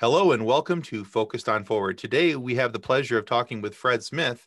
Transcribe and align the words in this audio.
Hello 0.00 0.32
and 0.32 0.44
welcome 0.44 0.82
to 0.82 1.02
Focused 1.02 1.48
on 1.48 1.64
Forward. 1.64 1.96
Today 1.96 2.36
we 2.36 2.56
have 2.56 2.74
the 2.74 2.78
pleasure 2.78 3.16
of 3.16 3.24
talking 3.24 3.62
with 3.62 3.74
Fred 3.74 4.04
Smith. 4.04 4.46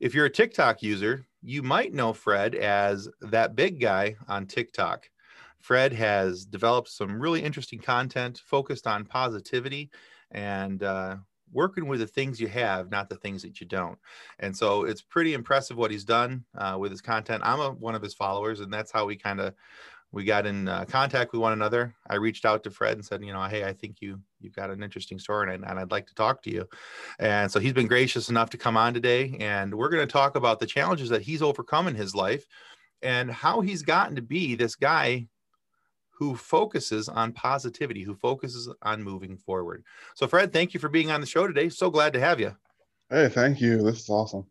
If 0.00 0.14
you're 0.14 0.26
a 0.26 0.30
TikTok 0.30 0.82
user, 0.82 1.24
you 1.42 1.62
might 1.62 1.94
know 1.94 2.12
Fred 2.12 2.54
as 2.54 3.08
that 3.22 3.56
big 3.56 3.80
guy 3.80 4.16
on 4.28 4.44
TikTok. 4.44 5.08
Fred 5.60 5.94
has 5.94 6.44
developed 6.44 6.90
some 6.90 7.18
really 7.18 7.42
interesting 7.42 7.78
content 7.78 8.42
focused 8.44 8.86
on 8.86 9.06
positivity 9.06 9.90
and 10.30 10.82
uh, 10.82 11.16
working 11.50 11.86
with 11.86 12.00
the 12.00 12.06
things 12.06 12.38
you 12.38 12.48
have, 12.48 12.90
not 12.90 13.08
the 13.08 13.16
things 13.16 13.40
that 13.40 13.62
you 13.62 13.66
don't. 13.66 13.98
And 14.40 14.54
so 14.54 14.84
it's 14.84 15.00
pretty 15.00 15.32
impressive 15.32 15.78
what 15.78 15.90
he's 15.90 16.04
done 16.04 16.44
uh, 16.58 16.76
with 16.78 16.90
his 16.90 17.00
content. 17.00 17.42
I'm 17.46 17.60
a, 17.60 17.70
one 17.70 17.94
of 17.94 18.02
his 18.02 18.12
followers, 18.12 18.60
and 18.60 18.70
that's 18.70 18.92
how 18.92 19.06
we 19.06 19.16
kind 19.16 19.40
of 19.40 19.54
we 20.14 20.24
got 20.24 20.46
in 20.46 20.68
uh, 20.68 20.84
contact 20.84 21.32
with 21.32 21.40
one 21.40 21.52
another. 21.52 21.92
I 22.08 22.14
reached 22.14 22.44
out 22.44 22.62
to 22.62 22.70
Fred 22.70 22.92
and 22.92 23.04
said, 23.04 23.24
you 23.24 23.32
know, 23.32 23.42
hey, 23.42 23.64
I 23.64 23.72
think 23.72 23.96
you 24.00 24.20
you've 24.40 24.54
got 24.54 24.70
an 24.70 24.82
interesting 24.82 25.18
story 25.18 25.52
and, 25.52 25.64
and 25.64 25.78
I'd 25.78 25.90
like 25.90 26.06
to 26.06 26.14
talk 26.14 26.40
to 26.44 26.50
you. 26.50 26.68
And 27.18 27.50
so 27.50 27.58
he's 27.58 27.72
been 27.72 27.88
gracious 27.88 28.28
enough 28.28 28.50
to 28.50 28.56
come 28.56 28.76
on 28.76 28.94
today, 28.94 29.36
and 29.40 29.74
we're 29.74 29.88
going 29.88 30.06
to 30.06 30.12
talk 30.12 30.36
about 30.36 30.60
the 30.60 30.66
challenges 30.66 31.08
that 31.08 31.22
he's 31.22 31.42
overcome 31.42 31.88
in 31.88 31.96
his 31.96 32.14
life 32.14 32.46
and 33.02 33.30
how 33.30 33.60
he's 33.60 33.82
gotten 33.82 34.14
to 34.14 34.22
be 34.22 34.54
this 34.54 34.76
guy 34.76 35.26
who 36.10 36.36
focuses 36.36 37.08
on 37.08 37.32
positivity, 37.32 38.04
who 38.04 38.14
focuses 38.14 38.72
on 38.82 39.02
moving 39.02 39.36
forward. 39.36 39.82
So, 40.14 40.28
Fred, 40.28 40.52
thank 40.52 40.72
you 40.72 40.78
for 40.78 40.88
being 40.88 41.10
on 41.10 41.20
the 41.20 41.26
show 41.26 41.48
today. 41.48 41.68
So 41.68 41.90
glad 41.90 42.12
to 42.12 42.20
have 42.20 42.38
you. 42.38 42.54
Hey, 43.10 43.28
thank 43.28 43.60
you. 43.60 43.82
This 43.82 44.02
is 44.02 44.08
awesome. 44.08 44.46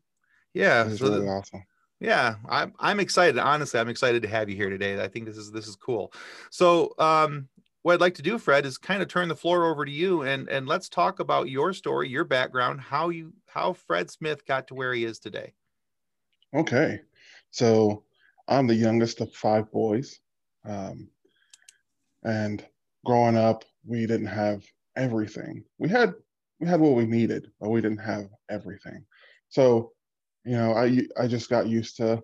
Yeah, 0.54 0.84
this 0.84 0.94
is 0.94 1.00
so 1.00 1.06
really 1.06 1.22
the, 1.22 1.32
awesome. 1.32 1.64
Yeah, 2.04 2.36
I'm 2.50 2.74
I'm 2.80 3.00
excited. 3.00 3.40
Honestly, 3.40 3.80
I'm 3.80 3.88
excited 3.88 4.22
to 4.24 4.28
have 4.28 4.50
you 4.50 4.58
here 4.58 4.70
today. 4.70 5.02
I 5.02 5.08
think 5.08 5.26
this 5.26 5.38
is 5.38 5.52
this 5.52 5.68
is 5.68 5.78
cool. 5.78 6.14
So, 6.52 6.94
um, 7.00 7.48
what 7.82 7.94
I'd 7.94 8.02
like 8.02 8.16
to 8.16 8.22
do, 8.22 8.38
Fred, 8.38 8.66
is 8.66 8.78
kind 8.78 9.02
of 9.02 9.08
turn 9.08 9.30
the 9.30 9.36
floor 9.38 9.66
over 9.66 9.86
to 9.86 9.92
you 9.92 10.24
and 10.24 10.50
and 10.50 10.68
let's 10.68 10.90
talk 10.90 11.22
about 11.22 11.50
your 11.50 11.72
story, 11.72 12.10
your 12.10 12.26
background, 12.26 12.82
how 12.82 13.08
you 13.08 13.32
how 13.48 13.72
Fred 13.72 14.12
Smith 14.12 14.45
got 14.45 14.68
to 14.68 14.73
where 14.73 14.94
he 14.94 15.06
is 15.06 15.18
today. 15.18 15.54
Okay, 16.54 17.00
so 17.52 18.04
I'm 18.50 18.67
the 18.67 18.76
youngest 18.76 19.22
of 19.22 19.34
five 19.34 19.72
boys, 19.72 20.20
um, 20.66 21.08
and 22.23 22.66
growing 23.06 23.38
up, 23.38 23.64
we 23.86 24.06
didn't 24.06 24.28
have 24.28 24.62
everything. 24.98 25.64
We 25.78 25.88
had 25.88 26.14
we 26.60 26.67
had 26.67 26.82
what 26.82 26.95
we 26.95 27.06
needed, 27.06 27.50
but 27.62 27.70
we 27.70 27.80
didn't 27.80 28.00
have 28.00 28.28
everything. 28.50 29.06
So, 29.48 29.94
you 30.45 30.58
know, 30.58 30.73
I 30.73 31.02
I 31.17 31.27
just 31.27 31.49
got 31.49 31.67
used 31.67 31.97
to 31.97 32.22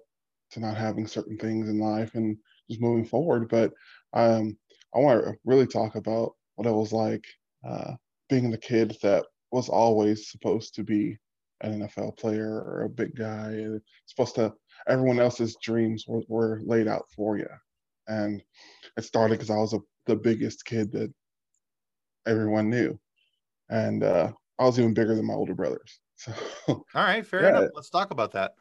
to 0.52 0.60
not 0.60 0.78
having 0.78 1.08
certain 1.08 1.38
things 1.38 1.70
in 1.70 1.80
life 1.80 2.16
and 2.16 2.38
just 2.70 2.82
moving 2.82 3.06
forward. 3.06 3.50
But 3.50 3.72
um, 4.14 4.58
I 4.96 5.00
want 5.00 5.24
to 5.24 5.34
really 5.46 5.68
talk 5.68 5.96
about 5.96 6.34
what 6.56 6.68
it 6.68 6.72
was 6.72 6.92
like 6.92 7.24
uh, 7.68 7.94
being 8.30 8.50
the 8.50 8.58
kid 8.58 8.98
that 9.02 9.26
was 9.52 9.70
always 9.70 10.30
supposed 10.30 10.76
to 10.76 10.84
be 10.84 11.18
an 11.62 11.82
NFL 11.82 12.18
player 12.18 12.62
or 12.62 12.84
a 12.84 12.90
big 12.90 13.16
guy. 13.16 13.66
Supposed 14.06 14.36
to, 14.36 14.54
everyone 14.88 15.20
else's 15.20 15.58
dreams 15.62 16.06
were, 16.08 16.24
were 16.28 16.62
laid 16.64 16.88
out 16.88 17.06
for 17.16 17.38
you. 17.38 17.48
And 18.08 18.42
it 18.98 19.04
started 19.04 19.36
because 19.36 19.52
I 19.52 19.58
was 19.58 19.74
a, 19.74 19.80
the 20.08 20.16
biggest 20.16 20.66
kid 20.66 20.92
that 20.94 21.14
everyone 22.26 22.70
knew. 22.70 23.00
And 23.70 24.04
uh, 24.04 24.32
I 24.58 24.64
was 24.64 24.80
even 24.80 24.94
bigger 24.94 25.16
than 25.16 25.26
my 25.26 25.36
older 25.36 25.54
brothers. 25.54 26.00
So, 26.20 26.34
All 26.68 26.86
right, 26.96 27.26
fair 27.26 27.44
Yeah. 27.44 27.50
enough. 27.50 27.70
Let's 27.74 27.90
talk 27.90 28.12
about 28.12 28.32
that. 28.34 28.54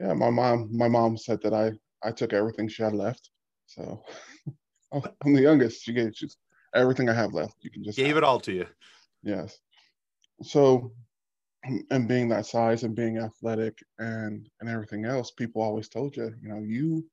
yeah, 0.00 0.14
my 0.14 0.30
mom, 0.30 0.68
my 0.76 0.88
mom 0.88 1.16
said 1.16 1.40
that 1.42 1.54
I, 1.54 1.72
I 2.06 2.10
took 2.10 2.32
everything 2.32 2.68
she 2.68 2.82
had 2.82 2.92
left. 2.94 3.30
So 3.66 4.02
I'm 4.92 5.32
the 5.32 5.42
youngest. 5.42 5.82
She 5.82 5.92
gave 5.92 6.12
just 6.12 6.38
everything 6.74 7.08
I 7.08 7.14
have 7.14 7.32
left. 7.32 7.54
You 7.60 7.70
can 7.70 7.84
just 7.84 7.96
Gave 7.96 8.08
have 8.08 8.16
it 8.18 8.24
all 8.24 8.40
to 8.40 8.52
you. 8.52 8.66
Yes. 9.22 9.58
So, 10.42 10.92
and 11.90 12.08
being 12.08 12.28
that 12.30 12.46
size 12.46 12.82
and 12.82 12.94
being 12.96 13.18
athletic 13.18 13.78
and 13.98 14.48
and 14.60 14.68
everything 14.68 15.04
else, 15.04 15.30
people 15.32 15.62
always 15.62 15.88
told 15.88 16.16
you, 16.16 16.32
you 16.42 16.48
know, 16.48 16.60
you 16.60 17.04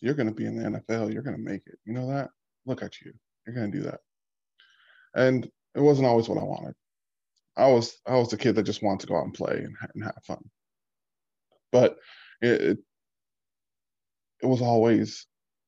you're 0.00 0.14
going 0.14 0.28
to 0.28 0.34
be 0.34 0.46
in 0.46 0.56
the 0.56 0.68
NFL. 0.80 1.12
You're 1.12 1.22
going 1.22 1.36
to 1.36 1.42
make 1.42 1.62
it. 1.66 1.78
You 1.84 1.94
know 1.94 2.08
that? 2.08 2.30
Look 2.66 2.82
at 2.82 3.00
you. 3.00 3.12
You're 3.46 3.54
going 3.56 3.70
to 3.72 3.78
do 3.78 3.84
that. 3.84 4.00
And 5.14 5.44
it 5.74 5.80
wasn't 5.80 6.06
always 6.08 6.28
what 6.28 6.38
I 6.38 6.44
wanted. 6.44 6.74
I 7.56 7.66
was 7.66 7.96
I 8.06 8.14
was 8.14 8.32
a 8.32 8.38
kid 8.38 8.54
that 8.56 8.62
just 8.64 8.82
wanted 8.82 9.00
to 9.00 9.06
go 9.08 9.16
out 9.16 9.24
and 9.24 9.34
play 9.34 9.56
and, 9.56 9.76
and 9.94 10.04
have 10.04 10.22
fun. 10.26 10.50
But 11.70 11.98
it, 12.40 12.60
it 12.60 12.78
it 14.42 14.46
was 14.46 14.62
always 14.62 15.26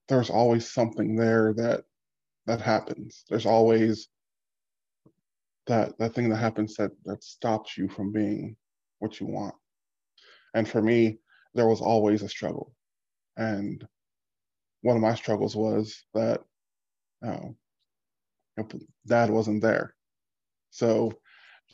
there's 0.08 0.30
always 0.30 0.70
something 0.70 1.16
there 1.16 1.54
that 1.54 1.84
that 2.46 2.60
happens. 2.60 3.24
There's 3.28 3.46
always 3.46 4.08
that 5.66 5.96
that 5.98 6.14
thing 6.14 6.28
that 6.30 6.36
happens 6.36 6.74
that 6.76 6.90
that 7.04 7.22
stops 7.22 7.76
you 7.76 7.88
from 7.88 8.12
being 8.12 8.56
what 8.98 9.20
you 9.20 9.26
want. 9.26 9.54
And 10.54 10.68
for 10.68 10.80
me, 10.80 11.18
there 11.54 11.66
was 11.66 11.80
always 11.80 12.22
a 12.22 12.28
struggle. 12.28 12.74
And 13.36 13.86
one 14.82 14.96
of 14.96 15.02
my 15.02 15.14
struggles 15.14 15.56
was 15.56 16.04
that 16.14 16.42
oh, 17.24 17.56
know, 18.56 18.68
dad 19.06 19.30
wasn't 19.30 19.62
there. 19.62 19.94
So 20.70 21.12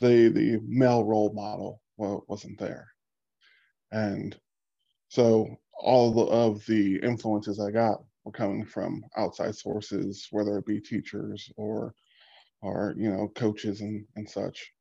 the 0.01 0.29
the 0.29 0.59
male 0.67 1.05
role 1.05 1.33
model 1.33 1.81
wa- 1.97 2.21
wasn't 2.29 2.59
there. 2.59 2.89
And 3.91 4.37
so 5.09 5.47
all 5.79 6.29
of 6.29 6.65
the 6.67 6.99
influences 7.03 7.59
I 7.59 7.71
got 7.71 8.03
were 8.25 8.33
coming 8.33 8.65
from 8.65 9.03
outside 9.17 9.55
sources, 9.55 10.27
whether 10.31 10.57
it 10.59 10.67
be 10.67 10.81
teachers 10.81 11.51
or 11.57 11.95
or 12.61 12.95
you 12.97 13.11
know 13.11 13.29
coaches 13.35 13.81
and 13.81 14.05
and 14.17 14.29
such. 14.29 14.71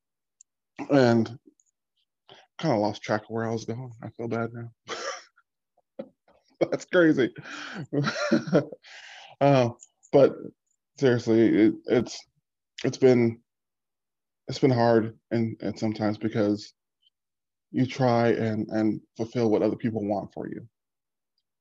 And 0.90 1.38
kind 2.58 2.74
of 2.74 2.80
lost 2.80 3.02
track 3.02 3.22
of 3.24 3.30
where 3.30 3.46
i 3.48 3.52
was 3.52 3.66
going. 3.66 3.92
I 4.02 4.08
feel 4.10 4.28
bad 4.28 4.50
now. 4.54 4.70
That's 6.60 6.84
crazy. 6.86 7.32
Uh, 9.40 9.70
but 10.12 10.34
seriously 10.98 11.48
it, 11.48 11.74
it's 11.86 12.18
it's 12.84 12.98
been 12.98 13.40
it's 14.50 14.58
been 14.58 14.70
hard 14.70 15.16
and, 15.30 15.56
and 15.60 15.78
sometimes 15.78 16.18
because 16.18 16.74
you 17.70 17.86
try 17.86 18.30
and 18.30 18.68
and 18.70 19.00
fulfill 19.16 19.48
what 19.48 19.62
other 19.62 19.76
people 19.76 20.04
want 20.04 20.32
for 20.34 20.48
you 20.48 20.66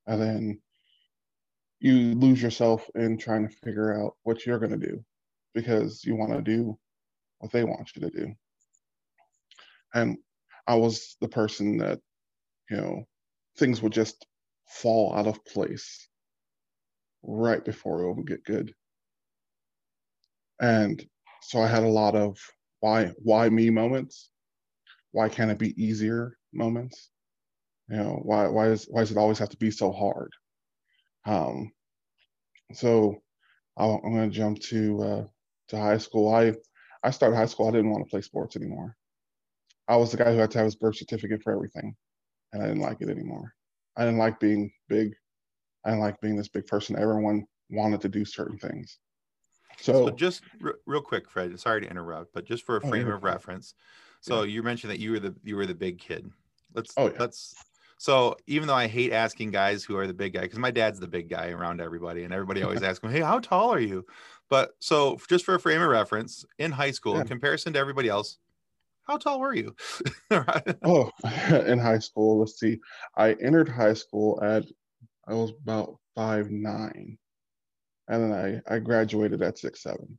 and 0.08 0.20
then 0.20 0.60
you 1.80 2.16
lose 2.16 2.42
yourself 2.42 2.90
in 2.96 3.16
trying 3.16 3.48
to 3.48 3.56
figure 3.64 4.02
out 4.02 4.16
what 4.24 4.44
you're 4.44 4.58
going 4.58 4.72
to 4.72 4.88
do 4.88 5.06
because 5.54 6.04
you 6.04 6.16
want 6.16 6.32
to 6.32 6.42
do 6.42 6.76
what 7.38 7.52
they 7.52 7.64
want 7.64 7.92
you 7.96 8.02
to 8.02 8.10
do. 8.10 8.34
And 9.94 10.18
I 10.66 10.76
was 10.76 11.16
the 11.22 11.28
person 11.30 11.78
that, 11.78 12.00
you 12.72 12.78
know, 12.78 13.04
things 13.58 13.84
would 13.84 13.94
just 13.94 14.26
fall 14.68 15.16
out 15.16 15.28
of 15.28 15.46
place 15.46 16.10
right 17.22 17.64
before 17.64 18.02
it 18.02 18.14
would 18.16 18.28
get 18.28 18.44
good. 18.44 18.74
And 20.60 21.06
so 21.44 21.62
I 21.62 21.68
had 21.68 21.84
a 21.84 21.88
lot 21.88 22.16
of 22.16 22.38
why 22.80 23.08
why 23.18 23.50
me 23.50 23.70
moments. 23.70 24.32
Why 25.12 25.30
can't 25.30 25.52
it 25.52 25.58
be 25.58 25.82
easier 25.82 26.38
moments? 26.54 27.10
You 27.90 27.98
know, 27.98 28.20
why 28.24 28.48
why 28.48 28.68
is 28.70 28.86
why 28.86 29.02
does 29.02 29.12
it 29.12 29.18
always 29.18 29.40
have 29.40 29.50
to 29.50 29.58
be 29.58 29.72
so 29.72 29.92
hard? 29.92 30.32
Um, 31.26 31.72
so 32.74 33.18
I'll, 33.78 34.02
I'm 34.04 34.14
going 34.14 34.30
to 34.30 34.36
jump 34.36 34.60
to 34.60 35.04
uh, 35.04 35.26
to 35.70 35.78
high 35.78 35.98
school. 35.98 36.34
I 36.34 36.54
I 37.04 37.12
started 37.12 37.36
high 37.36 37.46
school. 37.46 37.68
I 37.68 37.72
didn't 37.72 37.92
want 37.92 38.06
to 38.06 38.10
play 38.10 38.22
sports 38.22 38.56
anymore. 38.56 38.96
I 39.88 39.96
was 39.96 40.12
the 40.12 40.18
guy 40.18 40.32
who 40.32 40.40
had 40.40 40.52
to 40.52 40.60
have 40.60 40.66
his 40.66 40.76
birth 40.76 40.98
certificate 40.98 41.42
for 41.44 41.54
everything, 41.54 41.96
and 42.54 42.62
I 42.64 42.68
didn't 42.68 42.82
like 42.82 43.02
it 43.02 43.10
anymore. 43.10 43.54
I 43.98 44.06
didn't 44.06 44.20
like 44.20 44.40
being 44.40 44.72
big. 44.88 45.14
I 45.86 45.90
didn't 45.90 46.02
like 46.02 46.22
being 46.22 46.36
this 46.36 46.50
big 46.50 46.68
person. 46.68 46.98
Everyone 46.98 47.46
wanted 47.70 48.02
to 48.02 48.10
do 48.10 48.26
certain 48.26 48.58
things. 48.60 49.00
So, 49.82 50.06
So 50.06 50.12
just 50.12 50.44
re- 50.60 50.74
real 50.86 51.02
quick, 51.02 51.30
Fred. 51.30 51.58
Sorry 51.60 51.82
to 51.82 51.90
interrupt, 51.90 52.34
but 52.34 52.46
just 52.46 52.64
for 52.64 52.78
a 52.78 52.82
Oh, 52.84 52.90
frame 52.90 53.08
you're 53.08 53.16
of 53.16 53.24
reference. 53.24 53.74
So 54.22 54.44
you 54.44 54.62
mentioned 54.64 54.92
that 54.92 55.00
you 55.00 55.12
were 55.12 55.20
the 55.20 55.36
you 55.44 55.56
were 55.56 55.66
the 55.66 55.76
big 55.76 56.00
kid. 56.00 56.30
Let's 56.74 56.94
Oh, 56.98 57.08
yeah. 57.08 57.16
let's. 57.20 57.56
So 57.98 58.38
even 58.48 58.68
though 58.68 58.76
I 58.76 58.88
hate 58.88 59.12
asking 59.12 59.52
guys 59.52 59.84
who 59.84 59.98
are 59.98 60.08
the 60.08 60.14
big 60.14 60.34
guy, 60.34 60.42
because 60.42 60.60
my 60.60 60.72
dad's 60.72 61.00
the 61.00 61.08
big 61.08 61.30
guy 61.30 61.50
around 61.50 61.82
everybody, 61.82 62.24
and 62.24 62.34
everybody 62.34 62.64
always 62.64 62.82
asks 62.84 63.04
him, 63.04 63.12
"Hey, 63.12 63.22
how 63.22 63.40
tall 63.40 63.72
are 63.72 63.80
you?" 63.80 64.06
But 64.50 64.72
so 64.80 65.18
just 65.30 65.46
for 65.46 65.56
a 65.56 65.60
frame 65.60 65.82
of 65.82 65.90
reference, 65.90 66.46
in 66.58 66.72
high 66.72 66.92
school, 66.92 67.18
in 67.18 67.28
comparison 67.28 67.74
to 67.74 67.80
everybody 67.80 68.10
else, 68.10 68.38
how 69.04 69.18
tall 69.18 69.40
were 69.40 69.54
you? 69.56 69.76
Right? 70.32 70.76
oh, 70.84 71.10
in 71.66 71.80
high 71.80 71.98
school, 71.98 72.40
let's 72.40 72.60
see. 72.60 72.80
I 73.18 73.34
entered 73.42 73.68
high 73.68 73.94
school 73.96 74.40
at 74.44 74.66
I 75.28 75.34
was 75.34 75.52
about 75.52 75.98
five 76.16 76.52
nine, 76.52 77.18
and 78.10 78.24
then 78.24 78.62
I 78.68 78.76
I 78.76 78.80
graduated 78.80 79.42
at 79.42 79.58
six 79.58 79.82
seven. 79.84 80.18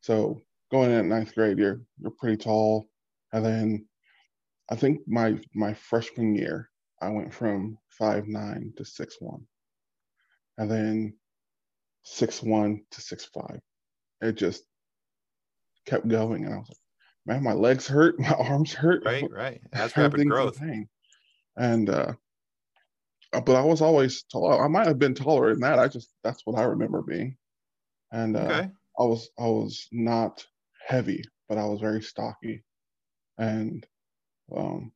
So 0.00 0.40
going 0.70 0.90
in 0.90 0.98
at 0.98 1.04
ninth 1.04 1.34
grade, 1.34 1.58
you're 1.58 1.82
you're 2.00 2.12
pretty 2.12 2.36
tall, 2.36 2.88
and 3.32 3.44
then 3.44 3.86
I 4.70 4.76
think 4.76 5.00
my 5.06 5.38
my 5.54 5.74
freshman 5.74 6.34
year, 6.34 6.70
I 7.00 7.10
went 7.10 7.34
from 7.34 7.76
five 7.88 8.26
nine 8.26 8.72
to 8.76 8.84
six 8.84 9.16
one, 9.20 9.46
and 10.56 10.70
then 10.70 11.14
six 12.04 12.42
one 12.42 12.82
to 12.92 13.00
six 13.00 13.24
five. 13.26 13.60
It 14.20 14.36
just 14.36 14.62
kept 15.86 16.06
going, 16.06 16.44
and 16.44 16.54
I 16.54 16.58
was 16.58 16.68
like, 16.68 16.78
man, 17.26 17.42
my 17.42 17.52
legs 17.52 17.86
hurt, 17.88 18.18
my 18.20 18.30
arms 18.30 18.72
hurt. 18.72 19.04
Right, 19.04 19.28
right. 19.30 19.60
That's 19.72 19.96
rapid 19.96 20.28
growth. 20.28 20.60
And 21.56 21.90
uh, 21.90 22.12
but 23.40 23.56
I 23.56 23.62
was 23.62 23.80
always 23.80 24.24
tall. 24.24 24.60
I 24.60 24.68
might 24.68 24.86
have 24.86 24.98
been 24.98 25.14
taller 25.14 25.50
than 25.50 25.60
that. 25.60 25.78
I 25.78 25.88
just 25.88 26.10
that's 26.22 26.42
what 26.44 26.58
I 26.58 26.64
remember 26.64 27.02
being. 27.02 27.36
And 28.10 28.36
uh, 28.36 28.40
okay. 28.40 28.70
I 28.98 29.02
was 29.04 29.30
I 29.38 29.46
was 29.46 29.88
not 29.90 30.44
heavy, 30.86 31.24
but 31.48 31.58
I 31.58 31.64
was 31.64 31.80
very 31.80 32.02
stocky, 32.02 32.62
and 33.38 33.86
um, 34.54 34.92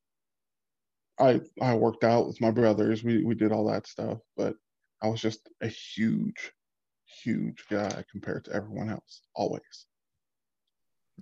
I 1.19 1.41
I 1.63 1.75
worked 1.75 2.05
out 2.05 2.27
with 2.27 2.41
my 2.41 2.51
brothers. 2.51 3.03
We 3.03 3.25
we 3.25 3.35
did 3.35 3.53
all 3.53 3.67
that 3.71 3.87
stuff, 3.87 4.19
but 4.37 4.55
I 5.03 5.09
was 5.09 5.21
just 5.21 5.49
a 5.63 5.69
huge, 5.69 6.53
huge 7.23 7.65
guy 7.71 8.05
compared 8.11 8.45
to 8.47 8.53
everyone 8.53 8.91
else. 8.91 9.23
Always. 9.35 9.87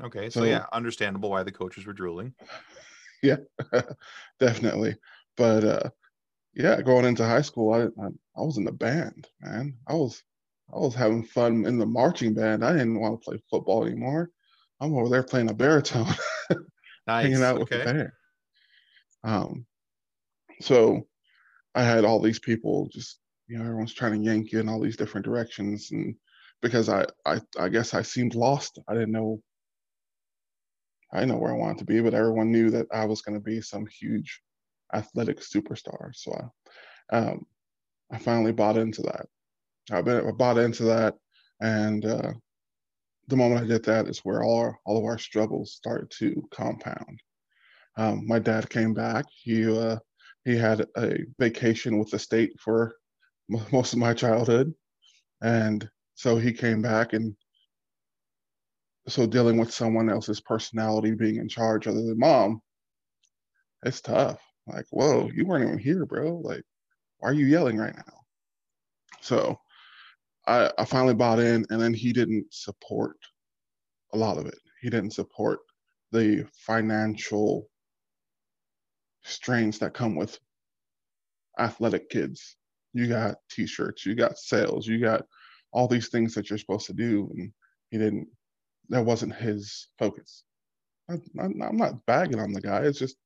Okay, 0.03 0.29
so, 0.29 0.41
so 0.41 0.47
yeah, 0.47 0.67
understandable 0.73 1.31
why 1.31 1.45
the 1.45 1.53
coaches 1.53 1.87
were 1.87 1.93
drooling. 1.93 2.35
Yeah, 3.23 3.37
definitely. 4.39 4.97
But 5.39 5.65
uh, 5.65 5.91
yeah, 6.55 6.81
going 6.83 7.05
into 7.05 7.25
high 7.25 7.43
school, 7.43 7.73
I, 7.73 7.83
I 8.03 8.09
I 8.37 8.41
was 8.41 8.59
in 8.59 8.65
the 8.65 8.73
band, 8.73 9.29
man. 9.41 9.77
I 9.87 9.95
was 9.95 10.23
I 10.73 10.79
was 10.79 10.95
having 10.95 11.25
fun 11.25 11.67
in 11.67 11.79
the 11.79 11.87
marching 11.87 12.35
band. 12.35 12.65
I 12.65 12.73
didn't 12.73 13.01
want 13.01 13.21
to 13.21 13.25
play 13.25 13.39
football 13.51 13.85
anymore. 13.85 14.31
I'm 14.81 14.95
over 14.95 15.09
there 15.09 15.23
playing 15.23 15.51
a 15.51 15.55
baritone, 15.55 16.15
nice. 17.07 17.25
hanging 17.25 17.43
out 17.43 17.61
okay. 17.61 17.61
with 17.61 17.71
the 17.71 17.93
band. 17.93 18.13
Um, 19.25 19.67
so 20.61 21.07
I 21.75 21.83
had 21.83 22.05
all 22.05 22.21
these 22.21 22.39
people 22.39 22.89
just, 22.93 23.19
you 23.49 23.59
know, 23.59 23.65
everyone's 23.65 23.95
trying 23.95 24.21
to 24.21 24.25
yank 24.25 24.53
you 24.53 24.61
in 24.61 24.69
all 24.69 24.81
these 24.81 24.97
different 24.97 25.25
directions, 25.25 25.91
and 25.93 26.15
because 26.63 26.89
I, 26.89 27.05
I, 27.27 27.41
I 27.59 27.69
guess 27.69 27.95
I 27.95 28.03
seemed 28.03 28.35
lost. 28.35 28.79
I 28.89 28.95
didn't 28.95 29.13
know. 29.13 29.41
I 31.13 31.21
didn't 31.21 31.33
know 31.33 31.39
where 31.39 31.53
I 31.53 31.59
wanted 31.59 31.79
to 31.79 31.85
be, 31.85 32.01
but 32.01 32.15
everyone 32.15 32.51
knew 32.51 32.71
that 32.71 32.87
I 32.93 33.05
was 33.05 33.23
going 33.23 33.39
to 33.39 33.45
be 33.45 33.61
some 33.61 33.87
huge 33.87 34.41
athletic 34.95 35.41
superstar. 35.41 36.15
So 36.15 36.51
I, 37.11 37.17
um, 37.17 37.47
I 38.11 38.19
finally 38.19 38.53
bought 38.53 38.77
into 38.77 39.03
that. 39.03 39.27
I've 39.93 40.05
been, 40.05 40.27
I 40.27 40.31
bought 40.31 40.59
into 40.59 40.85
that, 40.85 41.15
and 41.61 42.05
uh, 42.05 42.33
the 43.29 43.37
moment 43.37 43.63
I 43.63 43.67
did 43.67 43.85
that 43.85 44.09
is 44.09 44.21
where 44.21 44.43
all 44.43 44.59
our, 44.59 44.79
all 44.85 44.99
of 44.99 45.05
our 45.05 45.19
struggles 45.19 45.73
started 45.73 46.11
to 46.19 46.49
compound. 46.53 47.21
Um, 47.97 48.27
my 48.27 48.39
dad 48.39 48.69
came 48.71 48.95
back. 48.95 49.27
He 49.31 49.67
uh, 49.71 49.99
he 50.45 50.57
had 50.57 50.87
a 50.97 51.19
vacation 51.39 51.99
with 51.99 52.11
the 52.11 52.19
state 52.19 52.53
for 52.61 52.97
m- 53.53 53.65
most 53.73 53.93
of 53.93 53.99
my 53.99 54.15
childhood, 54.15 54.75
and 55.43 55.89
so 56.15 56.37
he 56.37 56.53
came 56.53 56.83
back 56.83 57.13
and 57.13 57.37
so 59.09 59.27
dealing 59.27 59.59
with 59.59 59.73
someone 59.73 60.09
else's 60.09 60.41
personality 60.41 61.13
being 61.13 61.37
in 61.37 61.49
charge 61.49 61.87
other 61.87 62.03
than 62.03 62.19
mom, 62.19 62.63
it's 63.85 64.01
tough. 64.01 64.41
Like, 64.67 64.87
whoa, 64.91 65.31
you 65.35 65.47
weren't 65.47 65.65
even 65.65 65.79
here, 65.79 66.07
bro. 66.07 66.37
Like, 66.37 66.63
why 67.19 67.31
are 67.31 67.35
you 67.35 67.47
yelling 67.47 67.77
right 67.77 67.95
now? 67.95 68.21
So 69.21 69.59
I, 70.47 70.71
I 70.79 70.85
finally 70.85 71.15
bought 71.15 71.39
in, 71.39 71.67
and 71.71 71.81
then 71.81 71.95
he 71.95 72.13
didn't 72.13 72.47
support 72.53 73.17
a 74.13 74.17
lot 74.17 74.39
of 74.39 74.47
it. 74.47 74.59
He 74.81 74.91
didn't 74.91 75.13
support 75.13 75.61
the 76.13 76.47
financial 76.53 77.69
strains 79.23 79.79
that 79.79 79.95
come 79.95 80.15
with 80.15 80.39
athletic 81.59 82.11
kids. 82.11 82.57
You 82.93 83.09
got 83.09 83.37
t-shirts, 83.51 84.07
you 84.07 84.15
got 84.15 84.39
sales, 84.39 84.87
you 84.87 85.01
got 85.01 85.23
all 85.73 85.89
these 85.89 86.09
things 86.09 86.35
that 86.35 86.49
you're 86.49 86.59
supposed 86.59 86.87
to 86.87 86.93
do, 86.93 87.31
and 87.35 87.53
he 87.91 87.99
didn't. 87.99 88.29
That 88.91 89.05
wasn't 89.05 89.35
his 89.35 89.89
focus. 89.99 90.45
I, 91.11 91.15
I'm 91.41 91.77
not 91.77 92.05
bagging 92.07 92.39
on 92.39 92.53
the 92.53 92.61
guy. 92.61 92.83
It's 92.83 92.99
just 92.99 93.17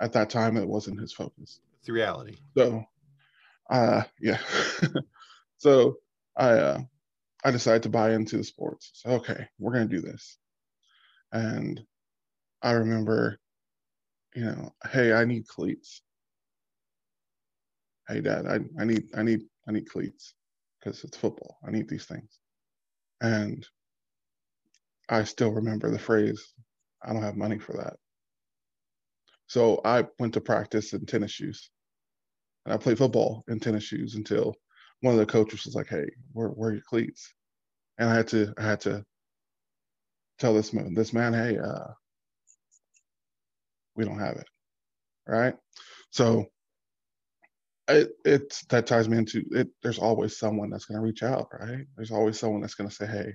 at 0.00 0.12
that 0.12 0.30
time 0.30 0.56
it 0.56 0.68
wasn't 0.68 1.00
his 1.00 1.12
focus. 1.12 1.60
It's 1.78 1.86
the 1.86 1.92
reality. 1.92 2.36
So, 2.56 2.84
uh, 3.70 4.02
yeah. 4.20 4.38
so 5.58 5.96
I 6.36 6.50
uh, 6.50 6.78
I 7.44 7.50
decided 7.50 7.84
to 7.84 7.88
buy 7.88 8.12
into 8.14 8.36
the 8.36 8.44
sports. 8.44 8.90
So 8.94 9.10
okay, 9.12 9.48
we're 9.58 9.72
gonna 9.72 9.86
do 9.86 10.00
this. 10.00 10.38
And 11.32 11.80
I 12.62 12.72
remember, 12.72 13.38
you 14.34 14.44
know, 14.44 14.74
hey, 14.90 15.12
I 15.12 15.24
need 15.24 15.46
cleats. 15.48 16.02
Hey 18.08 18.20
dad, 18.20 18.46
I, 18.46 18.60
I 18.80 18.84
need 18.84 19.04
I 19.16 19.22
need 19.22 19.42
I 19.68 19.72
need 19.72 19.88
cleats 19.88 20.34
because 20.80 21.04
it's 21.04 21.16
football. 21.16 21.58
I 21.66 21.70
need 21.70 21.88
these 21.88 22.06
things. 22.06 22.38
And 23.20 23.66
I 25.08 25.24
still 25.24 25.52
remember 25.52 25.90
the 25.90 25.98
phrase, 25.98 26.54
I 27.04 27.12
don't 27.12 27.22
have 27.22 27.36
money 27.36 27.58
for 27.58 27.74
that. 27.74 27.96
So 29.46 29.80
I 29.84 30.06
went 30.18 30.34
to 30.34 30.40
practice 30.40 30.92
in 30.92 31.06
tennis 31.06 31.30
shoes. 31.32 31.70
And 32.64 32.74
I 32.74 32.76
played 32.76 32.98
football 32.98 33.44
in 33.48 33.60
tennis 33.60 33.84
shoes 33.84 34.14
until 34.14 34.54
one 35.00 35.14
of 35.14 35.20
the 35.20 35.26
coaches 35.26 35.64
was 35.66 35.74
like, 35.74 35.88
"Hey, 35.88 36.06
where, 36.32 36.48
where 36.48 36.70
are 36.70 36.74
your 36.74 36.82
cleats?" 36.82 37.32
And 37.98 38.08
I 38.08 38.14
had 38.14 38.28
to 38.28 38.54
I 38.58 38.62
had 38.62 38.80
to 38.82 39.04
tell 40.38 40.54
this 40.54 40.72
man 40.72 40.94
this 40.94 41.12
man, 41.12 41.34
"Hey, 41.34 41.58
uh, 41.58 41.88
we 43.96 44.04
don't 44.04 44.18
have 44.18 44.36
it." 44.36 44.46
Right? 45.26 45.54
So 46.10 46.46
it 47.88 48.12
it's 48.24 48.64
that 48.66 48.86
ties 48.86 49.08
me 49.08 49.18
into 49.18 49.44
it. 49.52 49.68
There's 49.82 49.98
always 49.98 50.38
someone 50.38 50.70
that's 50.70 50.86
going 50.86 50.98
to 50.98 51.04
reach 51.04 51.22
out, 51.22 51.48
right? 51.52 51.86
There's 51.96 52.10
always 52.10 52.38
someone 52.38 52.60
that's 52.62 52.74
going 52.74 52.88
to 52.88 52.94
say, 52.94 53.06
"Hey," 53.06 53.34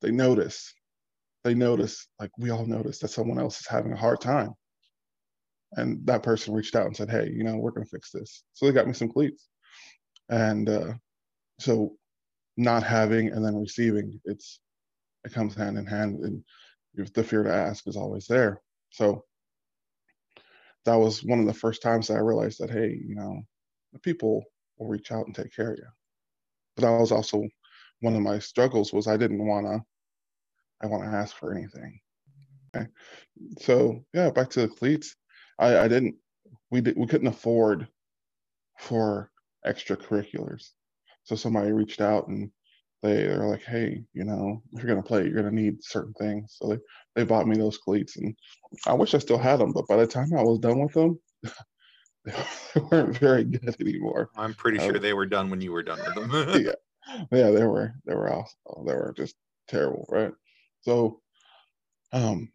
they 0.00 0.10
notice. 0.10 0.74
They 1.44 1.54
notice, 1.54 2.08
like 2.20 2.30
we 2.38 2.50
all 2.50 2.66
notice, 2.66 2.98
that 3.00 3.08
someone 3.08 3.38
else 3.38 3.60
is 3.60 3.66
having 3.68 3.92
a 3.92 3.96
hard 3.96 4.20
time 4.20 4.54
and 5.76 6.06
that 6.06 6.22
person 6.22 6.54
reached 6.54 6.76
out 6.76 6.86
and 6.86 6.96
said, 6.96 7.10
"Hey, 7.10 7.30
you 7.30 7.44
know, 7.44 7.56
we're 7.56 7.70
gonna 7.70 7.86
fix 7.86 8.10
this." 8.10 8.44
So 8.52 8.66
they 8.66 8.72
got 8.72 8.86
me 8.86 8.92
some 8.92 9.08
cleats, 9.08 9.48
and 10.28 10.68
uh, 10.68 10.94
so 11.58 11.96
not 12.56 12.82
having 12.82 13.28
and 13.28 13.44
then 13.44 13.56
receiving, 13.56 14.20
it's 14.24 14.60
it 15.24 15.32
comes 15.32 15.54
hand 15.54 15.78
in 15.78 15.86
hand, 15.86 16.20
and 16.20 16.44
the 17.14 17.24
fear 17.24 17.42
to 17.42 17.52
ask 17.52 17.86
is 17.86 17.96
always 17.96 18.26
there. 18.26 18.60
So 18.90 19.24
that 20.84 20.96
was 20.96 21.24
one 21.24 21.40
of 21.40 21.46
the 21.46 21.54
first 21.54 21.82
times 21.82 22.08
that 22.08 22.14
I 22.14 22.20
realized 22.20 22.60
that, 22.60 22.70
hey, 22.70 22.88
you 23.06 23.14
know, 23.14 23.42
people 24.02 24.44
will 24.78 24.88
reach 24.88 25.12
out 25.12 25.26
and 25.26 25.34
take 25.34 25.54
care 25.54 25.72
of 25.72 25.78
you. 25.78 25.86
But 26.76 26.82
that 26.82 26.98
was 26.98 27.12
also 27.12 27.42
one 28.00 28.16
of 28.16 28.22
my 28.22 28.38
struggles 28.38 28.92
was 28.92 29.06
I 29.06 29.16
didn't 29.16 29.46
want 29.46 29.66
to, 29.66 29.80
I 30.82 30.86
want 30.86 31.04
to 31.04 31.16
ask 31.16 31.36
for 31.36 31.54
anything. 31.54 32.00
Okay. 32.74 32.86
So 33.60 34.04
yeah, 34.12 34.30
back 34.30 34.50
to 34.50 34.62
the 34.62 34.68
cleats. 34.68 35.14
I, 35.62 35.84
I 35.84 35.88
didn't 35.88 36.16
we 36.70 36.80
did 36.80 36.96
we 36.96 37.06
couldn't 37.06 37.28
afford 37.28 37.86
for 38.78 39.30
extracurriculars. 39.66 40.70
So 41.24 41.36
somebody 41.36 41.70
reached 41.70 42.00
out 42.00 42.26
and 42.28 42.50
they 43.02 43.26
are 43.26 43.48
like, 43.48 43.62
hey, 43.62 44.02
you 44.12 44.24
know, 44.24 44.62
if 44.72 44.82
you're 44.82 44.92
gonna 44.92 45.06
play, 45.06 45.24
you're 45.24 45.36
gonna 45.36 45.50
need 45.50 45.82
certain 45.82 46.14
things. 46.14 46.56
So 46.58 46.68
they, 46.68 46.78
they 47.14 47.24
bought 47.24 47.46
me 47.46 47.56
those 47.56 47.78
cleats 47.78 48.16
and 48.16 48.36
I 48.86 48.94
wish 48.94 49.14
I 49.14 49.18
still 49.18 49.38
had 49.38 49.58
them, 49.58 49.72
but 49.72 49.86
by 49.88 49.96
the 49.96 50.06
time 50.06 50.30
I 50.36 50.42
was 50.42 50.58
done 50.58 50.80
with 50.80 50.92
them, 50.92 51.20
they 52.24 52.80
weren't 52.90 53.18
very 53.18 53.44
good 53.44 53.76
anymore. 53.80 54.30
I'm 54.36 54.54
pretty 54.54 54.78
sure 54.78 54.98
they 54.98 55.12
were 55.12 55.26
done 55.26 55.50
when 55.50 55.60
you 55.60 55.72
were 55.72 55.82
done 55.82 56.00
with 56.04 56.14
them. 56.14 56.64
yeah. 56.64 56.72
Yeah, 57.32 57.50
they 57.50 57.64
were 57.64 57.92
they 58.06 58.14
were 58.14 58.32
awesome. 58.32 58.86
They 58.86 58.94
were 58.94 59.12
just 59.16 59.34
terrible, 59.68 60.06
right? 60.08 60.32
So 60.82 61.20
um 62.12 62.50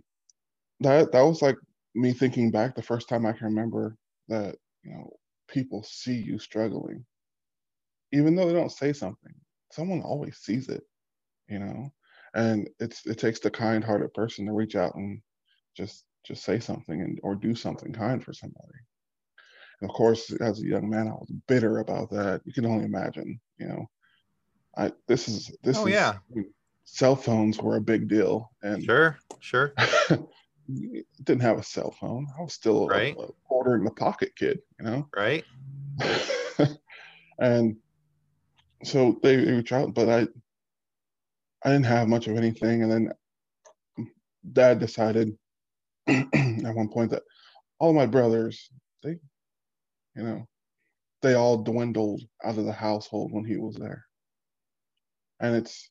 that 0.80 1.12
that 1.12 1.22
was 1.22 1.42
like 1.42 1.58
me 1.96 2.14
thinking 2.14 2.52
back 2.52 2.76
the 2.76 2.82
first 2.82 3.10
time 3.10 3.26
I 3.26 3.34
can 3.34 3.48
remember 3.48 3.98
that, 4.28 4.56
you 4.84 4.92
know, 4.92 5.12
people 5.48 5.84
see 5.84 6.16
you 6.16 6.40
struggling. 6.40 7.06
Even 8.12 8.36
though 8.36 8.48
they 8.48 8.54
don't 8.54 8.72
say 8.72 8.94
something, 8.94 9.34
someone 9.72 10.02
always 10.02 10.38
sees 10.38 10.70
it, 10.70 10.84
you 11.50 11.60
know? 11.60 11.92
And 12.34 12.70
it's 12.80 13.06
it 13.06 13.18
takes 13.18 13.40
the 13.40 13.50
kind 13.50 13.84
hearted 13.84 14.14
person 14.14 14.46
to 14.46 14.54
reach 14.54 14.76
out 14.76 14.96
and 14.96 15.22
just 15.76 16.06
just 16.26 16.44
say 16.44 16.60
something 16.60 17.02
and 17.02 17.20
or 17.24 17.36
do 17.36 17.56
something 17.56 17.94
kind 17.94 18.24
for 18.24 18.34
somebody. 18.34 18.80
And 19.82 19.90
of 19.90 19.96
course, 19.96 20.32
as 20.42 20.62
a 20.62 20.68
young 20.68 20.90
man, 20.90 21.08
I 21.08 21.12
was 21.12 21.32
bitter 21.48 21.80
about 21.80 22.10
that. 22.12 22.42
You 22.46 22.54
can 22.54 22.66
only 22.66 22.86
imagine, 22.86 23.40
you 23.58 23.68
know. 23.68 23.90
I 24.78 24.92
this 25.08 25.28
is 25.28 25.52
this 25.64 25.78
oh, 25.78 25.88
is 25.88 25.94
yeah. 25.94 26.14
cell 26.84 27.16
phones 27.16 27.58
were 27.60 27.78
a 27.78 27.82
big 27.82 28.08
deal. 28.08 28.52
And 28.62 28.84
sure, 28.84 29.18
sure. 29.40 29.74
didn't 31.24 31.42
have 31.42 31.60
a 31.60 31.64
cell 31.64 31.92
phone. 31.92 32.28
I 32.38 32.42
was 32.42 32.54
still 32.54 32.88
right. 32.88 33.16
a, 33.16 33.22
a 33.22 33.32
quarter 33.48 33.76
in 33.76 33.84
the 33.84 33.92
pocket 33.92 34.34
kid, 34.36 34.60
you 34.80 34.86
know? 34.86 35.08
Right. 35.16 35.44
and 37.40 37.78
so 38.84 39.20
they, 39.24 39.38
they 39.38 39.52
reached 39.52 39.72
out, 39.72 39.94
but 39.94 40.10
I 40.10 40.28
I 41.64 41.72
didn't 41.72 41.86
have 41.86 42.08
much 42.08 42.28
of 42.28 42.38
anything. 42.38 42.84
And 42.84 42.92
then 42.92 43.14
dad 44.54 44.80
decided 44.80 45.38
at 46.08 46.76
one 46.76 46.90
point 46.90 47.12
that 47.12 47.24
all 47.80 47.94
my 47.94 48.06
brothers, 48.06 48.70
they, 49.04 49.18
you 50.16 50.24
know, 50.24 50.48
they 51.22 51.34
all 51.34 51.58
dwindled 51.58 52.22
out 52.44 52.58
of 52.58 52.66
the 52.66 52.72
household 52.72 53.32
when 53.32 53.44
he 53.44 53.58
was 53.58 53.76
there. 53.76 54.06
And 55.40 55.56
it's 55.56 55.90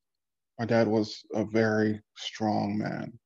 my 0.59 0.65
dad 0.65 0.89
was 0.89 1.23
a 1.35 1.45
very 1.45 2.01
strong 2.17 2.79
man, 2.79 3.19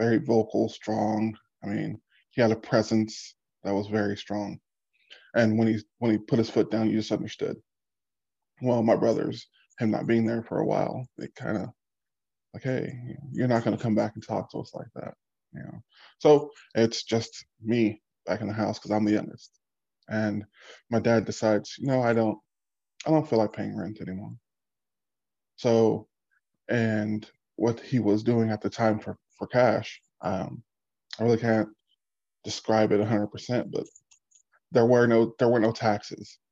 very 0.00 0.18
vocal, 0.18 0.68
strong. 0.68 1.36
I 1.62 1.66
mean, 1.68 2.00
he 2.30 2.40
had 2.40 2.50
a 2.50 2.56
presence 2.56 3.34
that 3.62 3.74
was 3.74 3.86
very 3.88 4.16
strong. 4.16 4.58
And 5.34 5.58
when 5.58 5.68
he 5.68 5.78
when 5.98 6.10
he 6.10 6.18
put 6.18 6.38
his 6.38 6.50
foot 6.50 6.70
down, 6.70 6.88
you 6.88 6.96
just 6.96 7.12
understood. 7.12 7.56
Well, 8.62 8.82
my 8.82 8.96
brothers, 8.96 9.46
him 9.78 9.90
not 9.90 10.06
being 10.06 10.26
there 10.26 10.42
for 10.42 10.60
a 10.60 10.66
while, 10.66 11.06
they 11.18 11.28
kind 11.36 11.58
of 11.58 11.68
like, 12.54 12.62
hey, 12.62 12.92
you're 13.30 13.48
not 13.48 13.62
going 13.62 13.76
to 13.76 13.82
come 13.82 13.94
back 13.94 14.12
and 14.14 14.26
talk 14.26 14.50
to 14.50 14.58
us 14.58 14.72
like 14.74 14.88
that, 14.96 15.14
you 15.52 15.62
know. 15.62 15.78
So 16.18 16.50
it's 16.74 17.04
just 17.04 17.44
me 17.62 18.02
back 18.26 18.40
in 18.40 18.48
the 18.48 18.54
house 18.54 18.78
because 18.78 18.90
I'm 18.90 19.04
the 19.04 19.12
youngest, 19.12 19.50
and 20.08 20.44
my 20.90 20.98
dad 20.98 21.26
decides, 21.26 21.76
you 21.78 21.86
know, 21.86 22.02
I 22.02 22.12
don't, 22.12 22.38
I 23.06 23.10
don't 23.10 23.28
feel 23.28 23.38
like 23.38 23.52
paying 23.52 23.76
rent 23.76 24.00
anymore. 24.00 24.34
So, 25.56 26.08
and 26.68 27.28
what 27.56 27.80
he 27.80 27.98
was 27.98 28.22
doing 28.22 28.50
at 28.50 28.62
the 28.62 28.70
time 28.70 28.98
for 28.98 29.16
for 29.40 29.48
cash, 29.48 30.00
um, 30.22 30.62
I 31.18 31.24
really 31.24 31.38
can't 31.38 31.70
describe 32.44 32.92
it 32.92 33.00
100%, 33.00 33.72
but 33.72 33.86
there 34.72 34.86
were 34.86 35.06
no 35.06 35.34
there 35.38 35.48
were 35.48 35.60
no 35.60 35.72
taxes. 35.72 36.38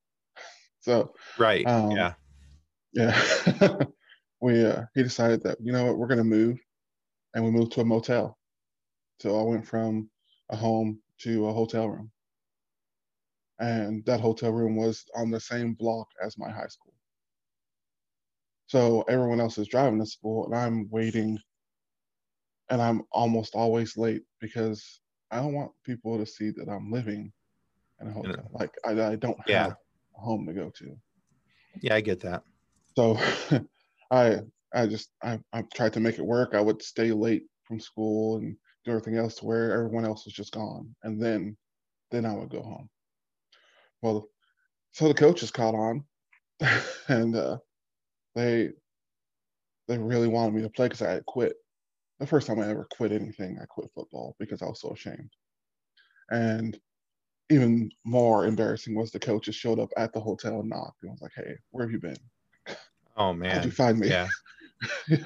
So 0.80 1.12
right, 1.36 1.66
um, 1.66 1.90
yeah, 1.90 2.14
yeah. 2.94 3.78
we 4.40 4.64
uh, 4.64 4.84
he 4.94 5.02
decided 5.02 5.42
that 5.42 5.58
you 5.60 5.72
know 5.72 5.84
what 5.84 5.98
we're 5.98 6.06
gonna 6.08 6.24
move, 6.24 6.58
and 7.34 7.44
we 7.44 7.50
moved 7.50 7.72
to 7.72 7.82
a 7.82 7.84
motel. 7.84 8.38
So 9.20 9.38
I 9.38 9.42
went 9.44 9.66
from 9.66 10.10
a 10.50 10.56
home 10.56 11.00
to 11.20 11.48
a 11.48 11.52
hotel 11.52 11.88
room, 11.90 12.12
and 13.60 14.04
that 14.06 14.20
hotel 14.20 14.52
room 14.52 14.76
was 14.76 15.04
on 15.14 15.30
the 15.30 15.40
same 15.40 15.74
block 15.74 16.08
as 16.22 16.38
my 16.38 16.50
high 16.50 16.66
school. 16.68 16.94
So 18.66 19.02
everyone 19.02 19.40
else 19.40 19.58
is 19.58 19.68
driving 19.68 19.98
to 20.00 20.06
school, 20.06 20.46
and 20.46 20.54
I'm 20.54 20.88
waiting, 20.90 21.38
and 22.70 22.82
I'm 22.82 23.02
almost 23.12 23.54
always 23.54 23.96
late 23.96 24.22
because 24.40 25.00
I 25.30 25.36
don't 25.36 25.54
want 25.54 25.72
people 25.84 26.18
to 26.18 26.26
see 26.26 26.50
that 26.50 26.68
I'm 26.68 26.90
living 26.90 27.32
in 28.00 28.08
a 28.08 28.12
hotel. 28.12 28.48
Like 28.52 28.74
I, 28.84 28.90
I 28.90 29.16
don't 29.16 29.38
have 29.38 29.48
yeah. 29.48 29.66
a 29.66 30.20
home 30.20 30.46
to 30.46 30.52
go 30.52 30.70
to. 30.70 30.96
Yeah, 31.80 31.94
I 31.94 32.00
get 32.00 32.20
that. 32.20 32.42
So 32.96 33.18
I 34.10 34.40
I 34.74 34.86
just 34.86 35.10
I, 35.22 35.38
I 35.52 35.62
tried 35.74 35.92
to 35.94 36.00
make 36.00 36.18
it 36.18 36.26
work. 36.26 36.54
I 36.54 36.60
would 36.60 36.82
stay 36.82 37.12
late 37.12 37.44
from 37.64 37.80
school 37.80 38.38
and 38.38 38.56
do 38.84 38.92
everything 38.92 39.16
else 39.16 39.36
to 39.36 39.46
where 39.46 39.72
everyone 39.72 40.04
else 40.04 40.24
was 40.24 40.34
just 40.34 40.52
gone. 40.52 40.94
And 41.02 41.22
then 41.22 41.56
then 42.10 42.24
I 42.24 42.34
would 42.34 42.50
go 42.50 42.62
home. 42.62 42.88
Well, 44.02 44.28
so 44.92 45.08
the 45.08 45.14
coaches 45.14 45.50
caught 45.50 45.74
on 45.74 46.04
and 47.08 47.36
uh, 47.36 47.58
they 48.34 48.70
they 49.86 49.98
really 49.98 50.28
wanted 50.28 50.54
me 50.54 50.62
to 50.62 50.70
play 50.70 50.86
because 50.86 51.02
I 51.02 51.10
had 51.10 51.26
quit. 51.26 51.54
The 52.20 52.26
first 52.26 52.46
time 52.46 52.60
I 52.60 52.68
ever 52.68 52.86
quit 52.90 53.12
anything, 53.12 53.58
I 53.60 53.66
quit 53.66 53.90
football 53.94 54.34
because 54.38 54.60
I 54.62 54.66
was 54.66 54.80
so 54.80 54.90
ashamed. 54.90 55.30
And 56.30 56.78
even 57.50 57.90
more 58.04 58.46
embarrassing 58.46 58.94
was 58.94 59.10
the 59.10 59.20
coaches 59.20 59.54
showed 59.54 59.78
up 59.78 59.90
at 59.96 60.12
the 60.12 60.20
hotel 60.20 60.60
and 60.60 60.68
knocked 60.68 61.02
and 61.02 61.12
was 61.12 61.22
like, 61.22 61.32
"Hey, 61.34 61.56
where 61.70 61.86
have 61.86 61.92
you 61.92 62.00
been? 62.00 62.16
Oh 63.16 63.32
man, 63.32 63.50
how 63.50 63.56
did 63.60 63.64
you 63.66 63.70
find 63.70 63.98
me? 63.98 64.08
Yeah, 64.08 64.28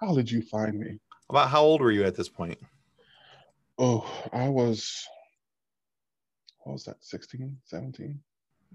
how 0.00 0.14
did 0.14 0.30
you 0.30 0.42
find 0.42 0.78
me? 0.78 0.98
About 1.30 1.50
how 1.50 1.62
old 1.62 1.80
were 1.80 1.92
you 1.92 2.04
at 2.04 2.16
this 2.16 2.28
point? 2.28 2.58
Oh, 3.78 4.04
I 4.32 4.48
was. 4.48 5.06
What 6.64 6.72
was 6.72 6.84
that? 6.84 6.96
16, 7.00 7.56
17? 7.64 8.20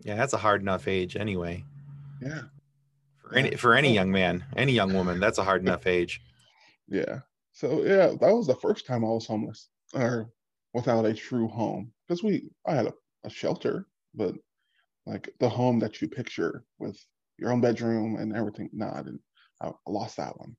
Yeah, 0.02 0.16
that's 0.16 0.34
a 0.34 0.38
hard 0.38 0.62
enough 0.62 0.88
age 0.88 1.16
anyway. 1.16 1.64
Yeah. 2.22 2.44
For 3.22 3.36
any 3.36 3.56
for 3.56 3.74
any 3.76 3.94
young 3.94 4.12
man, 4.12 4.46
any 4.56 4.72
young 4.72 4.94
woman, 4.94 5.20
that's 5.20 5.38
a 5.38 5.44
hard 5.44 5.62
enough 5.62 5.88
age. 5.88 6.22
Yeah. 6.90 7.20
So 7.54 7.84
yeah, 7.84 8.08
that 8.08 8.36
was 8.36 8.48
the 8.48 8.56
first 8.56 8.86
time 8.88 9.06
I 9.06 9.10
was 9.10 9.28
homeless 9.28 9.70
or 9.96 10.30
without 10.74 11.06
a 11.06 11.14
true 11.14 11.48
home 11.48 11.94
because 12.08 12.24
we 12.24 12.50
I 12.68 12.76
had 12.76 12.88
a, 12.88 12.94
a 13.26 13.30
shelter, 13.32 13.88
but 14.16 14.36
like 15.06 15.30
the 15.40 15.50
home 15.50 15.80
that 15.80 16.02
you 16.02 16.10
picture 16.10 16.66
with 16.80 17.00
your 17.40 17.52
own 17.52 17.62
bedroom 17.62 18.18
and 18.18 18.36
everything. 18.36 18.70
No, 18.74 18.90
I 18.90 19.04
didn't. 19.04 19.22
I 19.62 19.72
lost 19.88 20.18
that 20.18 20.38
one. 20.40 20.56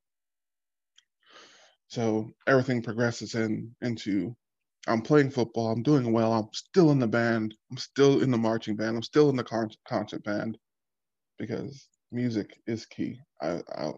So 1.88 2.32
everything 2.46 2.82
progresses 2.82 3.34
in 3.34 3.74
into 3.82 4.36
I'm 4.86 5.02
playing 5.02 5.30
football. 5.30 5.70
I'm 5.72 5.82
doing 5.82 6.12
well. 6.12 6.32
I'm 6.32 6.48
still 6.52 6.90
in 6.90 6.98
the 6.98 7.06
band. 7.06 7.54
I'm 7.70 7.78
still 7.78 8.22
in 8.22 8.30
the 8.30 8.38
marching 8.38 8.76
band. 8.76 8.96
I'm 8.96 9.02
still 9.02 9.30
in 9.30 9.36
the 9.36 9.44
con- 9.44 9.70
concert 9.88 10.22
band 10.24 10.58
because 11.38 11.88
music 12.12 12.60
is 12.66 12.86
key. 12.86 13.20
I, 13.42 13.62
I 13.76 13.92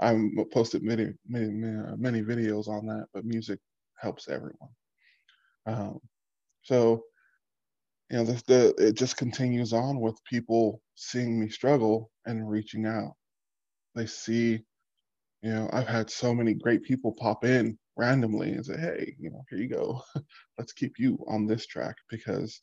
I'm 0.00 0.36
posted 0.52 0.82
many 0.82 1.12
many 1.26 1.50
many 1.96 2.22
videos 2.22 2.68
on 2.68 2.86
that, 2.86 3.06
but 3.14 3.24
music 3.24 3.58
helps 3.98 4.28
everyone. 4.28 4.70
Um, 5.66 6.00
so 6.62 7.04
you 8.10 8.18
know, 8.18 8.24
the 8.24 8.74
it 8.78 8.94
just 8.94 9.16
continues 9.16 9.72
on 9.72 10.00
with 10.00 10.22
people 10.24 10.80
seeing 10.94 11.40
me 11.40 11.48
struggle 11.48 12.10
and 12.26 12.48
reaching 12.48 12.86
out. 12.86 13.14
They 13.94 14.06
see, 14.06 14.64
you 15.42 15.50
know, 15.50 15.68
I've 15.72 15.88
had 15.88 16.10
so 16.10 16.34
many 16.34 16.54
great 16.54 16.84
people 16.84 17.12
pop 17.12 17.44
in 17.44 17.78
randomly 17.96 18.52
and 18.52 18.64
say, 18.64 18.78
"Hey, 18.78 19.16
you 19.18 19.30
know, 19.30 19.44
here 19.50 19.58
you 19.58 19.68
go. 19.68 20.02
Let's 20.58 20.72
keep 20.72 20.98
you 20.98 21.18
on 21.26 21.46
this 21.46 21.66
track 21.66 21.96
because 22.10 22.60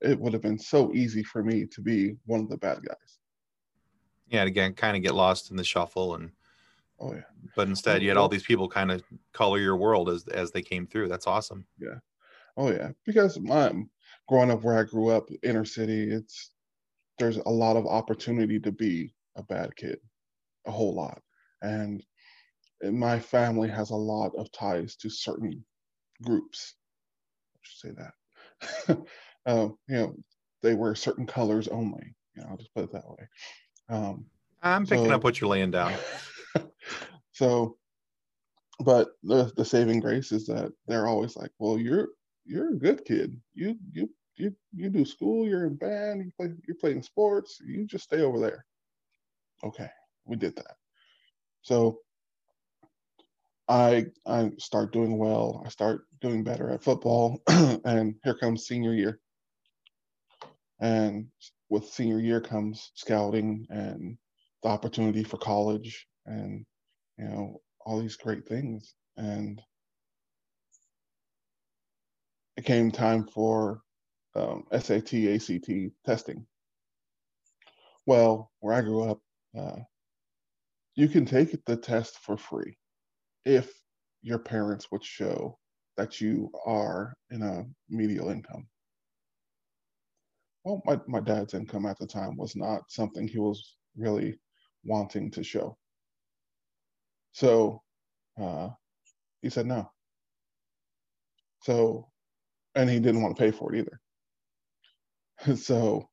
it 0.00 0.18
would 0.18 0.32
have 0.32 0.42
been 0.42 0.58
so 0.58 0.92
easy 0.92 1.22
for 1.22 1.42
me 1.42 1.66
to 1.66 1.80
be 1.80 2.16
one 2.26 2.40
of 2.40 2.50
the 2.50 2.58
bad 2.58 2.82
guys." 2.86 3.18
Yeah, 4.28 4.40
and 4.40 4.48
again, 4.48 4.74
kind 4.74 4.96
of 4.96 5.02
get 5.02 5.14
lost 5.14 5.50
in 5.50 5.56
the 5.56 5.64
shuffle 5.64 6.14
and. 6.16 6.32
Oh 7.02 7.14
yeah. 7.14 7.22
But 7.56 7.68
instead, 7.68 8.02
you 8.02 8.08
had 8.08 8.16
all 8.16 8.28
these 8.28 8.44
people 8.44 8.68
kind 8.68 8.90
of 8.90 9.02
color 9.32 9.58
your 9.58 9.76
world 9.76 10.08
as 10.08 10.26
as 10.28 10.52
they 10.52 10.62
came 10.62 10.86
through. 10.86 11.08
That's 11.08 11.26
awesome. 11.26 11.66
Yeah. 11.78 11.98
Oh 12.56 12.70
yeah, 12.70 12.92
because 13.04 13.38
my 13.40 13.72
growing 14.28 14.50
up 14.50 14.62
where 14.62 14.78
I 14.78 14.84
grew 14.84 15.08
up, 15.08 15.28
inner 15.42 15.64
city, 15.64 16.10
it's 16.10 16.52
there's 17.18 17.38
a 17.38 17.48
lot 17.48 17.76
of 17.76 17.86
opportunity 17.86 18.60
to 18.60 18.72
be 18.72 19.14
a 19.36 19.42
bad 19.42 19.74
kid, 19.76 19.98
a 20.66 20.70
whole 20.70 20.94
lot, 20.94 21.20
and 21.62 22.04
my 22.82 23.18
family 23.18 23.68
has 23.68 23.90
a 23.90 23.96
lot 23.96 24.32
of 24.36 24.50
ties 24.52 24.96
to 24.96 25.10
certain 25.10 25.64
groups. 26.22 26.74
I 27.56 27.58
should 27.62 27.96
say 27.96 28.02
that. 28.02 29.06
um, 29.46 29.78
you 29.88 29.96
know, 29.96 30.16
they 30.62 30.74
wear 30.74 30.94
certain 30.94 31.26
colors 31.26 31.68
only. 31.68 32.14
You 32.34 32.42
know, 32.42 32.48
I'll 32.50 32.56
just 32.56 32.74
put 32.74 32.84
it 32.84 32.92
that 32.92 33.08
way. 33.08 33.28
Um, 33.88 34.26
I'm 34.62 34.86
picking 34.86 35.06
so, 35.06 35.12
up 35.12 35.24
what 35.24 35.40
you're 35.40 35.50
laying 35.50 35.70
down. 35.70 35.94
so, 37.32 37.76
but 38.80 39.10
the 39.22 39.52
the 39.56 39.64
saving 39.64 40.00
grace 40.00 40.32
is 40.32 40.46
that 40.46 40.72
they're 40.86 41.08
always 41.08 41.36
like, 41.36 41.50
well, 41.58 41.78
you're 41.78 42.08
you're 42.44 42.70
a 42.70 42.78
good 42.78 43.04
kid. 43.04 43.40
You 43.54 43.76
you 43.92 44.08
you 44.36 44.54
you 44.72 44.88
do 44.88 45.04
school. 45.04 45.46
You're 45.46 45.66
in 45.66 45.76
band. 45.76 46.24
You 46.24 46.32
play. 46.36 46.54
You're 46.66 46.76
playing 46.76 47.02
sports. 47.02 47.60
You 47.64 47.84
just 47.86 48.04
stay 48.04 48.20
over 48.20 48.38
there. 48.38 48.64
Okay, 49.64 49.88
we 50.24 50.36
did 50.36 50.56
that. 50.56 50.76
So 51.62 51.98
I 53.68 54.06
I 54.26 54.50
start 54.58 54.92
doing 54.92 55.18
well. 55.18 55.62
I 55.64 55.68
start 55.68 56.06
doing 56.20 56.44
better 56.44 56.70
at 56.70 56.82
football, 56.82 57.42
and 57.48 58.14
here 58.22 58.34
comes 58.34 58.66
senior 58.66 58.94
year. 58.94 59.20
And 60.80 61.28
with 61.68 61.86
senior 61.86 62.18
year 62.18 62.40
comes 62.40 62.90
scouting 62.94 63.66
and 63.70 64.18
the 64.62 64.68
opportunity 64.68 65.24
for 65.24 65.38
college, 65.38 66.06
and 66.26 66.64
you 67.18 67.24
know 67.24 67.60
all 67.84 68.00
these 68.00 68.16
great 68.16 68.46
things. 68.46 68.94
And 69.16 69.60
it 72.56 72.64
came 72.64 72.90
time 72.90 73.26
for 73.26 73.82
um, 74.34 74.64
SAT, 74.72 75.14
ACT 75.14 75.70
testing. 76.06 76.46
Well, 78.06 78.50
where 78.60 78.74
I 78.74 78.80
grew 78.80 79.02
up, 79.02 79.20
uh, 79.58 79.80
you 80.94 81.08
can 81.08 81.24
take 81.24 81.64
the 81.64 81.76
test 81.76 82.18
for 82.18 82.36
free 82.36 82.76
if 83.44 83.72
your 84.22 84.38
parents 84.38 84.90
would 84.90 85.04
show 85.04 85.58
that 85.96 86.20
you 86.20 86.50
are 86.66 87.14
in 87.30 87.42
a 87.42 87.64
medial 87.88 88.30
income. 88.30 88.66
Well, 90.64 90.82
my, 90.84 91.00
my 91.06 91.20
dad's 91.20 91.54
income 91.54 91.86
at 91.86 91.98
the 91.98 92.06
time 92.06 92.36
was 92.36 92.54
not 92.56 92.90
something 92.90 93.26
he 93.26 93.38
was 93.38 93.76
really 93.96 94.38
wanting 94.84 95.30
to 95.32 95.44
show. 95.44 95.76
So 97.32 97.82
uh, 98.40 98.70
he 99.40 99.50
said 99.50 99.66
no. 99.66 99.90
So 101.62 102.12
and 102.74 102.88
he 102.88 103.00
didn't 103.00 103.22
want 103.22 103.36
to 103.36 103.42
pay 103.42 103.50
for 103.50 103.74
it 103.74 103.78
either. 103.78 104.00
so, 105.56 106.08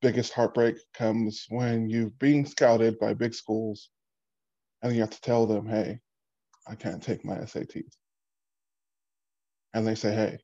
biggest 0.00 0.32
heartbreak 0.32 0.76
comes 0.94 1.46
when 1.48 1.88
you're 1.90 2.10
being 2.18 2.46
scouted 2.46 2.98
by 2.98 3.12
big 3.12 3.34
schools 3.34 3.90
and 4.82 4.94
you 4.94 5.00
have 5.00 5.10
to 5.10 5.20
tell 5.20 5.46
them, 5.46 5.66
hey, 5.66 6.00
I 6.66 6.74
can't 6.74 7.02
take 7.02 7.24
my 7.24 7.36
SATs. 7.36 7.96
And 9.74 9.86
they 9.86 9.94
say, 9.94 10.14
hey, 10.14 10.38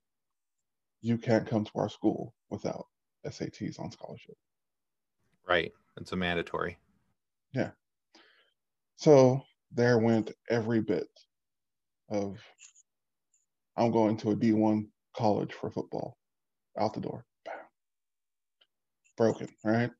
you 1.00 1.16
can't 1.16 1.46
come 1.46 1.64
to 1.64 1.73
our 1.76 1.88
school 1.88 2.35
without 2.50 2.87
SATs 3.26 3.80
on 3.80 3.90
scholarship. 3.90 4.37
Right. 5.49 5.73
It's 5.96 6.12
a 6.12 6.16
mandatory. 6.16 6.76
Yeah. 7.53 7.71
So 8.97 9.43
there 9.73 9.99
went 9.99 10.33
every 10.49 10.81
bit 10.81 11.09
of 12.11 12.38
I'm 13.76 13.91
going 13.91 14.17
to 14.19 14.31
a 14.31 14.37
D1 14.37 14.87
college 15.17 15.53
for 15.53 15.71
football 15.71 16.17
out 16.79 16.95
the 16.95 17.00
door. 17.00 17.25
Bam. 17.45 17.55
Broken, 19.17 19.49
right? 19.65 19.91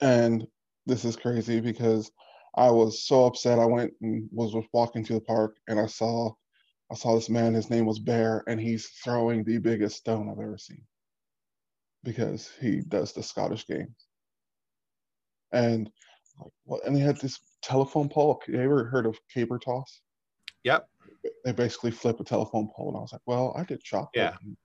And 0.00 0.46
this 0.86 1.04
is 1.04 1.16
crazy 1.16 1.60
because 1.60 2.10
I 2.56 2.70
was 2.70 3.06
so 3.06 3.24
upset. 3.24 3.58
I 3.58 3.64
went 3.64 3.92
and 4.02 4.28
was, 4.32 4.54
was 4.54 4.66
walking 4.72 5.04
to 5.04 5.14
the 5.14 5.20
park 5.20 5.56
and 5.68 5.78
I 5.78 5.86
saw 5.86 6.32
I 6.92 6.94
saw 6.94 7.14
this 7.14 7.30
man, 7.30 7.54
his 7.54 7.70
name 7.70 7.86
was 7.86 7.98
Bear, 7.98 8.44
and 8.46 8.60
he's 8.60 8.86
throwing 9.02 9.42
the 9.42 9.58
biggest 9.58 9.96
stone 9.96 10.28
I've 10.28 10.38
ever 10.38 10.58
seen 10.58 10.84
because 12.04 12.50
he 12.60 12.82
does 12.82 13.12
the 13.12 13.22
Scottish 13.22 13.66
games. 13.66 14.06
And 15.50 15.90
and 16.84 16.96
they 16.96 17.00
had 17.00 17.18
this 17.18 17.38
telephone 17.62 18.08
pole. 18.08 18.40
You 18.48 18.60
ever 18.60 18.84
heard 18.84 19.06
of 19.06 19.18
caber 19.32 19.58
toss? 19.58 20.00
Yep. 20.64 20.88
They 21.44 21.52
basically 21.52 21.90
flip 21.90 22.20
a 22.20 22.24
telephone 22.24 22.70
pole, 22.74 22.88
and 22.88 22.96
I 22.96 23.00
was 23.00 23.12
like, 23.12 23.22
"Well, 23.26 23.54
I 23.56 23.64
did 23.64 23.82
chop 23.82 24.10
yeah. 24.14 24.36
in 24.42 24.56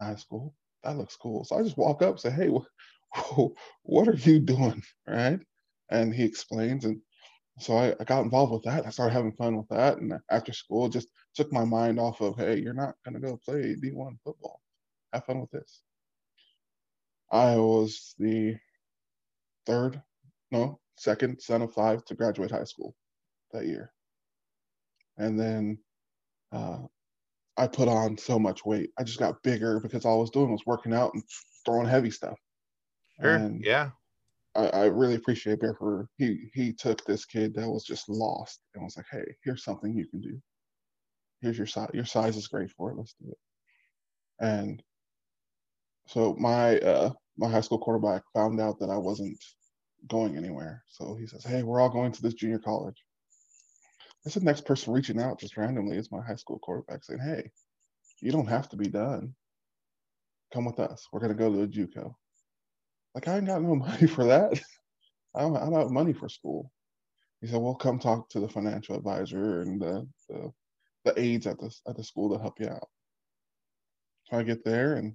high 0.00 0.16
school. 0.16 0.54
That 0.82 0.96
looks 0.96 1.16
cool." 1.16 1.44
So 1.44 1.56
I 1.56 1.62
just 1.62 1.78
walk 1.78 2.02
up, 2.02 2.12
and 2.12 2.20
say, 2.20 2.30
"Hey, 2.30 2.48
what 3.82 4.08
are 4.08 4.14
you 4.14 4.40
doing?" 4.40 4.82
Right? 5.06 5.40
And 5.90 6.14
he 6.14 6.24
explains, 6.24 6.84
and 6.84 7.00
so 7.58 7.76
I, 7.76 7.94
I 8.00 8.04
got 8.04 8.24
involved 8.24 8.52
with 8.52 8.62
that. 8.64 8.86
I 8.86 8.90
started 8.90 9.14
having 9.14 9.32
fun 9.32 9.56
with 9.56 9.68
that, 9.68 9.98
and 9.98 10.14
after 10.30 10.52
school, 10.52 10.88
just 10.88 11.08
took 11.34 11.52
my 11.52 11.64
mind 11.64 11.98
off 11.98 12.20
of, 12.20 12.36
"Hey, 12.36 12.58
you're 12.58 12.74
not 12.74 12.96
gonna 13.04 13.20
go 13.20 13.38
play 13.44 13.74
D1 13.74 14.18
football. 14.24 14.60
Have 15.12 15.24
fun 15.24 15.40
with 15.40 15.50
this." 15.50 15.82
I 17.30 17.56
was 17.56 18.14
the 18.18 18.56
third, 19.64 20.02
no, 20.50 20.81
second 20.96 21.40
son 21.40 21.62
of 21.62 21.72
five 21.72 22.04
to 22.06 22.14
graduate 22.14 22.50
high 22.50 22.64
school 22.64 22.94
that 23.52 23.66
year. 23.66 23.92
And 25.18 25.38
then 25.38 25.78
uh, 26.52 26.78
I 27.56 27.66
put 27.66 27.88
on 27.88 28.16
so 28.16 28.38
much 28.38 28.64
weight. 28.64 28.90
I 28.98 29.04
just 29.04 29.18
got 29.18 29.42
bigger 29.42 29.80
because 29.80 30.04
all 30.04 30.18
I 30.18 30.20
was 30.20 30.30
doing 30.30 30.50
was 30.50 30.66
working 30.66 30.94
out 30.94 31.12
and 31.14 31.22
throwing 31.64 31.88
heavy 31.88 32.10
stuff. 32.10 32.38
Sure. 33.20 33.34
And 33.34 33.64
yeah. 33.64 33.90
I, 34.54 34.66
I, 34.66 34.84
really 34.86 35.14
appreciate 35.14 35.60
Bear 35.60 35.74
for 35.74 36.08
he 36.18 36.50
he 36.52 36.72
took 36.74 37.04
this 37.04 37.24
kid 37.24 37.54
that 37.54 37.68
was 37.68 37.84
just 37.84 38.08
lost 38.08 38.60
and 38.74 38.84
was 38.84 38.96
like, 38.96 39.06
hey, 39.10 39.24
here's 39.44 39.64
something 39.64 39.96
you 39.96 40.06
can 40.06 40.20
do. 40.20 40.38
Here's 41.40 41.56
your 41.56 41.66
size. 41.66 41.90
Your 41.94 42.04
size 42.04 42.36
is 42.36 42.48
great 42.48 42.70
for 42.70 42.90
it. 42.90 42.96
Let's 42.96 43.14
do 43.20 43.30
it. 43.30 43.38
And 44.40 44.82
so 46.06 46.34
my 46.38 46.78
uh, 46.78 47.12
my 47.38 47.48
high 47.48 47.60
school 47.60 47.78
quarterback 47.78 48.22
found 48.34 48.60
out 48.60 48.78
that 48.80 48.90
I 48.90 48.98
wasn't 48.98 49.38
going 50.08 50.36
anywhere. 50.36 50.84
So 50.88 51.14
he 51.14 51.26
says, 51.26 51.44
Hey, 51.44 51.62
we're 51.62 51.80
all 51.80 51.88
going 51.88 52.12
to 52.12 52.22
this 52.22 52.34
junior 52.34 52.58
college. 52.58 53.02
That's 54.24 54.34
the 54.34 54.44
next 54.44 54.64
person 54.64 54.92
reaching 54.92 55.20
out 55.20 55.40
just 55.40 55.56
randomly 55.56 55.96
is 55.96 56.12
my 56.12 56.22
high 56.22 56.36
school 56.36 56.58
quarterback 56.58 57.04
saying, 57.04 57.20
Hey, 57.20 57.50
you 58.20 58.32
don't 58.32 58.48
have 58.48 58.68
to 58.70 58.76
be 58.76 58.88
done. 58.88 59.34
Come 60.52 60.64
with 60.64 60.78
us. 60.78 61.08
We're 61.12 61.20
going 61.20 61.36
to 61.36 61.38
go 61.38 61.52
to 61.52 61.62
a 61.62 61.66
JUCO. 61.66 62.14
Like, 63.14 63.28
I 63.28 63.36
ain't 63.36 63.46
got 63.46 63.62
no 63.62 63.74
money 63.76 64.06
for 64.06 64.24
that. 64.24 64.60
I 65.34 65.40
don't, 65.40 65.56
I 65.56 65.60
don't 65.60 65.74
have 65.74 65.90
money 65.90 66.12
for 66.12 66.28
school. 66.28 66.70
He 67.40 67.48
said, 67.48 67.60
Well, 67.60 67.74
come 67.74 67.98
talk 67.98 68.28
to 68.30 68.40
the 68.40 68.48
financial 68.48 68.96
advisor 68.96 69.62
and 69.62 69.80
the, 69.80 70.06
the, 70.28 70.52
the 71.04 71.20
aides 71.20 71.46
at 71.46 71.58
the, 71.58 71.74
at 71.88 71.96
the 71.96 72.04
school 72.04 72.32
to 72.32 72.40
help 72.40 72.60
you 72.60 72.68
out. 72.68 72.88
So 74.24 74.38
I 74.38 74.42
get 74.44 74.64
there 74.64 74.94
and 74.94 75.14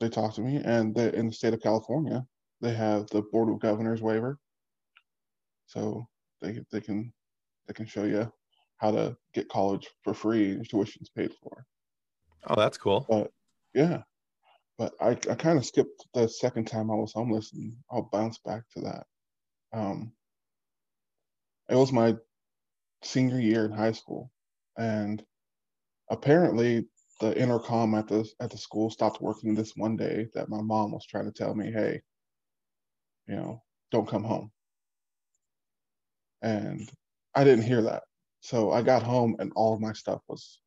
they 0.00 0.08
talk 0.08 0.34
to 0.34 0.42
me, 0.42 0.56
and 0.56 0.96
in 0.98 1.26
the 1.28 1.32
state 1.32 1.54
of 1.54 1.62
California, 1.62 2.26
they 2.60 2.74
have 2.74 3.06
the 3.08 3.22
Board 3.22 3.48
of 3.50 3.60
Governors 3.60 4.02
waiver, 4.02 4.38
so 5.66 6.06
they 6.40 6.60
they 6.70 6.80
can 6.80 7.12
they 7.66 7.74
can 7.74 7.86
show 7.86 8.04
you 8.04 8.32
how 8.78 8.90
to 8.90 9.16
get 9.32 9.48
college 9.48 9.88
for 10.02 10.14
free 10.14 10.52
and 10.52 10.68
tuition's 10.68 11.10
paid 11.10 11.32
for. 11.42 11.66
Oh, 12.46 12.54
that's 12.54 12.78
cool. 12.78 13.06
But 13.08 13.32
yeah, 13.74 14.02
but 14.78 14.94
I 15.00 15.10
I 15.10 15.34
kind 15.34 15.58
of 15.58 15.66
skipped 15.66 16.06
the 16.14 16.28
second 16.28 16.66
time 16.66 16.90
I 16.90 16.94
was 16.94 17.12
homeless, 17.12 17.52
and 17.52 17.76
I'll 17.90 18.08
bounce 18.12 18.38
back 18.38 18.62
to 18.76 18.80
that. 18.82 19.06
Um, 19.72 20.12
it 21.68 21.74
was 21.76 21.92
my 21.92 22.16
senior 23.02 23.40
year 23.40 23.64
in 23.66 23.72
high 23.72 23.92
school, 23.92 24.32
and 24.78 25.24
apparently 26.10 26.88
the 27.20 27.38
intercom 27.40 27.94
at 27.94 28.08
the 28.08 28.28
at 28.40 28.50
the 28.50 28.58
school 28.58 28.90
stopped 28.90 29.20
working 29.22 29.54
this 29.54 29.72
one 29.76 29.96
day 29.96 30.28
that 30.34 30.48
my 30.48 30.60
mom 30.62 30.92
was 30.92 31.06
trying 31.06 31.26
to 31.26 31.32
tell 31.32 31.54
me, 31.54 31.72
hey, 31.72 32.02
you 33.28 33.36
know, 33.36 33.62
don't 33.90 34.08
come 34.08 34.24
home. 34.24 34.50
And 36.42 36.88
I 37.34 37.44
didn't 37.44 37.64
hear 37.64 37.82
that. 37.82 38.04
So 38.40 38.70
I 38.72 38.82
got 38.82 39.02
home 39.02 39.36
and 39.38 39.52
all 39.56 39.74
of 39.74 39.80
my 39.80 39.92
stuff 39.92 40.20
was 40.28 40.60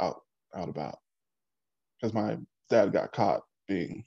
out 0.00 0.20
out 0.54 0.68
about 0.68 0.98
because 1.96 2.12
my 2.14 2.36
dad 2.70 2.92
got 2.92 3.12
caught 3.12 3.42
being, 3.66 4.04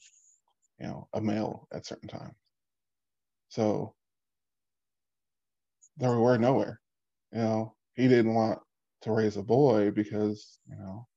you 0.79 0.87
know, 0.87 1.07
a 1.13 1.21
male 1.21 1.67
at 1.73 1.85
certain 1.85 2.09
times. 2.09 2.35
So 3.49 3.95
there 5.97 6.11
we 6.11 6.17
were 6.17 6.37
nowhere. 6.37 6.79
You 7.31 7.39
know, 7.39 7.75
he 7.95 8.07
didn't 8.07 8.33
want 8.33 8.59
to 9.01 9.11
raise 9.11 9.37
a 9.37 9.43
boy 9.43 9.91
because 9.91 10.59
you 10.69 10.75
know 10.75 11.07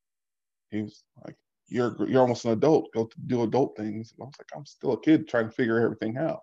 he 0.70 0.82
was 0.82 1.02
like 1.24 1.36
you're 1.70 1.96
you're 2.08 2.20
almost 2.20 2.44
an 2.44 2.52
adult 2.52 2.92
go 2.92 3.08
do 3.26 3.42
adult 3.42 3.76
things. 3.76 4.12
And 4.12 4.24
i 4.24 4.26
was 4.26 4.34
like 4.38 4.48
i'm 4.54 4.66
still 4.66 4.92
a 4.92 5.00
kid 5.00 5.28
trying 5.28 5.48
to 5.48 5.54
figure 5.54 5.80
everything 5.80 6.18
out. 6.18 6.40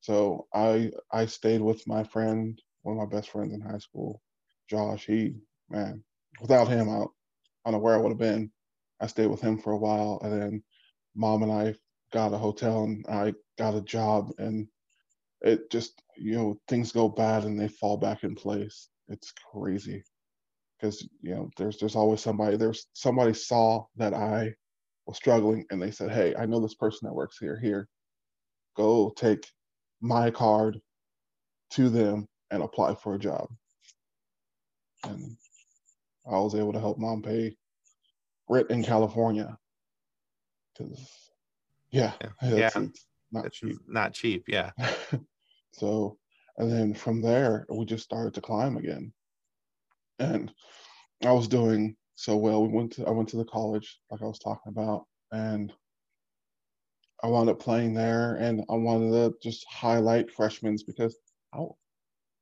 So 0.00 0.46
i 0.52 0.90
i 1.12 1.26
stayed 1.26 1.60
with 1.62 1.86
my 1.86 2.04
friend 2.04 2.60
one 2.82 2.98
of 2.98 3.08
my 3.08 3.16
best 3.16 3.30
friends 3.30 3.54
in 3.54 3.60
high 3.60 3.78
school 3.78 4.20
josh. 4.68 5.06
He 5.06 5.36
man 5.70 6.02
without 6.40 6.68
him 6.68 6.88
i, 6.88 6.92
I 6.94 7.04
don't 7.64 7.72
know 7.72 7.78
where 7.78 7.94
i 7.94 7.98
would 7.98 8.10
have 8.10 8.18
been. 8.18 8.50
I 9.00 9.06
stayed 9.06 9.28
with 9.28 9.40
him 9.40 9.58
for 9.58 9.72
a 9.72 9.78
while 9.78 10.20
and 10.22 10.32
then 10.32 10.62
mom 11.14 11.42
and 11.42 11.52
i 11.52 11.74
got 12.12 12.32
a 12.32 12.38
hotel 12.38 12.84
and 12.84 13.04
i 13.08 13.32
got 13.58 13.74
a 13.74 13.82
job 13.82 14.32
and 14.38 14.66
it 15.42 15.70
just 15.70 16.02
you 16.16 16.36
know 16.36 16.60
things 16.66 16.90
go 16.92 17.08
bad 17.08 17.44
and 17.44 17.58
they 17.58 17.68
fall 17.68 17.96
back 17.96 18.24
in 18.24 18.34
place. 18.34 18.88
It's 19.08 19.32
crazy 19.52 20.02
because 20.78 21.06
you 21.22 21.34
know 21.34 21.50
there's 21.56 21.78
there's 21.78 21.96
always 21.96 22.20
somebody 22.20 22.56
there's 22.56 22.86
somebody 22.92 23.34
saw 23.34 23.84
that 23.96 24.14
I 24.14 24.54
was 25.06 25.16
struggling 25.16 25.64
and 25.70 25.80
they 25.80 25.90
said, 25.90 26.10
hey, 26.10 26.34
I 26.38 26.46
know 26.46 26.60
this 26.60 26.74
person 26.74 27.06
that 27.06 27.14
works 27.14 27.38
here. 27.38 27.58
Here, 27.58 27.88
go 28.76 29.10
take 29.16 29.46
my 30.00 30.30
card 30.30 30.80
to 31.70 31.88
them 31.88 32.28
and 32.50 32.62
apply 32.62 32.94
for 32.94 33.14
a 33.14 33.18
job. 33.18 33.48
And 35.04 35.36
I 36.30 36.38
was 36.38 36.54
able 36.54 36.72
to 36.72 36.80
help 36.80 36.98
mom 36.98 37.22
pay 37.22 37.56
rent 38.48 38.70
in 38.70 38.84
California 38.84 39.56
because 40.76 41.30
yeah, 41.90 42.12
yeah, 42.42 42.70
it's 42.76 43.06
not 43.32 43.46
it's 43.46 43.58
cheap. 43.58 43.78
Not 43.86 44.12
cheap, 44.12 44.44
yeah. 44.46 44.70
so, 45.72 46.18
and 46.58 46.70
then 46.70 46.94
from 46.94 47.22
there, 47.22 47.66
we 47.70 47.84
just 47.86 48.04
started 48.04 48.34
to 48.34 48.40
climb 48.40 48.76
again 48.76 49.12
and 50.18 50.52
I 51.24 51.32
was 51.32 51.48
doing 51.48 51.96
so 52.14 52.36
well. 52.36 52.62
We 52.62 52.68
went 52.68 52.92
to 52.92 53.06
I 53.06 53.10
went 53.10 53.28
to 53.30 53.36
the 53.36 53.44
college 53.44 53.98
like 54.10 54.22
I 54.22 54.26
was 54.26 54.38
talking 54.38 54.72
about, 54.72 55.06
and 55.32 55.72
I 57.22 57.28
wound 57.28 57.50
up 57.50 57.58
playing 57.58 57.94
there, 57.94 58.36
and 58.36 58.64
I 58.68 58.74
wanted 58.74 59.10
to 59.12 59.34
just 59.42 59.66
highlight 59.68 60.30
freshmen 60.30 60.76
because 60.86 61.16
oh, 61.54 61.76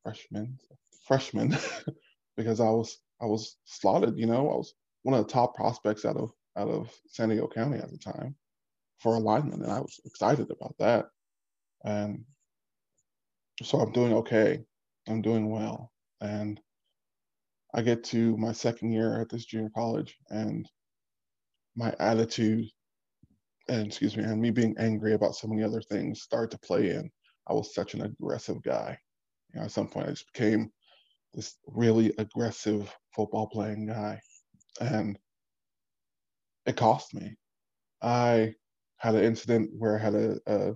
freshmen, 0.03 0.59
freshmen, 1.07 1.57
because 2.37 2.61
I 2.61 2.69
was 2.69 2.99
I 3.21 3.27
was 3.27 3.57
slotted. 3.65 4.19
You 4.19 4.27
know, 4.27 4.51
I 4.51 4.57
was 4.57 4.75
one 5.03 5.19
of 5.19 5.27
the 5.27 5.33
top 5.33 5.55
prospects 5.55 6.05
out 6.05 6.17
of 6.17 6.31
out 6.57 6.69
of 6.69 6.91
San 7.09 7.29
Diego 7.29 7.49
County 7.49 7.79
at 7.79 7.91
the 7.91 7.99
time 7.99 8.35
for 8.99 9.15
alignment, 9.15 9.63
and 9.63 9.73
I 9.73 9.81
was 9.81 10.01
excited 10.05 10.51
about 10.51 10.75
that. 10.79 11.07
And 11.85 12.25
so 13.63 13.79
I'm 13.79 13.93
doing 13.93 14.13
okay. 14.15 14.63
I'm 15.09 15.23
doing 15.23 15.51
well, 15.51 15.93
and 16.21 16.61
I 17.77 17.83
get 17.83 18.03
to 18.05 18.37
my 18.39 18.53
second 18.53 18.93
year 18.93 19.21
at 19.21 19.29
this 19.29 19.45
junior 19.45 19.71
college 19.77 20.17
and 20.31 20.69
my 21.77 21.95
attitude 22.01 22.67
and 23.69 23.87
excuse 23.87 24.17
me, 24.17 24.25
and 24.25 24.41
me 24.41 24.51
being 24.51 24.75
angry 24.79 25.15
about 25.15 25.35
so 25.35 25.49
many 25.49 25.63
other 25.63 25.83
things 25.83 26.23
start 26.23 26.51
to 26.53 26.59
play 26.59 26.91
in. 26.91 27.11
I 27.49 27.53
was 27.53 27.75
such 27.75 27.95
an 27.95 28.03
aggressive 28.03 28.63
guy. 28.63 28.99
You 29.53 29.61
know, 29.61 29.67
at 29.67 29.73
some 29.73 29.89
point 29.89 30.07
I 30.07 30.11
just 30.11 30.33
became 30.33 30.71
this 31.35 31.57
really 31.67 32.15
aggressive 32.19 32.93
football 33.15 33.49
playing 33.49 33.87
guy. 33.87 34.21
And 34.81 35.19
it 36.67 36.77
cost 36.77 37.15
me. 37.15 37.37
I 38.03 38.55
had 38.99 39.15
an 39.15 39.25
incident 39.25 39.71
where 39.77 39.99
I 39.99 40.03
had 40.03 40.15
a, 40.15 40.39
a 40.47 40.75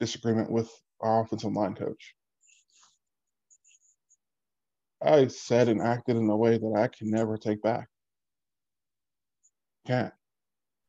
disagreement 0.00 0.50
with 0.50 0.70
our 1.00 1.22
offensive 1.22 1.52
line 1.52 1.74
coach. 1.74 2.14
I 5.00 5.28
said 5.28 5.68
and 5.68 5.80
acted 5.80 6.16
in 6.16 6.28
a 6.28 6.36
way 6.36 6.58
that 6.58 6.74
I 6.76 6.88
can 6.88 7.10
never 7.10 7.36
take 7.36 7.62
back. 7.62 7.88
Can't. 9.86 10.12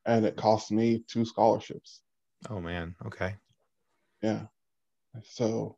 And 0.04 0.24
it 0.24 0.36
cost 0.36 0.72
me 0.72 1.04
two 1.06 1.24
scholarships. 1.24 2.00
Oh 2.48 2.60
man. 2.60 2.94
Okay. 3.06 3.36
Yeah. 4.22 4.46
So 5.22 5.76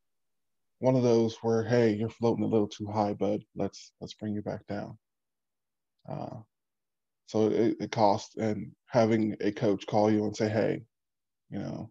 one 0.83 0.97
of 0.97 1.05
those 1.05 1.37
where 1.43 1.63
hey 1.63 1.93
you're 1.93 2.11
floating 2.11 2.43
a 2.43 2.49
little 2.49 2.67
too 2.67 2.89
high 2.89 3.13
bud 3.13 3.41
let's 3.55 3.93
let's 4.01 4.15
bring 4.15 4.35
you 4.35 4.43
back 4.43 4.67
down 4.67 4.99
uh, 6.11 6.41
so 7.27 7.47
it, 7.47 7.77
it 7.79 7.93
costs 7.93 8.35
and 8.37 8.73
having 8.87 9.37
a 9.41 9.53
coach 9.53 9.87
call 9.87 10.11
you 10.11 10.25
and 10.25 10.37
say 10.37 10.49
hey 10.49 10.83
you 11.51 11.59
know 11.61 11.89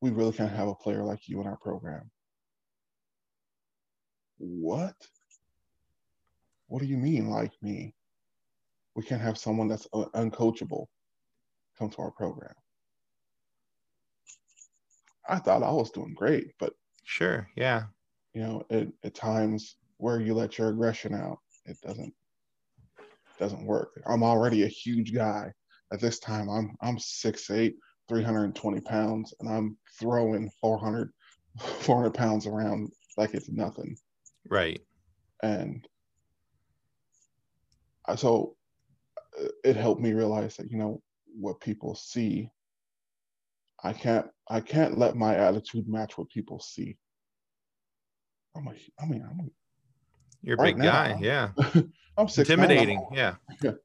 we 0.00 0.08
really 0.08 0.32
can't 0.32 0.56
have 0.56 0.68
a 0.68 0.74
player 0.74 1.04
like 1.04 1.28
you 1.28 1.38
in 1.42 1.46
our 1.46 1.58
program 1.58 2.10
what 4.40 4.94
what 6.68 6.80
do 6.80 6.86
you 6.86 6.96
mean 6.96 7.28
like 7.28 7.52
me 7.62 7.94
we 8.96 9.04
can't 9.04 9.22
have 9.22 9.38
someone 9.38 9.68
that's 9.68 9.86
uncoachable 9.92 10.86
come 11.78 11.90
to 11.90 11.98
our 11.98 12.10
program 12.10 12.54
i 15.28 15.38
thought 15.38 15.62
i 15.62 15.70
was 15.70 15.90
doing 15.90 16.14
great 16.14 16.52
but 16.58 16.72
Sure. 17.10 17.48
Yeah. 17.56 17.84
You 18.34 18.42
know, 18.42 18.62
at, 18.70 18.86
at 19.02 19.14
times 19.14 19.76
where 19.96 20.20
you 20.20 20.32
let 20.32 20.58
your 20.58 20.68
aggression 20.68 21.12
out, 21.12 21.38
it 21.66 21.76
doesn't 21.80 22.14
doesn't 23.36 23.66
work. 23.66 24.00
I'm 24.06 24.22
already 24.22 24.62
a 24.62 24.68
huge 24.68 25.12
guy. 25.12 25.52
At 25.92 26.00
this 26.00 26.20
time, 26.20 26.48
I'm 26.48 26.76
I'm 26.80 26.98
6'8", 26.98 27.74
320 28.08 28.80
pounds, 28.82 29.34
and 29.40 29.48
I'm 29.48 29.76
throwing 29.98 30.48
400, 30.60 31.10
400 31.58 32.14
pounds 32.14 32.46
around 32.46 32.92
like 33.16 33.34
it's 33.34 33.50
nothing. 33.50 33.96
Right. 34.50 34.80
And 35.42 35.86
so 38.16 38.56
uh, 39.40 39.48
it 39.64 39.76
helped 39.76 40.00
me 40.00 40.12
realize 40.12 40.56
that 40.56 40.70
you 40.70 40.76
know 40.76 41.00
what 41.26 41.60
people 41.60 41.94
see 41.94 42.50
I 43.82 43.92
can't 43.92 44.26
I 44.48 44.60
can't 44.60 44.98
let 44.98 45.16
my 45.16 45.34
attitude 45.36 45.88
match 45.88 46.18
what 46.18 46.28
people 46.28 46.60
see. 46.60 46.96
I'm 48.56 48.64
like, 48.64 48.80
I 49.00 49.06
mean, 49.06 49.22
I'm 49.22 49.40
a, 49.40 49.48
you're 50.42 50.56
a 50.56 50.62
right 50.62 50.74
big 50.74 50.84
now, 50.84 50.92
guy, 50.92 51.12
I'm, 51.12 51.22
yeah. 51.22 51.50
I'm 52.16 52.28
six 52.28 52.50
intimidating, 52.50 53.06
yeah. 53.12 53.36
Yeah. 53.62 53.72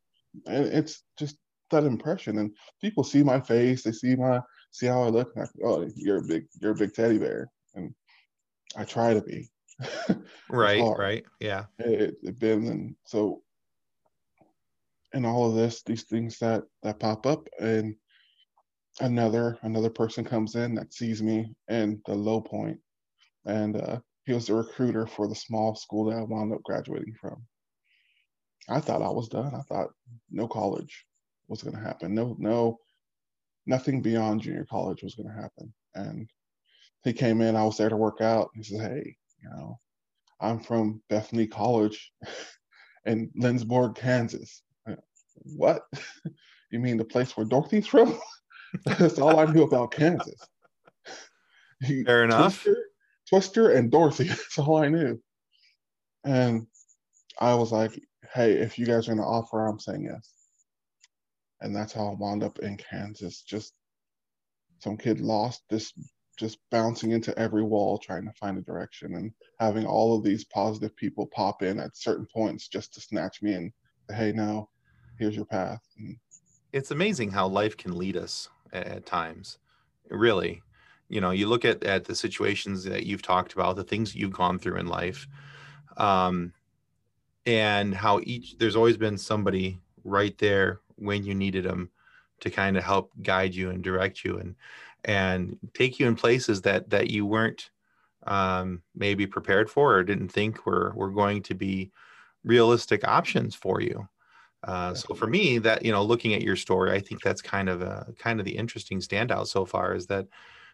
And 0.48 0.66
it's 0.66 1.02
just 1.18 1.38
that 1.72 1.86
impression. 1.86 2.40
And 2.40 2.54
people 2.82 3.06
see 3.06 3.24
my 3.24 3.40
face, 3.40 3.84
they 3.84 3.94
see 3.94 4.18
my 4.18 4.42
see 4.72 4.86
how 4.86 5.04
I 5.04 5.08
look, 5.08 5.32
and 5.36 5.46
I, 5.46 5.66
oh, 5.66 5.88
you're 5.96 6.18
a 6.18 6.28
big, 6.28 6.48
you're 6.60 6.74
a 6.74 6.76
big 6.76 6.94
teddy 6.94 7.18
bear. 7.18 7.50
And 7.74 7.96
I 8.76 8.84
try 8.84 9.14
to 9.14 9.22
be. 9.22 9.50
right, 10.50 10.82
right. 10.98 11.26
Yeah. 11.40 11.66
It, 11.80 12.16
it 12.24 12.40
been 12.40 12.68
and 12.68 12.96
so 13.06 13.42
and 15.14 15.26
all 15.26 15.50
of 15.50 15.56
this, 15.56 15.82
these 15.84 16.04
things 16.04 16.38
that 16.40 16.64
that 16.84 17.00
pop 17.00 17.26
up 17.26 17.48
and 17.60 17.96
another 19.00 19.58
another 19.64 19.90
person 19.90 20.24
comes 20.24 20.56
in 20.56 20.76
that 20.76 20.94
sees 20.94 21.22
me 21.22 21.54
and 21.68 22.00
the 22.06 22.16
low 22.16 22.40
point 22.40 22.80
and 23.46 23.76
uh, 23.76 24.00
he 24.26 24.34
was 24.34 24.48
the 24.48 24.54
recruiter 24.54 25.06
for 25.06 25.28
the 25.28 25.36
small 25.36 25.76
school 25.76 26.06
that 26.06 26.18
i 26.18 26.22
wound 26.22 26.54
up 26.54 26.64
graduating 26.64 27.14
from. 27.20 27.42
I 28.68 28.80
thought 28.80 29.02
i 29.02 29.10
was 29.10 29.30
done. 29.30 29.54
I 29.54 29.62
thought 29.62 29.90
no 30.32 30.48
college 30.48 31.06
was 31.48 31.62
going 31.62 31.76
to 31.76 31.82
happen. 31.82 32.16
No 32.16 32.36
no 32.40 32.80
nothing 33.68 34.02
beyond 34.02 34.42
junior 34.42 34.66
college 34.66 35.04
was 35.04 35.16
going 35.16 35.30
to 35.30 35.42
happen. 35.42 35.74
And 35.94 36.30
he 37.04 37.14
came 37.14 37.42
in 37.42 37.56
i 37.56 37.64
was 37.64 37.78
there 37.78 37.90
to 37.90 37.98
work 37.98 38.22
out. 38.22 38.50
He 38.56 38.64
says, 38.64 38.82
hey 38.82 39.16
you 39.46 39.50
know 39.56 39.80
i'm 40.42 40.60
from 40.60 41.02
bethany 41.10 41.48
college 41.48 42.12
in 43.06 43.30
lindsborg 43.40 43.96
kansas 43.96 44.64
what 45.44 45.84
you 46.72 46.80
mean 46.80 46.98
the 46.98 47.06
place 47.06 47.38
where 47.38 47.46
dorothy's 47.46 47.88
from 47.96 48.18
That's 48.84 49.20
all 49.20 49.40
I 49.40 49.46
knew 49.46 49.64
about 49.64 49.92
Kansas. 49.92 50.36
Fair 52.06 52.24
enough. 52.24 52.64
Twister, 52.64 52.90
Twister 53.30 53.72
and 53.72 53.92
Dorothy. 53.92 54.26
That's 54.26 54.60
all 54.60 54.78
I 54.78 54.90
knew. 54.90 55.22
And 56.24 56.68
I 57.40 57.54
was 57.54 57.72
like, 57.72 58.00
hey, 58.34 58.54
if 58.54 58.80
you 58.80 58.86
guys 58.86 59.08
are 59.08 59.16
going 59.16 59.24
to 59.24 59.28
offer, 59.28 59.68
I'm 59.68 59.80
saying 59.80 60.04
yes. 60.04 60.34
And 61.62 61.76
that's 61.76 61.94
how 61.94 62.08
I 62.08 62.16
wound 62.16 62.44
up 62.44 62.60
in 62.60 62.78
Kansas. 62.78 63.42
Just 63.42 63.74
some 64.80 64.98
kid 64.98 65.22
lost 65.22 65.64
this, 65.70 65.94
just 66.36 66.60
bouncing 66.70 67.12
into 67.12 67.38
every 67.38 67.64
wall 67.64 67.98
trying 67.98 68.26
to 68.26 68.34
find 68.34 68.58
a 68.58 68.62
direction 68.62 69.16
and 69.16 69.32
having 69.60 69.86
all 69.86 70.18
of 70.18 70.24
these 70.24 70.44
positive 70.44 70.96
people 70.96 71.26
pop 71.28 71.64
in 71.64 71.80
at 71.80 71.98
certain 71.98 72.28
points 72.34 72.68
just 72.68 72.94
to 72.94 73.02
snatch 73.02 73.42
me 73.42 73.54
and 73.54 73.72
hey, 74.12 74.32
now 74.32 74.70
here's 75.18 75.36
your 75.36 75.46
path. 75.46 75.82
And 75.98 76.18
it's 76.74 76.92
amazing 76.92 77.32
how 77.32 77.48
life 77.48 77.78
can 77.78 77.98
lead 77.98 78.18
us 78.18 78.50
at 78.74 79.06
times 79.06 79.58
really 80.10 80.62
you 81.10 81.22
know 81.22 81.32
you 81.32 81.48
look 81.48 81.66
at 81.66 81.84
at 81.84 82.04
the 82.04 82.16
situations 82.16 82.84
that 82.84 83.06
you've 83.06 83.22
talked 83.22 83.54
about 83.54 83.76
the 83.76 83.84
things 83.84 84.16
you've 84.16 84.34
gone 84.34 84.60
through 84.60 84.78
in 84.78 84.88
life 84.88 85.28
um 85.98 86.54
and 87.46 87.94
how 87.94 88.20
each 88.24 88.58
there's 88.58 88.76
always 88.76 88.98
been 88.98 89.18
somebody 89.18 89.80
right 90.04 90.38
there 90.38 90.82
when 90.98 91.24
you 91.24 91.34
needed 91.34 91.64
them 91.64 91.90
to 92.40 92.50
kind 92.50 92.78
of 92.78 92.84
help 92.84 93.12
guide 93.22 93.56
you 93.56 93.70
and 93.70 93.84
direct 93.84 94.24
you 94.24 94.38
and 94.38 94.56
and 95.06 95.58
take 95.74 96.00
you 96.00 96.08
in 96.08 96.16
places 96.16 96.62
that 96.62 96.90
that 96.90 97.10
you 97.10 97.26
weren't 97.26 97.70
um, 98.28 98.82
maybe 98.96 99.26
prepared 99.28 99.70
for 99.70 99.96
or 99.96 100.04
didn't 100.04 100.30
think 100.30 100.66
were 100.66 100.92
were 100.96 101.12
going 101.12 101.42
to 101.44 101.54
be 101.54 101.92
realistic 102.44 103.08
options 103.08 103.56
for 103.56 103.82
you 103.82 104.08
uh, 104.66 104.96
so 104.96 105.14
for 105.14 105.28
me, 105.28 105.60
that 105.60 105.86
you 105.86 105.92
know, 105.92 106.04
looking 106.04 106.34
at 106.34 106.42
your 106.42 106.56
story, 106.56 106.92
I 106.92 107.00
think 107.00 107.22
that's 107.22 107.42
kind 107.42 107.70
of 107.70 107.82
a 107.82 108.08
kind 108.18 108.40
of 108.40 108.46
the 108.46 108.58
interesting 108.58 109.00
standout 109.00 109.48
so 109.48 109.64
far 109.64 109.94
is 109.94 110.08
that 110.08 110.28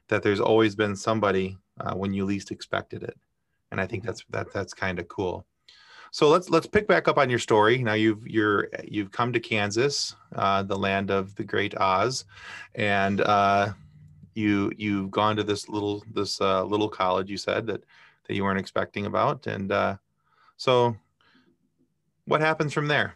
that 0.07 0.23
there's 0.23 0.39
always 0.39 0.75
been 0.75 0.95
somebody 0.95 1.57
uh, 1.79 1.93
when 1.93 2.13
you 2.13 2.25
least 2.25 2.51
expected 2.51 3.03
it, 3.03 3.17
and 3.69 3.81
I 3.81 3.85
think 3.85 4.05
that's 4.05 4.23
that 4.29 4.53
that's 4.53 4.73
kind 4.73 4.97
of 4.97 5.09
cool. 5.09 5.45
So 6.11 6.29
let's 6.29 6.49
let's 6.49 6.67
pick 6.67 6.87
back 6.87 7.09
up 7.09 7.17
on 7.17 7.29
your 7.29 7.39
story. 7.39 7.79
Now 7.79 7.93
you've 7.93 8.25
you're 8.25 8.69
you've 8.85 9.11
come 9.11 9.33
to 9.33 9.41
Kansas, 9.41 10.15
uh, 10.35 10.63
the 10.63 10.77
land 10.77 11.11
of 11.11 11.35
the 11.35 11.43
great 11.43 11.75
Oz, 11.75 12.23
and 12.75 13.19
uh, 13.19 13.73
you 14.33 14.71
you've 14.77 15.11
gone 15.11 15.35
to 15.35 15.43
this 15.43 15.69
little 15.69 16.03
this 16.11 16.39
uh, 16.41 16.63
little 16.63 16.89
college. 16.89 17.29
You 17.29 17.37
said 17.37 17.67
that 17.67 17.83
that 18.27 18.35
you 18.35 18.43
weren't 18.43 18.59
expecting 18.59 19.05
about, 19.05 19.47
and 19.47 19.71
uh, 19.71 19.97
so 20.57 20.95
what 22.25 22.41
happens 22.41 22.73
from 22.73 22.87
there? 22.87 23.15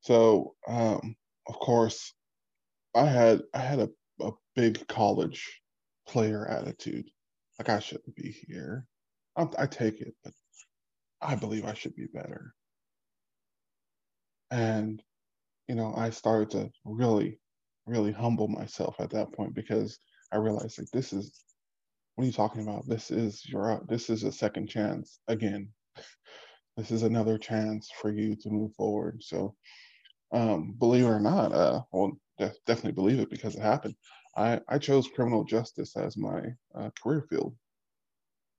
So, 0.00 0.54
um, 0.66 1.16
of 1.46 1.58
course, 1.58 2.12
I 2.94 3.06
had 3.06 3.42
I 3.54 3.58
had 3.58 3.80
a, 3.80 3.90
a 4.20 4.32
big 4.54 4.86
college 4.88 5.62
player 6.06 6.46
attitude. 6.46 7.08
Like 7.58 7.68
I 7.68 7.78
shouldn't 7.78 8.16
be 8.16 8.30
here. 8.46 8.86
I'm, 9.36 9.50
I 9.58 9.66
take 9.66 10.00
it, 10.00 10.14
but 10.24 10.32
I 11.20 11.36
believe 11.36 11.64
I 11.64 11.74
should 11.74 11.94
be 11.94 12.06
better. 12.12 12.54
And 14.50 15.02
you 15.68 15.74
know, 15.76 15.94
I 15.96 16.10
started 16.10 16.50
to 16.50 16.70
really, 16.84 17.38
really 17.86 18.12
humble 18.12 18.48
myself 18.48 18.96
at 19.00 19.10
that 19.10 19.32
point 19.32 19.54
because 19.54 19.98
I 20.32 20.36
realized 20.36 20.78
like 20.78 20.90
this 20.92 21.12
is 21.12 21.32
what 22.14 22.24
are 22.24 22.26
you 22.26 22.32
talking 22.32 22.62
about? 22.62 22.86
This 22.86 23.10
is 23.10 23.44
your 23.46 23.82
this 23.88 24.10
is 24.10 24.22
a 24.22 24.32
second 24.32 24.68
chance 24.68 25.18
again. 25.28 25.68
this 26.76 26.90
is 26.90 27.02
another 27.02 27.38
chance 27.38 27.90
for 28.00 28.10
you 28.10 28.36
to 28.36 28.50
move 28.50 28.74
forward. 28.74 29.22
So 29.22 29.54
um, 30.32 30.74
believe 30.78 31.04
it 31.04 31.08
or 31.08 31.20
not, 31.20 31.52
uh, 31.52 31.82
well, 31.92 32.12
def- 32.38 32.64
definitely 32.66 32.92
believe 32.92 33.20
it 33.20 33.30
because 33.30 33.54
it 33.54 33.62
happened. 33.62 33.94
I, 34.36 34.60
I 34.68 34.78
chose 34.78 35.08
criminal 35.08 35.44
justice 35.44 35.96
as 35.96 36.16
my 36.16 36.42
uh, 36.74 36.90
career 37.02 37.26
field, 37.28 37.54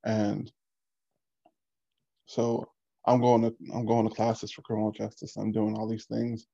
and 0.05 0.51
so 2.27 2.69
I'm 3.05 3.21
going 3.21 3.41
to 3.41 3.55
I'm 3.73 3.85
going 3.85 4.07
to 4.07 4.15
classes 4.15 4.51
for 4.51 4.61
criminal 4.61 4.91
justice. 4.91 5.35
I'm 5.35 5.51
doing 5.51 5.75
all 5.75 5.87
these 5.87 6.05
things 6.05 6.45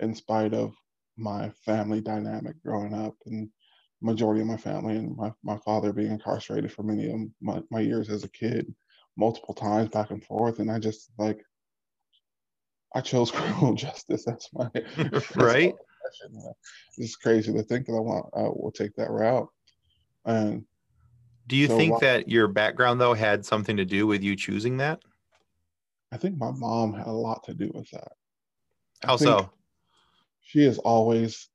in 0.00 0.14
spite 0.14 0.54
of 0.54 0.74
my 1.18 1.50
family 1.64 2.00
dynamic 2.00 2.54
growing 2.62 2.94
up 2.94 3.16
and 3.26 3.50
majority 4.00 4.40
of 4.40 4.46
my 4.46 4.56
family 4.56 4.96
and 4.96 5.16
my, 5.16 5.32
my 5.42 5.56
father 5.58 5.92
being 5.92 6.12
incarcerated 6.12 6.72
for 6.72 6.84
many 6.84 7.10
of 7.10 7.20
my, 7.40 7.60
my 7.70 7.80
years 7.80 8.08
as 8.08 8.24
a 8.24 8.28
kid 8.28 8.72
multiple 9.16 9.54
times 9.54 9.88
back 9.88 10.10
and 10.10 10.24
forth 10.24 10.60
and 10.60 10.70
i 10.70 10.78
just 10.78 11.10
like 11.18 11.40
I 12.94 13.00
chose 13.00 13.30
criminal 13.30 13.74
justice. 13.74 14.24
That's 14.24 14.48
my 14.52 14.68
right. 15.36 15.74
it's 16.96 17.16
crazy 17.16 17.52
to 17.52 17.62
think 17.62 17.86
that 17.86 17.92
I 17.92 18.00
want 18.00 18.26
I 18.34 18.42
will 18.42 18.72
take 18.74 18.94
that 18.96 19.10
route. 19.10 19.48
And 20.24 20.64
do 21.46 21.56
you 21.56 21.68
so 21.68 21.76
think 21.76 22.00
that 22.00 22.28
your 22.28 22.48
background 22.48 23.00
though 23.00 23.14
had 23.14 23.44
something 23.44 23.76
to 23.76 23.84
do 23.84 24.06
with 24.06 24.22
you 24.22 24.36
choosing 24.36 24.78
that? 24.78 25.02
I 26.12 26.16
think 26.16 26.38
my 26.38 26.50
mom 26.50 26.94
had 26.94 27.06
a 27.06 27.12
lot 27.12 27.44
to 27.44 27.54
do 27.54 27.70
with 27.74 27.90
that. 27.90 28.12
How 29.02 29.16
so? 29.16 29.50
She 30.48 30.64
has 30.64 30.78
always 30.78 31.50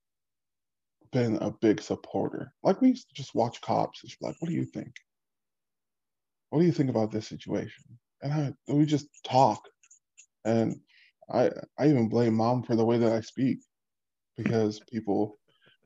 been 1.12 1.38
a 1.38 1.50
big 1.50 1.82
supporter. 1.82 2.54
Like 2.62 2.80
we 2.80 2.90
used 2.90 3.10
to 3.10 3.16
just 3.16 3.34
watch 3.34 3.60
cops 3.60 4.04
and 4.04 4.12
she's 4.12 4.22
like, 4.22 4.36
"What 4.38 4.50
do 4.50 4.54
you 4.54 4.66
think? 4.66 4.94
What 6.52 6.60
do 6.60 6.66
you 6.66 6.72
think 6.72 6.92
about 6.92 7.10
this 7.10 7.28
situation?" 7.28 7.86
And 8.22 8.32
I 8.32 8.54
we 8.72 8.86
just 8.86 9.08
talk, 9.24 9.68
and 10.46 10.80
I 11.28 11.50
I 11.80 11.88
even 11.88 12.08
blame 12.08 12.36
mom 12.36 12.62
for 12.62 12.76
the 12.76 12.86
way 12.86 13.00
that 13.00 13.12
I 13.12 13.22
speak 13.22 13.62
because 14.38 14.80
people 14.82 15.40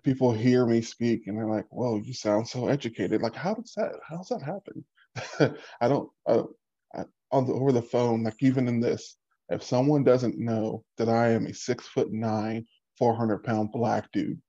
people 0.04 0.34
hear 0.34 0.66
me 0.66 0.82
speak 0.82 1.28
and 1.28 1.38
they're 1.38 1.48
like, 1.48 1.68
"Whoa, 1.70 2.00
you 2.00 2.14
sound 2.14 2.46
so 2.50 2.68
educated." 2.68 3.22
Like, 3.22 3.36
how 3.36 3.54
does 3.54 3.72
that 3.78 3.94
how 4.06 4.18
does 4.18 4.28
that 4.28 4.42
happen? 4.42 4.84
I 5.80 5.88
don't, 5.88 6.10
I, 6.28 7.06
on 7.32 7.48
the, 7.48 7.54
over 7.54 7.72
the 7.72 7.82
phone, 7.82 8.24
like 8.24 8.44
even 8.44 8.68
in 8.68 8.82
this, 8.82 9.16
if 9.48 9.64
someone 9.64 10.04
doesn't 10.04 10.38
know 10.38 10.84
that 10.98 11.08
I 11.08 11.30
am 11.30 11.46
a 11.48 11.54
six 11.54 11.88
foot 11.88 12.12
nine, 12.12 12.66
400 12.98 13.44
pound 13.44 13.72
black 13.72 14.12
dude, 14.12 14.42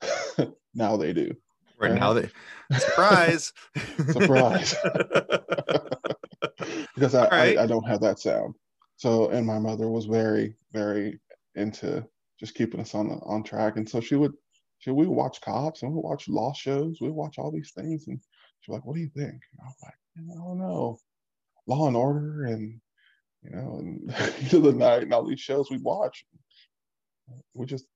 now 0.74 0.96
they 0.96 1.12
do. 1.12 1.34
Right 1.78 1.92
now 1.92 2.12
they 2.12 2.30
surprise. 2.78 3.52
surprise. 4.12 4.74
because 6.94 7.14
I, 7.14 7.28
right. 7.28 7.58
I, 7.58 7.64
I 7.64 7.66
don't 7.66 7.86
have 7.86 8.00
that 8.00 8.18
sound. 8.18 8.54
So 8.96 9.28
and 9.30 9.46
my 9.46 9.58
mother 9.58 9.88
was 9.88 10.06
very, 10.06 10.56
very 10.72 11.20
into 11.54 12.06
just 12.38 12.54
keeping 12.54 12.80
us 12.80 12.94
on 12.94 13.10
on 13.24 13.42
track. 13.42 13.76
And 13.76 13.88
so 13.88 14.00
she 14.00 14.16
would 14.16 14.32
she 14.78 14.90
we 14.90 15.06
would 15.06 15.16
watch 15.16 15.40
cops 15.40 15.82
and 15.82 15.90
we 15.90 15.96
would 15.96 16.08
watch 16.08 16.28
law 16.28 16.52
shows, 16.52 16.98
we 17.00 17.10
watch 17.10 17.38
all 17.38 17.50
these 17.50 17.72
things 17.72 18.06
and 18.08 18.20
she's 18.60 18.72
like, 18.72 18.84
What 18.84 18.94
do 18.94 19.00
you 19.00 19.10
think? 19.14 19.32
And 19.32 19.60
I 19.62 19.66
was 19.66 19.76
like, 19.82 19.94
I 20.18 20.34
don't 20.34 20.58
know. 20.58 20.98
Law 21.66 21.88
and 21.88 21.96
order 21.96 22.44
and 22.44 22.80
you 23.42 23.50
know, 23.50 23.76
and 23.78 24.14
into 24.40 24.60
the 24.60 24.72
night 24.72 25.02
and 25.02 25.12
all 25.12 25.26
these 25.26 25.40
shows 25.40 25.70
we 25.70 25.78
watch. 25.78 26.24
We 27.54 27.66
just 27.66 27.86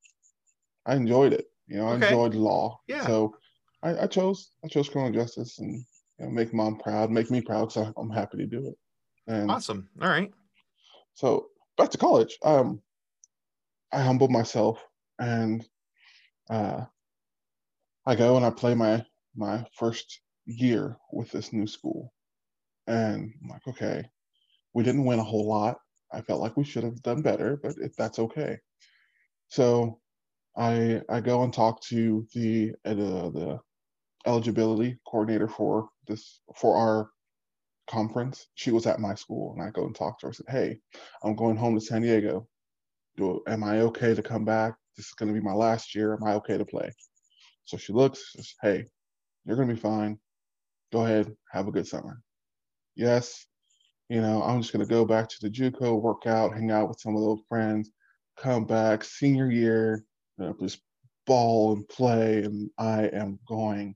I 0.87 0.95
enjoyed 0.95 1.33
it. 1.33 1.47
You 1.67 1.79
know, 1.79 1.89
okay. 1.89 2.07
I 2.07 2.09
enjoyed 2.09 2.35
law. 2.35 2.81
Yeah. 2.87 3.07
So 3.07 3.35
I, 3.83 3.99
I 4.01 4.07
chose 4.07 4.53
I 4.65 4.69
chose 4.69 4.89
criminal 4.89 5.13
justice 5.13 5.59
and 5.59 5.85
you 6.19 6.27
know, 6.27 6.31
make 6.31 6.55
mom 6.55 6.79
proud, 6.79 7.11
make 7.11 7.31
me 7.31 7.41
proud 7.41 7.69
because 7.69 7.93
I'm 7.97 8.11
happy 8.11 8.39
to 8.39 8.47
do 8.47 8.69
it. 8.69 8.75
And 9.27 9.51
awesome. 9.51 9.89
All 10.01 10.09
right. 10.09 10.33
So 11.15 11.49
back 11.77 11.91
to 11.91 11.99
college. 11.99 12.39
Um, 12.43 12.81
I 13.93 14.03
humbled 14.03 14.31
myself 14.31 14.83
and 15.19 15.67
uh, 16.51 16.85
I 18.07 18.15
go 18.15 18.37
and 18.37 18.45
I 18.45 18.51
play 18.51 18.75
my 18.75 19.05
my 19.37 19.65
first 19.75 20.21
year 20.47 20.97
with 21.13 21.31
this 21.31 21.53
new 21.53 21.67
school, 21.67 22.13
and 22.87 23.33
I'm 23.43 23.49
like, 23.49 23.67
okay, 23.69 24.09
we 24.73 24.83
didn't 24.83 25.05
win 25.05 25.19
a 25.19 25.25
whole 25.25 25.47
lot. 25.47 25.79
I 26.13 26.23
felt 26.23 26.41
like 26.41 26.57
we 26.57 26.65
should 26.65 26.85
have 26.85 27.03
done 27.03 27.21
better, 27.21 27.59
but 27.63 27.75
if 27.79 27.95
that's 27.97 28.19
okay. 28.19 28.59
So 29.49 30.01
I 30.57 31.03
I 31.09 31.21
go 31.21 31.43
and 31.43 31.53
talk 31.53 31.83
to 31.85 32.27
the 32.35 32.75
uh, 32.85 32.95
the 32.95 33.61
eligibility 34.27 34.99
coordinator 35.07 35.49
for 35.49 35.89
this 36.07 36.41
for 36.57 36.77
our 36.77 37.11
conference. 37.89 38.49
She 38.55 38.71
was 38.71 38.87
at 38.87 39.01
my 39.01 39.15
school, 39.15 39.55
and 39.55 39.63
I 39.67 39.71
go 39.71 39.87
and 39.87 39.95
talk 39.95 40.21
to 40.21 40.27
her. 40.27 40.31
I 40.31 40.35
said, 40.35 40.47
"Hey, 40.49 40.81
I'm 41.23 41.37
going 41.37 41.57
home 41.57 41.75
to 41.75 41.81
San 41.81 42.03
Diego. 42.03 42.47
Do 43.17 43.43
am 43.49 43.65
I 43.65 43.81
okay 43.83 44.15
to 44.15 44.23
come 44.23 44.45
back? 44.45 44.75
This 44.97 45.07
is 45.07 45.15
going 45.15 45.33
to 45.33 45.39
be 45.39 45.45
my 45.45 45.55
last 45.55 45.95
year. 45.95 46.15
Am 46.15 46.25
I 46.25 46.35
okay 46.35 46.59
to 46.59 46.65
play?" 46.65 46.93
So 47.65 47.77
she 47.77 47.93
looks, 47.93 48.33
says, 48.33 48.55
"Hey, 48.63 48.85
you're 49.45 49.57
going 49.57 49.69
to 49.69 49.75
be 49.75 49.81
fine. 49.81 50.19
Go 50.93 51.05
ahead, 51.05 51.35
have 51.53 51.69
a 51.69 51.73
good 51.73 51.87
summer." 51.87 52.21
Yes, 52.97 53.47
you 54.09 54.21
know, 54.21 54.43
I'm 54.43 54.61
just 54.61 54.73
going 54.73 54.87
to 54.87 54.93
go 54.93 55.05
back 55.05 55.29
to 55.29 55.37
the 55.41 55.51
JUCO, 55.51 56.01
work 56.01 56.27
out, 56.27 56.55
hang 56.55 56.71
out 56.71 56.89
with 56.89 57.01
some 57.01 57.15
of 57.15 57.23
those 57.23 57.41
friends, 57.49 57.91
come 58.41 58.65
back 58.65 59.05
senior 59.05 59.51
year, 59.51 60.05
just 60.61 60.81
ball 61.27 61.75
and 61.75 61.89
play, 61.89 62.43
and 62.43 62.71
I 62.79 63.09
am 63.09 63.39
going 63.49 63.95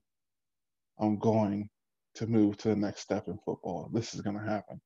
I'm 0.99 1.17
going 1.17 1.69
to 2.15 2.27
move 2.27 2.57
to 2.57 2.69
the 2.69 2.75
next 2.75 3.01
step 3.01 3.27
in 3.27 3.37
football. 3.45 3.89
This 3.93 4.13
is 4.13 4.21
going 4.21 4.37
to 4.37 4.45
happen. 4.45 4.79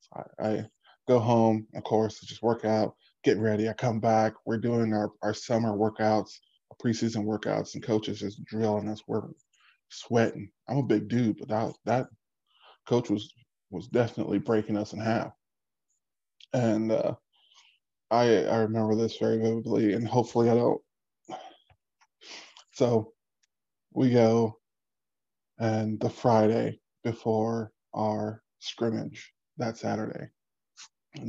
So 0.00 0.24
I, 0.38 0.48
I, 0.48 0.64
go 1.06 1.18
home, 1.18 1.66
of 1.74 1.84
course, 1.84 2.20
just 2.20 2.42
work 2.42 2.64
out, 2.64 2.94
get 3.22 3.38
ready. 3.38 3.68
I 3.68 3.74
come 3.74 4.00
back. 4.00 4.32
We're 4.46 4.58
doing 4.58 4.92
our, 4.92 5.12
our 5.22 5.34
summer 5.34 5.72
workouts, 5.76 6.32
our 6.70 6.76
preseason 6.82 7.24
workouts, 7.24 7.74
and 7.74 7.82
coaches 7.82 8.20
just 8.20 8.44
drilling 8.44 8.88
us. 8.88 9.02
We're 9.06 9.28
sweating. 9.90 10.50
I'm 10.68 10.78
a 10.78 10.82
big 10.82 11.08
dude, 11.08 11.38
but 11.38 11.48
that, 11.48 11.72
that 11.84 12.06
coach 12.86 13.10
was 13.10 13.32
was 13.70 13.88
definitely 13.88 14.38
breaking 14.38 14.76
us 14.76 14.92
in 14.92 15.00
half. 15.00 15.32
And 16.52 16.92
uh, 16.92 17.14
I 18.10 18.44
I 18.44 18.58
remember 18.58 18.94
this 18.94 19.16
very 19.18 19.38
vividly, 19.38 19.94
and 19.94 20.06
hopefully 20.06 20.50
I 20.50 20.54
don't. 20.54 20.80
So 22.72 23.12
we 23.94 24.10
go 24.10 24.58
and 25.58 26.00
the 26.00 26.10
Friday 26.10 26.80
before 27.02 27.72
our 27.94 28.42
scrimmage 28.58 29.32
that 29.58 29.76
Saturday. 29.76 30.26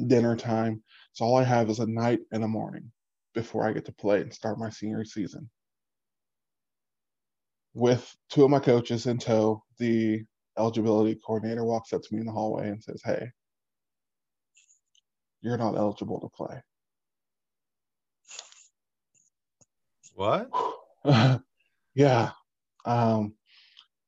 Dinner 0.07 0.35
time. 0.35 0.83
So 1.13 1.25
all 1.25 1.37
I 1.37 1.43
have 1.43 1.69
is 1.69 1.79
a 1.79 1.85
night 1.85 2.19
and 2.31 2.43
a 2.43 2.47
morning 2.47 2.91
before 3.35 3.67
I 3.67 3.73
get 3.73 3.85
to 3.85 3.91
play 3.91 4.21
and 4.21 4.33
start 4.33 4.57
my 4.57 4.69
senior 4.69 5.05
season. 5.05 5.49
With 7.75 8.09
two 8.29 8.43
of 8.43 8.49
my 8.49 8.59
coaches 8.59 9.05
in 9.05 9.19
tow, 9.19 9.63
the 9.77 10.23
eligibility 10.57 11.19
coordinator 11.25 11.63
walks 11.63 11.93
up 11.93 12.01
to 12.01 12.13
me 12.13 12.21
in 12.21 12.25
the 12.25 12.31
hallway 12.31 12.69
and 12.69 12.81
says, 12.81 13.01
Hey, 13.05 13.29
you're 15.45 15.57
not 15.57 15.77
eligible 15.77 16.19
to 16.19 16.29
play. 16.29 16.59
What? 20.15 20.49
yeah. 21.93 22.31
Um, 22.85 23.35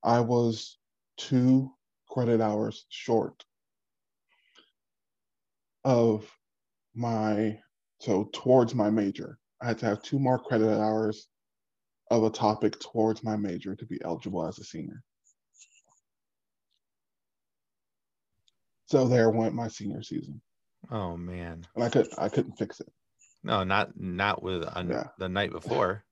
I 0.04 0.20
was 0.20 0.80
two 1.18 1.72
credit 2.10 2.42
hours 2.42 2.88
short 2.90 3.44
of 5.86 6.28
my, 6.96 7.60
so 8.00 8.30
towards 8.34 8.74
my 8.74 8.90
major. 8.90 9.38
I 9.62 9.68
had 9.68 9.78
to 9.80 9.86
have 9.86 10.02
two 10.02 10.18
more 10.18 10.40
credit 10.40 10.80
hours 10.80 11.28
of 12.10 12.24
a 12.24 12.32
topic 12.32 12.80
towards 12.80 13.24
my 13.24 13.36
major 13.36 13.76
to 13.76 13.86
be 13.86 14.00
eligible 14.04 14.48
as 14.48 14.58
a 14.58 14.64
senior. 14.64 15.04
So 18.88 19.08
there 19.08 19.30
went 19.30 19.54
my 19.54 19.68
senior 19.68 20.02
season. 20.02 20.42
Oh 20.92 21.18
man. 21.18 21.66
And 21.76 21.84
I 21.84 21.90
could 21.90 22.08
I 22.18 22.30
couldn't 22.30 22.58
fix 22.58 22.80
it. 22.80 22.88
No, 23.44 23.64
not 23.64 23.92
not 23.96 24.42
with 24.42 24.64
yeah. 24.64 25.08
the 25.18 25.30
night 25.30 25.52
before. 25.52 26.04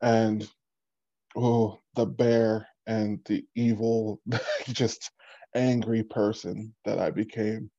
And 0.00 0.48
oh, 1.36 1.78
the 1.94 2.06
bear 2.06 2.66
and 2.86 3.20
the 3.26 3.44
evil, 3.54 4.20
just 4.68 5.10
angry 5.54 6.02
person 6.02 6.74
that 6.84 6.98
I 6.98 7.10
became. 7.10 7.70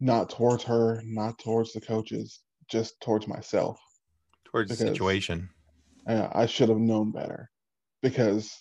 Not 0.00 0.30
towards 0.30 0.62
her, 0.64 1.02
not 1.04 1.38
towards 1.38 1.72
the 1.72 1.80
coaches, 1.80 2.40
just 2.68 3.00
towards 3.00 3.26
myself. 3.26 3.78
Towards 4.44 4.70
because, 4.70 4.80
the 4.80 4.92
situation. 4.92 5.48
Yeah, 6.06 6.30
I 6.32 6.46
should 6.46 6.68
have 6.68 6.78
known 6.78 7.12
better 7.12 7.50
because 8.02 8.52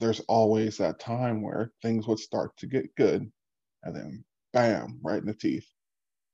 there's 0.00 0.20
always 0.20 0.78
that 0.78 1.00
time 1.00 1.42
where 1.42 1.72
things 1.82 2.06
would 2.06 2.18
start 2.18 2.56
to 2.58 2.66
get 2.66 2.94
good 2.96 3.30
and 3.82 3.96
then 3.96 4.24
bam, 4.52 5.00
right 5.02 5.20
in 5.20 5.26
the 5.26 5.34
teeth. 5.34 5.66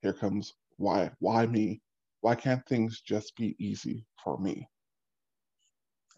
Here 0.02 0.12
comes 0.12 0.54
why 0.76 1.10
why 1.18 1.46
me? 1.46 1.80
Why 2.22 2.34
can't 2.34 2.64
things 2.66 3.00
just 3.00 3.36
be 3.36 3.56
easy 3.58 4.04
for 4.22 4.38
me? 4.38 4.68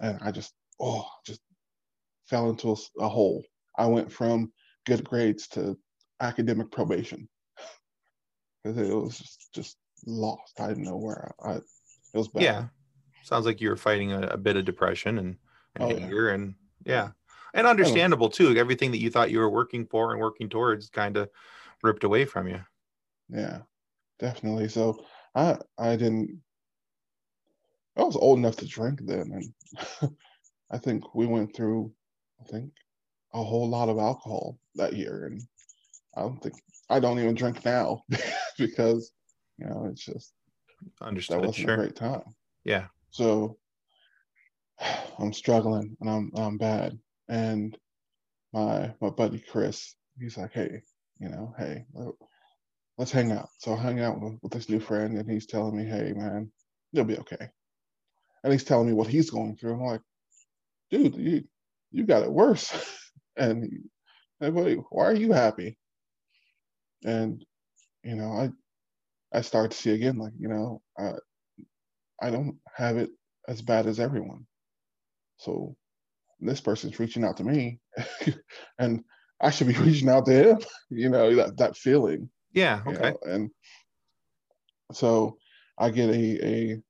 And 0.01 0.19
I 0.23 0.31
just 0.31 0.53
oh, 0.81 1.07
just 1.27 1.41
fell 2.27 2.51
into 2.51 2.73
a, 2.73 3.05
a 3.05 3.09
hole. 3.09 3.45
I 3.77 3.87
went 3.87 4.13
from 4.13 4.53
good 4.87 5.05
grades 5.05 5.49
to 5.49 5.79
academic 6.21 6.71
probation 6.71 7.29
because 8.63 8.79
it 8.91 8.95
was 8.95 9.19
just, 9.19 9.53
just 9.53 9.77
lost. 10.07 10.61
I 10.61 10.69
didn't 10.69 10.85
know 10.85 10.97
where 10.97 11.33
I, 11.45 11.51
I, 11.51 11.55
it 11.57 11.63
was 12.15 12.29
bad. 12.29 12.43
Yeah, 12.43 12.65
sounds 13.23 13.47
like 13.47 13.61
you 13.61 13.69
were 13.69 13.77
fighting 13.77 14.13
a, 14.13 14.23
a 14.23 14.37
bit 14.37 14.57
of 14.57 14.65
depression 14.65 15.19
and, 15.19 15.37
and 15.77 15.85
oh, 15.85 15.97
anger, 15.97 16.29
yeah. 16.29 16.35
and 16.35 16.55
yeah, 16.85 17.09
and 17.55 17.67
understandable 17.67 18.29
too. 18.29 18.57
Everything 18.57 18.91
that 18.93 18.99
you 18.99 19.11
thought 19.11 19.31
you 19.31 19.39
were 19.39 19.51
working 19.51 19.87
for 19.87 20.13
and 20.13 20.21
working 20.21 20.49
towards 20.49 20.89
kind 20.89 21.17
of 21.17 21.29
ripped 21.83 22.05
away 22.05 22.25
from 22.25 22.49
you. 22.49 22.61
Yeah, 23.29 23.61
definitely. 24.23 24.69
So 24.69 25.05
I 25.35 25.59
I 25.79 25.97
didn't. 25.97 26.41
I 27.99 28.05
was 28.05 28.17
old 28.17 28.39
enough 28.39 28.57
to 28.57 28.67
drink 28.67 29.01
then, 29.03 29.53
and 30.01 30.13
I 30.71 30.79
think 30.79 31.15
we 31.15 31.27
went 31.27 31.55
through 31.55 31.93
I 32.43 32.51
think, 32.51 32.73
a 33.35 33.43
whole 33.43 33.69
lot 33.69 33.89
of 33.89 33.99
alcohol 33.99 34.59
that 34.75 34.95
year. 34.95 35.27
And 35.27 35.43
I 36.17 36.23
don't 36.23 36.43
think 36.43 36.55
I 36.91 37.01
don't 37.01 37.19
even 37.19 37.35
drink 37.35 37.65
now 37.65 38.05
because, 38.59 39.13
you 39.59 39.67
know, 39.67 39.89
it's 39.91 40.05
just 40.05 40.35
understood. 41.01 41.39
That 41.39 41.47
wasn't 41.47 41.67
sure. 41.67 41.75
a 41.75 41.77
great 41.77 41.97
time. 41.97 42.23
Yeah. 42.65 42.87
So 43.11 43.59
I'm 45.19 45.33
struggling 45.33 45.97
and 46.01 46.11
I'm 46.11 46.33
I'm 46.37 46.59
bad. 46.59 46.99
And 47.29 47.77
my 48.53 48.93
my 49.01 49.11
buddy 49.11 49.39
Chris, 49.39 49.95
he's 50.19 50.37
like, 50.37 50.53
hey, 50.53 50.83
you 51.19 51.29
know, 51.29 51.55
hey, 51.59 51.87
let's 52.99 53.13
hang 53.13 53.33
out. 53.33 53.49
So 53.59 53.75
I 53.75 53.79
hang 53.83 54.01
out 54.01 54.21
with, 54.21 54.35
with 54.43 54.53
this 54.53 54.69
new 54.69 54.81
friend 54.81 55.19
and 55.19 55.31
he's 55.31 55.47
telling 55.47 55.77
me, 55.77 55.85
hey 55.85 56.13
man, 56.15 56.51
you'll 56.93 57.05
be 57.05 57.19
okay. 57.19 57.49
And 58.45 58.53
he's 58.53 58.65
telling 58.65 58.87
me 58.89 58.93
what 58.93 59.09
he's 59.09 59.31
going 59.31 59.57
through. 59.57 59.75
I'm 59.75 59.83
like, 59.83 60.01
dude, 60.91 61.17
you 61.17 61.45
you 61.93 62.05
got 62.05 62.23
it 62.25 62.33
worse. 62.33 62.73
and 63.37 63.69
like, 64.41 64.55
wait, 64.55 64.79
why 64.91 65.05
are 65.07 65.15
you 65.15 65.33
happy? 65.33 65.79
And 67.05 67.45
you 68.05 68.17
know, 68.17 68.33
I 68.33 68.51
I 69.33 69.43
start 69.43 69.73
to 69.73 69.77
see 69.77 69.93
again, 69.93 70.19
like 70.19 70.33
you 70.39 70.49
know, 70.49 70.83
I 70.99 71.15
I 72.21 72.31
don't 72.31 72.59
have 72.75 72.97
it 72.97 73.11
as 73.49 73.63
bad 73.63 73.87
as 73.87 74.01
everyone. 74.01 74.47
So 75.39 75.77
this 76.41 76.61
person's 76.61 77.01
reaching 77.01 77.25
out 77.25 77.39
to 77.39 77.45
me, 77.45 77.81
and 78.81 79.05
I 79.41 79.51
should 79.51 79.69
be 79.69 79.75
reaching 79.79 80.11
out 80.11 80.27
to 80.27 80.33
him. 80.53 80.61
You 80.91 81.11
know 81.11 81.35
that 81.37 81.59
that 81.59 81.77
feeling. 81.77 82.31
Yeah. 82.53 82.83
Okay. 82.87 82.93
You 82.93 83.01
know? 83.01 83.19
And 83.25 83.51
so 84.93 85.37
I 85.79 85.91
get 85.91 86.11
a 86.11 86.47
a 86.47 86.83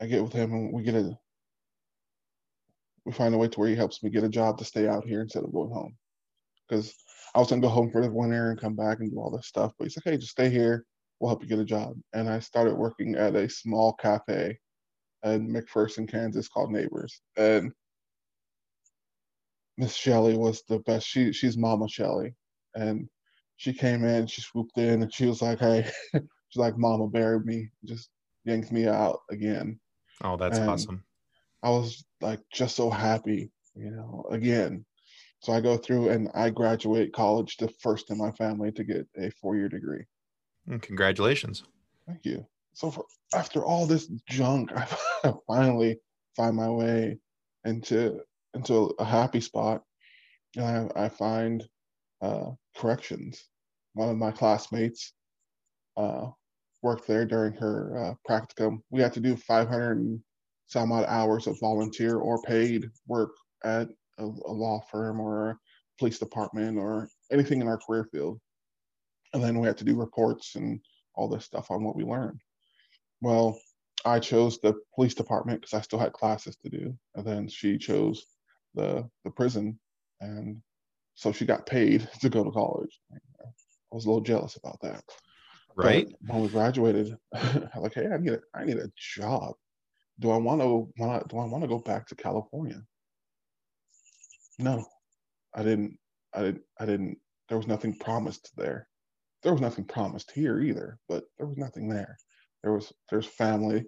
I 0.00 0.06
get 0.06 0.22
with 0.22 0.32
him 0.32 0.52
and 0.52 0.72
we 0.72 0.82
get 0.82 0.94
a 0.94 1.16
we 3.04 3.12
find 3.12 3.34
a 3.34 3.38
way 3.38 3.48
to 3.48 3.60
where 3.60 3.68
he 3.68 3.76
helps 3.76 4.02
me 4.02 4.10
get 4.10 4.24
a 4.24 4.28
job 4.28 4.58
to 4.58 4.64
stay 4.64 4.88
out 4.88 5.04
here 5.04 5.20
instead 5.22 5.44
of 5.44 5.52
going 5.52 5.70
home. 5.70 5.96
Because 6.68 6.94
I 7.34 7.38
was 7.38 7.48
gonna 7.48 7.60
go 7.60 7.68
home 7.68 7.90
for 7.90 8.00
the 8.00 8.10
winter 8.10 8.50
and 8.50 8.60
come 8.60 8.74
back 8.74 9.00
and 9.00 9.10
do 9.10 9.18
all 9.18 9.30
this 9.30 9.46
stuff, 9.46 9.72
but 9.78 9.84
he's 9.84 9.96
like, 9.96 10.04
hey, 10.04 10.16
just 10.16 10.32
stay 10.32 10.50
here. 10.50 10.84
We'll 11.20 11.30
help 11.30 11.42
you 11.42 11.48
get 11.48 11.58
a 11.58 11.64
job. 11.64 11.94
And 12.12 12.28
I 12.28 12.40
started 12.40 12.74
working 12.74 13.14
at 13.14 13.36
a 13.36 13.48
small 13.48 13.92
cafe 13.94 14.58
in 15.24 15.48
McPherson, 15.48 16.10
Kansas 16.10 16.48
called 16.48 16.72
Neighbors. 16.72 17.20
And 17.36 17.72
Miss 19.76 19.94
Shelley 19.94 20.36
was 20.36 20.62
the 20.68 20.78
best. 20.80 21.06
She 21.06 21.32
she's 21.32 21.56
Mama 21.56 21.88
Shelley, 21.88 22.34
and 22.74 23.08
she 23.56 23.72
came 23.72 24.04
in, 24.04 24.26
she 24.26 24.42
swooped 24.42 24.78
in, 24.78 25.02
and 25.02 25.12
she 25.14 25.26
was 25.26 25.42
like, 25.42 25.58
"Hey," 25.58 25.90
she's 26.12 26.56
like, 26.56 26.76
"Mama 26.78 27.08
buried 27.08 27.46
me, 27.46 27.70
just 27.84 28.10
yanked 28.44 28.72
me 28.72 28.86
out 28.86 29.20
again." 29.30 29.80
Oh, 30.22 30.36
that's 30.36 30.58
and 30.58 30.68
awesome. 30.68 31.04
I 31.62 31.70
was 31.70 32.04
like 32.20 32.40
just 32.52 32.76
so 32.76 32.90
happy, 32.90 33.50
you 33.74 33.90
know, 33.90 34.26
again. 34.30 34.84
So 35.40 35.52
I 35.52 35.60
go 35.60 35.76
through 35.76 36.08
and 36.10 36.30
I 36.34 36.50
graduate 36.50 37.12
college, 37.12 37.56
the 37.58 37.68
first 37.80 38.10
in 38.10 38.18
my 38.18 38.32
family 38.32 38.72
to 38.72 38.84
get 38.84 39.06
a 39.18 39.30
four-year 39.30 39.68
degree. 39.68 40.04
Mm, 40.68 40.80
congratulations. 40.82 41.64
Thank 42.06 42.24
you. 42.24 42.46
So 42.74 42.90
for, 42.90 43.04
after 43.34 43.64
all 43.64 43.86
this 43.86 44.06
junk, 44.28 44.70
I 44.74 45.34
finally 45.46 45.98
find 46.36 46.56
my 46.56 46.70
way 46.70 47.18
into 47.64 48.20
into 48.54 48.94
a 48.98 49.04
happy 49.04 49.40
spot, 49.40 49.82
and 50.56 50.92
I, 50.96 51.04
I 51.04 51.08
find 51.08 51.64
uh, 52.24 52.50
corrections. 52.76 53.44
One 53.92 54.08
of 54.08 54.16
my 54.16 54.32
classmates 54.32 55.12
uh, 55.96 56.26
worked 56.82 57.06
there 57.06 57.26
during 57.26 57.52
her 57.54 57.98
uh, 57.98 58.14
practicum. 58.28 58.78
We 58.90 59.02
had 59.02 59.12
to 59.14 59.20
do 59.20 59.36
500 59.36 59.98
and 59.98 60.20
some 60.66 60.90
odd 60.90 61.04
hours 61.06 61.46
of 61.46 61.60
volunteer 61.60 62.16
or 62.16 62.42
paid 62.42 62.88
work 63.06 63.30
at 63.62 63.88
a, 64.18 64.24
a 64.24 64.52
law 64.52 64.80
firm 64.90 65.20
or 65.20 65.50
a 65.50 65.58
police 65.98 66.18
department 66.18 66.78
or 66.78 67.08
anything 67.30 67.60
in 67.60 67.68
our 67.68 67.78
career 67.78 68.08
field. 68.10 68.40
And 69.34 69.42
then 69.42 69.58
we 69.58 69.66
had 69.66 69.78
to 69.78 69.84
do 69.84 69.94
reports 69.94 70.54
and 70.54 70.80
all 71.14 71.28
this 71.28 71.44
stuff 71.44 71.70
on 71.70 71.84
what 71.84 71.96
we 71.96 72.04
learned. 72.04 72.40
Well, 73.20 73.58
I 74.04 74.18
chose 74.18 74.58
the 74.58 74.74
police 74.94 75.14
department 75.14 75.60
because 75.60 75.74
I 75.74 75.82
still 75.82 75.98
had 75.98 76.12
classes 76.12 76.56
to 76.62 76.70
do. 76.70 76.96
And 77.14 77.26
then 77.26 77.48
she 77.48 77.78
chose 77.78 78.24
the 78.74 79.08
the 79.24 79.30
prison, 79.30 79.78
and 80.20 80.60
so 81.14 81.32
she 81.32 81.46
got 81.46 81.66
paid 81.66 82.08
to 82.20 82.28
go 82.28 82.44
to 82.44 82.50
college. 82.50 83.00
I 83.12 83.94
was 83.94 84.06
a 84.06 84.08
little 84.08 84.22
jealous 84.22 84.56
about 84.56 84.80
that. 84.82 85.04
Right. 85.76 86.08
But 86.22 86.34
when 86.34 86.42
we 86.42 86.48
graduated, 86.48 87.16
I'm 87.34 87.82
like, 87.82 87.94
hey, 87.94 88.06
I 88.06 88.18
need 88.18 88.32
a 88.32 88.40
I 88.54 88.64
need 88.64 88.78
a 88.78 88.90
job. 88.96 89.54
Do 90.20 90.30
I 90.30 90.36
want 90.36 90.60
to 90.60 90.88
do 91.28 91.38
I 91.38 91.46
want 91.46 91.62
to 91.62 91.68
go 91.68 91.78
back 91.78 92.06
to 92.08 92.14
California? 92.14 92.82
No, 94.58 94.84
I 95.54 95.62
didn't. 95.62 95.98
I 96.32 96.42
didn't. 96.42 96.62
I 96.78 96.86
didn't. 96.86 97.18
There 97.48 97.58
was 97.58 97.66
nothing 97.66 97.96
promised 97.96 98.52
there. 98.56 98.88
There 99.42 99.52
was 99.52 99.60
nothing 99.60 99.84
promised 99.84 100.30
here 100.30 100.60
either, 100.60 100.98
but 101.08 101.24
there 101.36 101.46
was 101.46 101.58
nothing 101.58 101.88
there. 101.88 102.16
There 102.62 102.72
was 102.72 102.92
there's 103.10 103.26
family, 103.26 103.84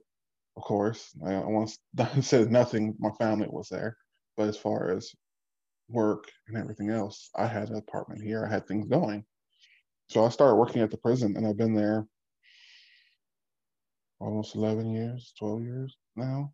of 0.56 0.62
course. 0.62 1.10
I, 1.24 1.34
I 1.34 1.46
once 1.46 1.78
said 2.20 2.50
nothing. 2.50 2.96
My 2.98 3.10
family 3.12 3.46
was 3.48 3.68
there, 3.68 3.96
but 4.36 4.48
as 4.48 4.56
far 4.56 4.90
as 4.90 5.12
work 5.88 6.30
and 6.48 6.56
everything 6.56 6.90
else, 6.90 7.30
I 7.34 7.46
had 7.46 7.68
an 7.68 7.76
apartment 7.76 8.22
here. 8.22 8.44
I 8.44 8.52
had 8.52 8.66
things 8.66 8.86
going. 8.86 9.24
So 10.08 10.24
I 10.24 10.28
started 10.28 10.56
working 10.56 10.82
at 10.82 10.90
the 10.90 10.98
prison 10.98 11.36
and 11.36 11.46
I've 11.46 11.56
been 11.56 11.74
there 11.74 12.06
almost 14.20 14.54
11 14.54 14.92
years, 14.92 15.32
12 15.38 15.62
years 15.62 15.96
now, 16.14 16.52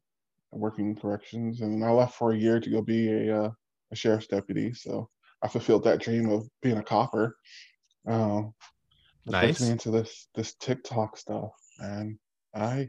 working 0.51 0.97
corrections. 0.97 1.61
And 1.61 1.85
I 1.85 1.91
left 1.91 2.15
for 2.15 2.33
a 2.33 2.39
year 2.39 2.61
to 2.61 2.71
go 2.71 2.83
be 2.83 3.09
a, 3.11 3.45
uh, 3.45 3.51
a 3.91 3.97
sheriff's 3.97 4.27
deputy. 4.27 4.73
So 4.75 5.09
I 5.43 5.49
fulfilled 5.49 5.85
that 5.85 6.01
dream 6.01 6.31
of 6.31 6.49
being 6.63 6.79
a 6.79 6.83
copper. 6.83 7.37
Um, 8.07 8.55
nice. 9.27 9.61
me 9.61 9.71
into 9.71 9.91
this 9.91 10.29
this 10.35 10.55
TikTok 10.55 11.17
stuff, 11.17 11.53
and 11.79 12.19
I 12.55 12.89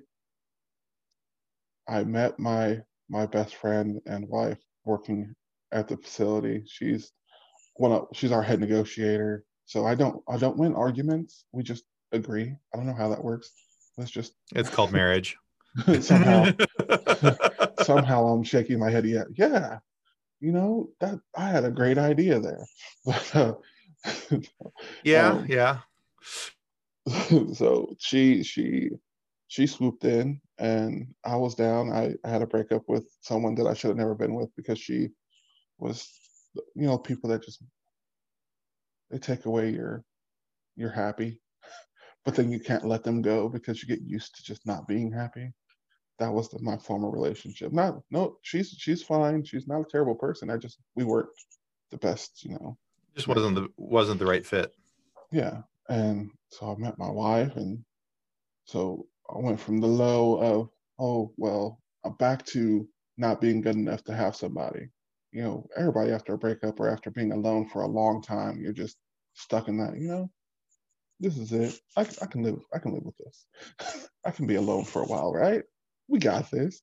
I 1.88 2.04
met 2.04 2.40
my 2.40 2.80
my 3.10 3.26
best 3.26 3.56
friend 3.56 4.00
and 4.06 4.28
wife 4.28 4.60
working 4.86 5.36
at 5.74 5.88
the 5.88 5.98
facility. 5.98 6.64
She's 6.66 7.12
one 7.76 7.92
of 7.92 8.08
she's 8.14 8.32
our 8.32 8.44
head 8.44 8.60
negotiator. 8.60 9.44
So 9.66 9.86
I 9.86 9.96
don't 9.96 10.22
I 10.30 10.38
don't 10.38 10.58
win 10.58 10.76
arguments. 10.76 11.46
We 11.52 11.64
just 11.64 11.84
agree. 12.12 12.56
I 12.74 12.78
don't 12.78 12.86
know 12.86 12.94
how 12.94 13.10
that 13.10 13.24
works. 13.24 13.52
Let's 13.98 14.12
just 14.12 14.34
It's 14.56 14.70
called 14.70 14.92
marriage. 14.92 15.38
somehow 16.02 16.52
somehow 17.84 18.28
I'm 18.28 18.44
shaking 18.44 18.80
my 18.80 18.92
head. 18.92 19.06
Yeah, 19.06 19.24
yeah. 19.36 19.80
You 20.40 20.52
know, 20.52 20.90
that 21.00 21.20
I 21.36 21.50
had 21.50 21.66
a 21.66 21.72
great 21.72 21.98
idea 21.98 22.40
there. 22.40 22.66
yeah, 25.04 25.30
um, 25.30 25.46
yeah. 25.48 25.80
so 27.54 27.96
she 27.98 28.44
she 28.44 28.90
she 29.48 29.68
swooped 29.68 30.04
in 30.04 30.42
and 30.58 31.08
I 31.24 31.36
was 31.36 31.56
down. 31.56 31.92
I, 31.92 32.14
I 32.26 32.30
had 32.30 32.42
a 32.42 32.48
breakup 32.48 32.84
with 32.88 33.06
someone 33.22 33.56
that 33.56 33.68
I 33.68 33.74
should 33.74 33.90
have 33.90 33.98
never 33.98 34.16
been 34.16 34.34
with 34.34 34.50
because 34.56 34.80
she 34.80 35.10
was, 35.78 36.08
you 36.76 36.86
know, 36.88 36.98
people 36.98 37.30
that 37.30 37.44
just 37.44 37.64
they 39.10 39.18
take 39.18 39.46
away 39.46 39.70
your 39.70 40.04
your 40.76 40.90
happy, 40.90 41.40
but 42.26 42.36
then 42.36 42.52
you 42.52 42.60
can't 42.60 42.86
let 42.86 43.04
them 43.04 43.22
go 43.22 43.50
because 43.50 43.82
you 43.82 43.88
get 43.88 44.06
used 44.06 44.36
to 44.36 44.44
just 44.44 44.66
not 44.66 44.88
being 44.88 45.12
happy. 45.12 45.52
That 46.20 46.32
was 46.32 46.50
the, 46.50 46.60
my 46.62 46.78
former 46.78 47.10
relationship. 47.10 47.72
Not 47.74 48.00
no, 48.12 48.38
she's 48.42 48.70
she's 48.78 49.04
fine. 49.04 49.44
She's 49.44 49.68
not 49.68 49.82
a 49.82 49.90
terrible 49.90 50.16
person. 50.16 50.50
I 50.50 50.58
just 50.58 50.80
we 50.96 51.04
worked 51.04 51.44
the 51.92 51.98
best, 51.98 52.44
you 52.44 52.52
know. 52.52 52.78
Just 53.16 53.28
wasn't 53.28 53.56
the 53.56 53.68
wasn't 53.78 54.20
the 54.20 54.26
right 54.26 54.46
fit. 54.46 54.72
Yeah, 55.32 55.62
and 55.90 56.30
so 56.50 56.72
I 56.72 56.80
met 56.80 56.98
my 56.98 57.10
wife, 57.10 57.56
and 57.56 57.84
so 58.66 59.08
I 59.30 59.40
went 59.40 59.60
from 59.60 59.80
the 59.80 59.88
low 59.88 60.38
of, 60.38 60.70
oh, 61.00 61.34
well, 61.38 61.80
I'm 62.04 62.14
back 62.14 62.46
to 62.48 62.88
not 63.18 63.42
being 63.42 63.62
good 63.62 63.76
enough 63.76 64.04
to 64.06 64.16
have 64.16 64.36
somebody. 64.36 64.90
You 65.34 65.44
know, 65.44 65.68
everybody 65.78 66.12
after 66.12 66.34
a 66.34 66.38
breakup 66.38 66.80
or 66.80 66.90
after 66.90 67.12
being 67.12 67.32
alone 67.32 67.68
for 67.68 67.82
a 67.82 67.88
long 67.88 68.22
time, 68.22 68.62
you're 68.62 68.74
just 68.74 68.98
stuck 69.34 69.68
in 69.68 69.78
that, 69.78 70.00
you 70.00 70.08
know, 70.08 70.30
this 71.20 71.38
is 71.38 71.52
it. 71.52 71.80
I, 71.98 72.02
I 72.22 72.26
can 72.28 72.44
live, 72.44 72.60
I 72.74 72.80
can 72.80 72.94
live 72.94 73.04
with 73.04 73.18
this. 73.18 74.08
I 74.26 74.32
can 74.32 74.48
be 74.48 74.56
alone 74.56 74.86
for 74.86 75.02
a 75.02 75.08
while, 75.08 75.34
right? 75.34 75.64
We 76.08 76.20
got 76.20 76.52
this. 76.52 76.82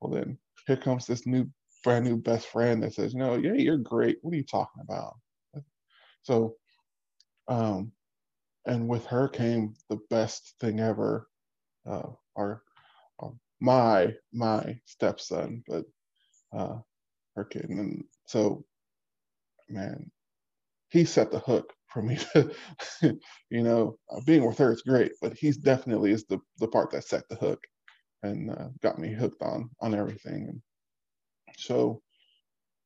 Well, 0.00 0.12
then 0.12 0.38
here 0.66 0.76
comes 0.76 1.06
this 1.06 1.26
new, 1.26 1.48
brand 1.84 2.04
new 2.04 2.16
best 2.16 2.48
friend 2.48 2.82
that 2.82 2.94
says, 2.94 3.14
know, 3.14 3.36
yeah, 3.36 3.54
you're 3.54 3.78
great. 3.78 4.18
What 4.22 4.34
are 4.34 4.36
you 4.36 4.44
talking 4.44 4.82
about? 4.82 5.14
So, 6.22 6.56
um, 7.48 7.92
and 8.66 8.88
with 8.88 9.06
her 9.06 9.28
came 9.28 9.74
the 9.90 9.98
best 10.10 10.54
thing 10.60 10.80
ever 10.80 11.28
uh, 11.86 12.08
our 12.36 12.62
uh, 13.22 13.28
my 13.60 14.14
my 14.32 14.78
stepson, 14.86 15.62
but 15.66 15.84
uh, 16.56 16.78
her 17.36 17.44
kid, 17.44 17.66
and 17.70 18.04
so 18.26 18.64
man, 19.68 20.10
he 20.90 21.04
set 21.04 21.30
the 21.30 21.40
hook 21.40 21.72
for 21.88 22.02
me 22.02 22.18
to, 22.34 22.50
you 23.50 23.62
know, 23.62 23.98
uh, 24.12 24.20
being 24.26 24.46
with 24.46 24.58
her 24.58 24.72
is 24.72 24.82
great, 24.82 25.12
but 25.22 25.34
he's 25.34 25.56
definitely 25.58 26.12
is 26.12 26.24
the 26.26 26.38
the 26.58 26.68
part 26.68 26.90
that 26.92 27.04
set 27.04 27.28
the 27.28 27.36
hook 27.36 27.60
and 28.22 28.50
uh, 28.50 28.68
got 28.82 28.98
me 28.98 29.12
hooked 29.12 29.42
on 29.42 29.70
on 29.80 29.94
everything. 29.94 30.48
And 30.48 30.62
so 31.58 32.02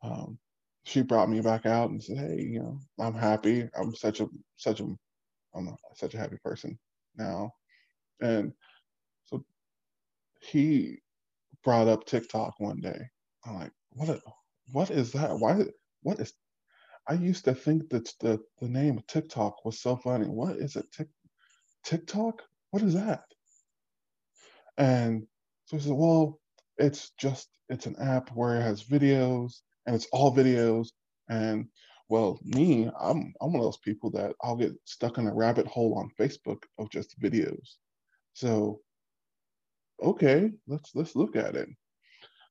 um, 0.02 0.38
she 0.84 1.02
brought 1.02 1.30
me 1.30 1.40
back 1.40 1.66
out 1.66 1.90
and 1.90 2.02
said, 2.02 2.18
"Hey, 2.18 2.42
you 2.42 2.60
know, 2.60 2.80
I'm 3.00 3.14
happy. 3.14 3.68
I'm 3.78 3.94
such 3.94 4.20
a 4.20 4.28
such 4.56 4.80
a 4.80 4.86
I'm 5.54 5.68
a, 5.68 5.76
such 5.96 6.14
a 6.14 6.18
happy 6.18 6.38
person 6.44 6.78
now." 7.16 7.52
And 8.22 8.52
so 9.26 9.44
he 10.40 10.98
brought 11.64 11.88
up 11.88 12.06
TikTok 12.06 12.54
one 12.60 12.80
day. 12.80 13.00
I'm 13.46 13.54
like, 13.56 13.72
what? 13.98 14.20
What 14.72 14.90
is 14.90 15.12
that? 15.12 15.38
Why? 15.38 15.64
What 16.02 16.20
is? 16.20 16.32
I 17.08 17.14
used 17.14 17.44
to 17.46 17.54
think 17.54 17.90
that 17.90 18.10
the 18.20 18.40
the 18.60 18.68
name 18.68 19.00
TikTok 19.08 19.64
was 19.64 19.80
so 19.80 19.96
funny. 19.96 20.26
What 20.26 20.56
is 20.56 20.76
it? 20.76 20.86
Tik, 20.92 21.08
TikTok? 21.84 22.42
What 22.70 22.82
is 22.82 22.94
that? 22.94 23.24
And 24.76 25.26
so 25.66 25.76
he 25.76 25.82
said, 25.82 25.92
well, 25.92 26.40
it's 26.78 27.10
just 27.18 27.48
it's 27.68 27.86
an 27.86 27.96
app 28.00 28.30
where 28.30 28.56
it 28.56 28.62
has 28.62 28.84
videos 28.84 29.54
and 29.86 29.96
it's 29.96 30.06
all 30.12 30.34
videos. 30.34 30.88
And 31.28 31.66
well, 32.08 32.38
me, 32.44 32.90
I'm 33.00 33.34
I'm 33.40 33.52
one 33.52 33.56
of 33.56 33.62
those 33.62 33.78
people 33.78 34.10
that 34.12 34.34
I'll 34.42 34.56
get 34.56 34.72
stuck 34.84 35.18
in 35.18 35.26
a 35.26 35.34
rabbit 35.34 35.66
hole 35.66 35.98
on 35.98 36.10
Facebook 36.20 36.62
of 36.78 36.90
just 36.90 37.20
videos. 37.20 37.76
So 38.34 38.80
okay, 40.02 40.52
let's 40.66 40.90
let's 40.94 41.16
look 41.16 41.36
at 41.36 41.56
it. 41.56 41.68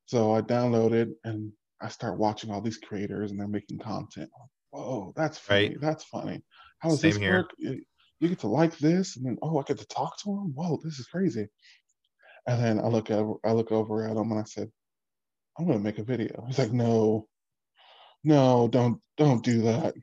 So 0.07 0.33
I 0.33 0.41
downloaded 0.41 1.11
and 1.25 1.51
I 1.81 1.89
start 1.89 2.17
watching 2.17 2.49
all 2.49 2.61
these 2.61 2.77
creators 2.77 3.31
and 3.31 3.39
they're 3.39 3.47
making 3.47 3.79
content. 3.79 4.29
oh, 4.73 5.13
that's 5.15 5.37
funny. 5.37 5.69
Right. 5.69 5.81
That's 5.81 6.03
funny. 6.05 6.41
How 6.79 6.89
does 6.89 7.01
Same 7.01 7.11
this 7.11 7.19
here. 7.19 7.37
work? 7.37 7.51
You 7.57 8.29
get 8.29 8.39
to 8.39 8.47
like 8.47 8.75
this, 8.79 9.15
and 9.15 9.25
then 9.25 9.37
oh, 9.43 9.59
I 9.59 9.63
get 9.63 9.77
to 9.77 9.87
talk 9.87 10.17
to 10.23 10.31
him. 10.31 10.53
Whoa, 10.55 10.79
this 10.83 10.97
is 10.97 11.05
crazy. 11.07 11.47
And 12.47 12.63
then 12.63 12.79
I 12.79 12.87
look 12.87 13.11
over, 13.11 13.35
I 13.45 13.51
look 13.51 13.71
over 13.71 14.05
at 14.05 14.17
him, 14.17 14.31
and 14.31 14.39
I 14.39 14.43
said, 14.43 14.71
I'm 15.57 15.67
gonna 15.67 15.79
make 15.79 15.99
a 15.99 16.03
video. 16.03 16.43
He's 16.47 16.57
like, 16.57 16.71
no, 16.71 17.27
no, 18.23 18.67
don't, 18.69 18.99
don't 19.17 19.43
do 19.43 19.63
that, 19.63 19.93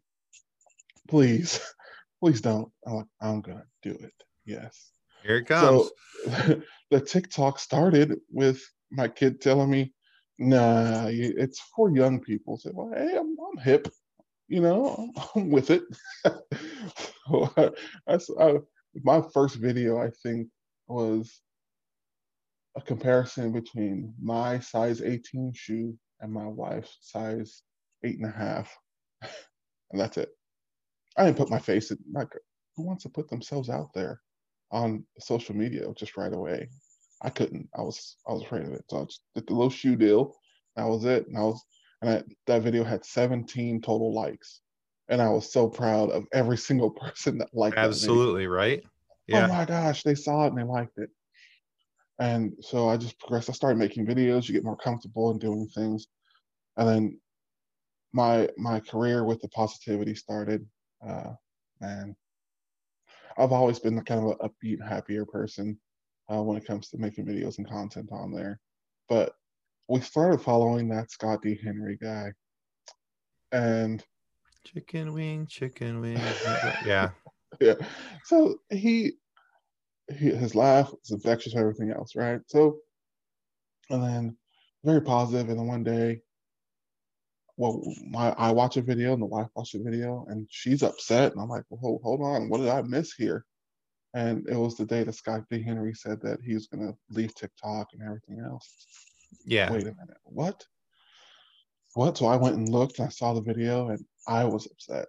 please, 1.09 1.61
please 2.22 2.40
don't. 2.40 2.70
I'm 2.86 2.94
like, 2.94 3.07
I'm 3.20 3.40
gonna 3.40 3.64
do 3.82 3.92
it. 3.92 4.12
Yes. 4.44 4.92
Here 5.24 5.38
it 5.38 5.46
comes. 5.46 5.90
So 6.26 6.62
the 6.90 7.00
TikTok 7.00 7.59
started 7.59 8.18
with 8.30 8.62
my 8.95 9.09
kid 9.09 9.40
telling 9.40 9.70
me, 9.70 9.92
"Nah, 10.38 11.07
it's 11.11 11.61
for 11.76 11.90
young 11.90 12.20
people." 12.20 12.55
I 12.55 12.59
said, 12.59 12.72
"Well, 12.74 12.92
hey, 12.95 13.16
I'm, 13.16 13.36
I'm 13.40 13.59
hip, 13.62 13.88
you 14.49 14.61
know, 14.61 15.11
I'm 15.36 15.51
with 15.57 15.70
it." 15.70 15.82
so 16.24 17.51
I, 17.57 17.70
that's 18.07 18.30
I, 18.40 18.59
my 19.03 19.22
first 19.34 19.57
video. 19.57 19.99
I 19.99 20.11
think 20.22 20.49
was 20.88 21.40
a 22.76 22.80
comparison 22.80 23.53
between 23.53 24.14
my 24.20 24.59
size 24.61 25.01
18 25.03 25.53
shoe 25.55 25.97
and 26.20 26.32
my 26.32 26.47
wife's 26.47 26.99
size 27.03 27.62
eight 28.05 28.18
and 28.18 28.26
a 28.26 28.36
half, 28.36 28.76
and 29.22 30.01
that's 30.01 30.18
it. 30.18 30.30
I 31.16 31.24
didn't 31.24 31.38
put 31.38 31.51
my 31.51 31.59
face 31.59 31.90
in. 31.90 31.99
Like, 32.12 32.28
who 32.76 32.84
wants 32.84 33.05
to 33.05 33.09
put 33.09 33.28
themselves 33.28 33.70
out 33.70 33.90
there 33.95 34.20
on 34.72 35.05
social 35.20 35.55
media 35.55 35.86
just 35.97 36.16
right 36.16 36.32
away? 36.32 36.68
I 37.25 37.31
couldn't. 37.31 37.68
I 37.77 37.81
was 37.81 38.16
I 38.29 38.33
was 38.33 38.43
afraid 38.43 38.66
of 38.66 38.72
it. 38.72 38.85
So 38.89 39.01
I 39.01 39.05
just 39.05 39.22
did 39.35 39.47
the 39.47 39.55
little 39.55 39.70
shoe 39.70 39.97
deal. 39.97 40.37
That 40.77 40.85
was 40.85 41.05
it. 41.07 41.27
And 41.27 41.37
I 41.37 41.41
was 41.41 41.64
and 42.03 42.11
I, 42.11 42.22
that 42.47 42.62
video 42.62 42.85
had 42.85 43.05
17 43.05 43.81
total 43.81 44.12
likes, 44.12 44.61
and 45.09 45.22
I 45.22 45.31
was 45.31 45.51
so 45.51 45.68
proud 45.68 46.11
of 46.11 46.25
every 46.33 46.59
single 46.59 46.91
person 47.03 47.39
that 47.39 47.49
liked. 47.55 47.79
Absolutely 47.79 48.47
right. 48.47 48.83
Yeah. 49.27 49.47
Oh 49.47 49.49
my 49.49 49.64
gosh, 49.64 50.03
they 50.03 50.14
saw 50.14 50.45
it 50.45 50.49
and 50.49 50.59
they 50.59 50.64
liked 50.64 50.99
it. 50.99 51.09
And 52.20 52.53
so 52.61 52.89
I 52.91 52.99
just 52.99 53.18
progressed. 53.18 53.49
I 53.49 53.55
started 53.55 53.79
making 53.79 54.07
videos. 54.07 54.47
You 54.47 54.55
get 54.55 54.64
more 54.64 54.77
comfortable 54.77 55.31
in 55.31 55.39
doing 55.39 55.66
things, 55.75 56.07
and 56.77 56.87
then 56.87 57.20
my 58.12 58.51
my 58.59 58.81
career 58.81 59.25
with 59.25 59.41
the 59.41 59.49
positivity 59.49 60.14
started. 60.14 60.66
Uh, 61.07 61.33
and 61.81 62.14
I've 63.39 63.53
always 63.53 63.79
been 63.79 64.01
kind 64.05 64.25
of 64.25 64.37
an 64.39 64.49
upbeat, 64.49 64.87
happier 64.87 65.25
person 65.25 65.79
uh, 66.33 66.43
when 66.43 66.57
it 66.57 66.66
comes 66.66 66.89
to 66.91 66.99
making 66.99 67.27
videos 67.27 67.59
and 67.59 67.68
content 67.68 68.11
on 68.12 68.33
there. 68.33 68.61
But 69.09 69.35
we 69.89 70.01
started 70.01 70.41
following 70.41 70.89
that 70.89 71.11
Scott 71.11 71.43
D. 71.43 71.59
Henry 71.62 71.99
guy, 72.01 72.33
and 73.53 74.05
Chicken 74.64 75.12
wing, 75.12 75.47
chicken 75.47 76.01
wing. 76.01 76.16
yeah. 76.87 77.11
yeah. 77.61 77.75
So 78.25 78.57
he, 78.70 79.12
he 80.09 80.31
his 80.31 80.55
laugh 80.55 80.93
is 81.05 81.11
infectious, 81.11 81.53
and 81.53 81.61
everything 81.61 81.91
else, 81.91 82.16
right? 82.16 82.41
So, 82.47 82.79
and 83.91 84.03
then 84.03 84.37
very 84.83 85.03
positive. 85.03 85.47
positive, 85.47 85.51
and 85.51 85.59
then 85.59 85.66
one 85.66 85.85
day, 85.85 86.22
well, 87.57 87.83
my 88.09 88.35
I 88.39 88.53
watch 88.53 88.79
a 88.79 88.83
video 88.83 89.12
and 89.12 89.20
the 89.20 89.27
wife 89.27 89.49
watched 89.55 89.75
a 89.75 89.83
video, 89.83 90.25
and 90.29 90.47
she's 90.51 90.83
upset, 90.83 91.33
and 91.33 91.41
I'm 91.41 91.49
like, 91.49 91.64
well, 91.68 91.81
hold, 91.81 92.03
hold 92.03 92.22
on, 92.22 92.49
what 92.49 92.59
did 92.59 92.68
I 92.68 92.81
miss 92.83 93.12
here? 93.12 93.45
And 94.15 94.49
it 94.49 94.57
was 94.57 94.77
the 94.77 94.87
day 94.87 95.03
that 95.03 95.12
Scott 95.12 95.43
D. 95.51 95.62
Henry 95.62 95.93
said 95.93 96.21
that 96.23 96.39
he 96.41 96.55
was 96.55 96.69
gonna 96.69 96.95
leave 97.11 97.35
TikTok 97.35 97.89
and 97.93 98.03
everything 98.03 98.41
else. 98.41 98.73
Yeah. 99.45 99.71
Wait 99.71 99.83
a 99.83 99.87
minute, 99.87 100.19
what? 100.23 100.65
What? 101.95 102.17
So 102.17 102.27
I 102.27 102.37
went 102.37 102.57
and 102.57 102.69
looked, 102.69 102.99
and 102.99 103.07
I 103.07 103.11
saw 103.11 103.35
the 103.35 103.41
video, 103.41 103.89
and 103.89 104.05
I 104.27 104.45
was 104.45 104.67
upset. 104.67 105.07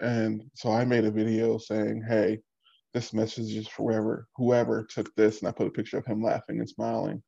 And 0.00 0.44
so 0.54 0.72
I 0.72 0.84
made 0.84 1.04
a 1.04 1.10
video 1.10 1.58
saying, 1.58 2.02
hey, 2.08 2.40
this 2.94 3.12
message 3.12 3.54
is 3.54 3.68
for 3.68 3.92
whoever, 3.92 4.28
whoever 4.36 4.84
took 4.84 5.14
this, 5.14 5.40
and 5.40 5.48
I 5.48 5.52
put 5.52 5.66
a 5.66 5.70
picture 5.70 5.98
of 5.98 6.06
him 6.06 6.22
laughing 6.22 6.58
and 6.58 6.68
smiling 6.68 7.22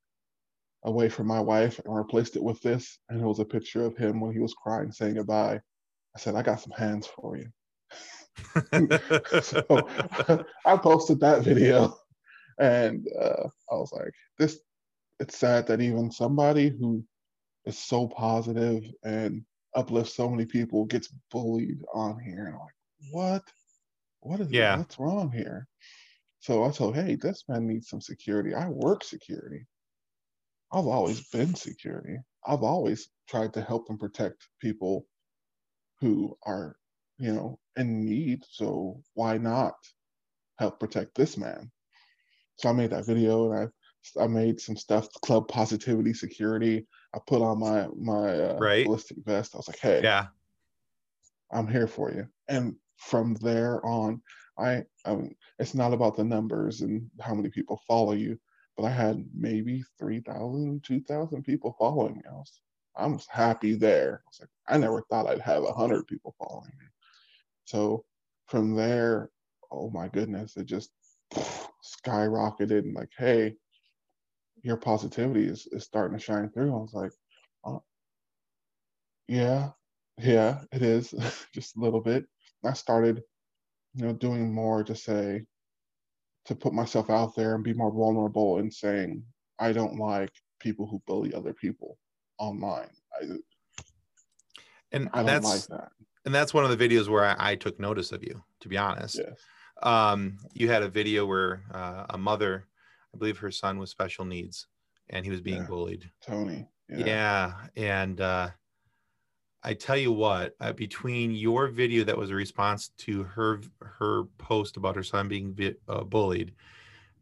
away 0.83 1.07
from 1.07 1.27
my 1.27 1.39
wife 1.39 1.79
and 1.79 1.95
replaced 1.95 2.35
it 2.35 2.43
with 2.43 2.61
this. 2.61 2.99
And 3.09 3.21
it 3.21 3.25
was 3.25 3.39
a 3.39 3.45
picture 3.45 3.85
of 3.85 3.95
him 3.95 4.19
when 4.19 4.33
he 4.33 4.39
was 4.39 4.53
crying, 4.55 4.91
saying 4.91 5.15
goodbye. 5.15 5.61
I 6.15 6.19
said, 6.19 6.35
I 6.35 6.41
got 6.41 6.59
some 6.59 6.73
hands 6.73 7.07
for 7.07 7.37
you. 7.37 7.47
So 9.41 9.87
I 10.65 10.77
posted 10.77 11.19
that 11.19 11.43
video 11.43 11.95
and 12.59 13.07
uh, 13.19 13.47
I 13.71 13.75
was 13.75 13.91
like, 13.93 14.13
this, 14.37 14.59
it's 15.19 15.37
sad 15.37 15.67
that 15.67 15.81
even 15.81 16.11
somebody 16.11 16.69
who 16.69 17.03
is 17.65 17.77
so 17.77 18.07
positive 18.07 18.83
and 19.03 19.43
uplifts 19.75 20.15
so 20.15 20.29
many 20.29 20.45
people 20.45 20.85
gets 20.85 21.09
bullied 21.31 21.81
on 21.93 22.19
here. 22.19 22.45
And 22.45 22.55
I'm 22.55 22.59
like, 22.59 23.11
what? 23.11 23.43
What 24.21 24.39
is 24.39 24.47
Yeah. 24.49 24.77
what's 24.77 24.99
wrong 24.99 25.31
here? 25.31 25.67
So 26.39 26.63
I 26.63 26.71
told, 26.71 26.95
hey, 26.95 27.15
this 27.15 27.43
man 27.47 27.67
needs 27.67 27.89
some 27.89 28.01
security. 28.01 28.53
I 28.53 28.67
work 28.67 29.03
security. 29.03 29.65
I've 30.71 30.87
always 30.87 31.27
been 31.29 31.55
security. 31.55 32.17
I've 32.45 32.63
always 32.63 33.09
tried 33.29 33.53
to 33.53 33.61
help 33.61 33.89
and 33.89 33.99
protect 33.99 34.47
people 34.59 35.05
who 36.01 36.37
are, 36.45 36.75
you 37.17 37.33
know, 37.33 37.59
in 37.75 38.05
need. 38.05 38.43
So 38.49 39.01
why 39.13 39.37
not 39.37 39.75
help 40.59 40.79
protect 40.79 41.15
this 41.15 41.37
man? 41.37 41.71
So 42.57 42.69
I 42.69 42.73
made 42.73 42.91
that 42.91 43.05
video 43.05 43.51
and 43.51 43.69
I 44.17 44.23
I 44.23 44.27
made 44.27 44.59
some 44.59 44.75
stuff, 44.75 45.09
club 45.23 45.47
positivity 45.47 46.13
security. 46.13 46.85
I 47.15 47.19
put 47.25 47.41
on 47.41 47.59
my 47.59 47.87
my 47.95 48.39
uh, 48.39 48.57
Right. 48.59 48.85
ballistic 48.85 49.17
vest. 49.23 49.55
I 49.55 49.57
was 49.57 49.67
like, 49.67 49.79
hey, 49.79 50.01
yeah. 50.03 50.27
I'm 51.51 51.67
here 51.67 51.87
for 51.87 52.11
you. 52.11 52.27
And 52.47 52.75
from 52.97 53.35
there 53.35 53.85
on, 53.85 54.21
I, 54.57 54.83
I 55.05 55.15
mean, 55.15 55.35
it's 55.59 55.73
not 55.73 55.93
about 55.93 56.15
the 56.17 56.23
numbers 56.23 56.81
and 56.81 57.09
how 57.21 57.33
many 57.33 57.49
people 57.49 57.81
follow 57.87 58.13
you, 58.13 58.39
but 58.75 58.83
I 58.85 58.89
had 58.89 59.25
maybe 59.33 59.83
3,000, 59.99 60.83
2,000 60.83 61.43
people 61.43 61.75
following 61.77 62.15
me. 62.15 62.21
I 62.29 62.33
was, 62.33 62.61
I 62.95 63.07
was 63.07 63.27
happy 63.27 63.75
there. 63.75 64.23
I 64.25 64.29
was 64.29 64.39
like, 64.41 64.49
I 64.67 64.77
never 64.77 65.01
thought 65.09 65.27
I'd 65.27 65.41
have 65.41 65.63
100 65.63 66.07
people 66.07 66.35
following 66.37 66.71
me. 66.79 66.85
So 67.65 68.05
from 68.47 68.75
there, 68.75 69.29
oh 69.71 69.89
my 69.89 70.07
goodness, 70.07 70.57
it 70.57 70.65
just 70.65 70.91
skyrocketed 71.33 72.79
and 72.79 72.93
like, 72.93 73.11
hey, 73.17 73.55
your 74.61 74.77
positivity 74.77 75.45
is, 75.45 75.67
is 75.71 75.83
starting 75.83 76.17
to 76.17 76.23
shine 76.23 76.49
through. 76.49 76.73
I 76.73 76.77
was 76.77 76.93
like, 76.93 77.11
oh, 77.65 77.83
yeah, 79.27 79.69
yeah, 80.17 80.61
it 80.71 80.81
is 80.81 81.13
just 81.53 81.75
a 81.75 81.79
little 81.79 82.01
bit. 82.01 82.25
I 82.63 82.73
started, 82.73 83.21
you 83.93 84.05
know, 84.05 84.13
doing 84.13 84.53
more 84.53 84.83
to 84.83 84.95
say, 84.95 85.43
to 86.45 86.55
put 86.55 86.73
myself 86.73 87.09
out 87.09 87.35
there 87.35 87.55
and 87.55 87.63
be 87.63 87.73
more 87.73 87.91
vulnerable 87.91 88.57
and 88.59 88.73
saying, 88.73 89.23
I 89.59 89.71
don't 89.71 89.97
like 89.97 90.31
people 90.59 90.87
who 90.87 91.01
bully 91.07 91.33
other 91.33 91.53
people 91.53 91.97
online. 92.37 92.89
I, 93.21 93.25
And 94.93 95.09
that's 95.13 95.45
like 95.45 95.67
that. 95.67 95.89
and 96.25 96.33
that's 96.33 96.53
one 96.53 96.63
of 96.63 96.77
the 96.77 96.87
videos 96.89 97.09
where 97.09 97.25
I, 97.25 97.51
I 97.51 97.55
took 97.55 97.79
notice 97.79 98.11
of 98.11 98.23
you, 98.23 98.43
to 98.61 98.69
be 98.69 98.77
honest. 98.77 99.17
Yes. 99.17 99.39
Um, 99.81 100.37
you 100.53 100.69
had 100.69 100.83
a 100.83 100.87
video 100.87 101.25
where 101.25 101.63
uh, 101.73 102.05
a 102.11 102.17
mother, 102.17 102.67
I 103.13 103.17
believe 103.17 103.39
her 103.39 103.51
son 103.51 103.79
was 103.79 103.89
special 103.89 104.23
needs, 104.23 104.67
and 105.09 105.25
he 105.25 105.31
was 105.31 105.41
being 105.41 105.61
Yeah. 105.61 105.67
bullied. 105.67 106.09
Tony. 106.21 106.69
Yeah, 106.87 107.53
and 107.75 108.21
uh, 108.21 108.49
I 109.63 109.73
tell 109.73 109.97
you 109.97 110.11
what, 110.11 110.55
uh, 110.59 110.73
between 110.73 111.31
your 111.31 111.67
video 111.69 112.03
that 112.03 112.17
was 112.17 112.29
a 112.29 112.35
response 112.35 112.89
to 112.99 113.23
her 113.23 113.61
her 113.81 114.25
post 114.37 114.77
about 114.77 114.95
her 114.95 115.03
son 115.03 115.27
being 115.27 115.53
vi- 115.53 115.75
uh, 115.87 116.03
bullied, 116.03 116.53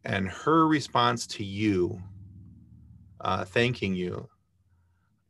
and 0.04 0.28
her 0.28 0.68
response 0.68 1.26
to 1.28 1.44
you, 1.44 2.02
uh, 3.22 3.44
thanking 3.46 3.94
you, 3.94 4.28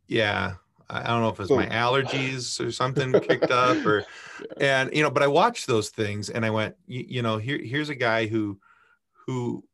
yeah, 0.08 0.54
I 0.92 1.08
don't 1.08 1.22
know 1.22 1.30
if 1.30 1.40
it's 1.40 1.50
my 1.50 1.66
allergies 1.66 2.64
or 2.64 2.70
something 2.70 3.12
kicked 3.20 3.50
up, 3.50 3.84
or 3.86 4.04
and 4.58 4.94
you 4.94 5.02
know, 5.02 5.10
but 5.10 5.22
I 5.22 5.26
watched 5.26 5.66
those 5.66 5.88
things 5.88 6.28
and 6.28 6.44
I 6.44 6.50
went, 6.50 6.76
you, 6.86 7.04
you 7.08 7.22
know, 7.22 7.38
here 7.38 7.58
here's 7.58 7.88
a 7.88 7.94
guy 7.94 8.26
who 8.26 8.60
who 9.26 9.64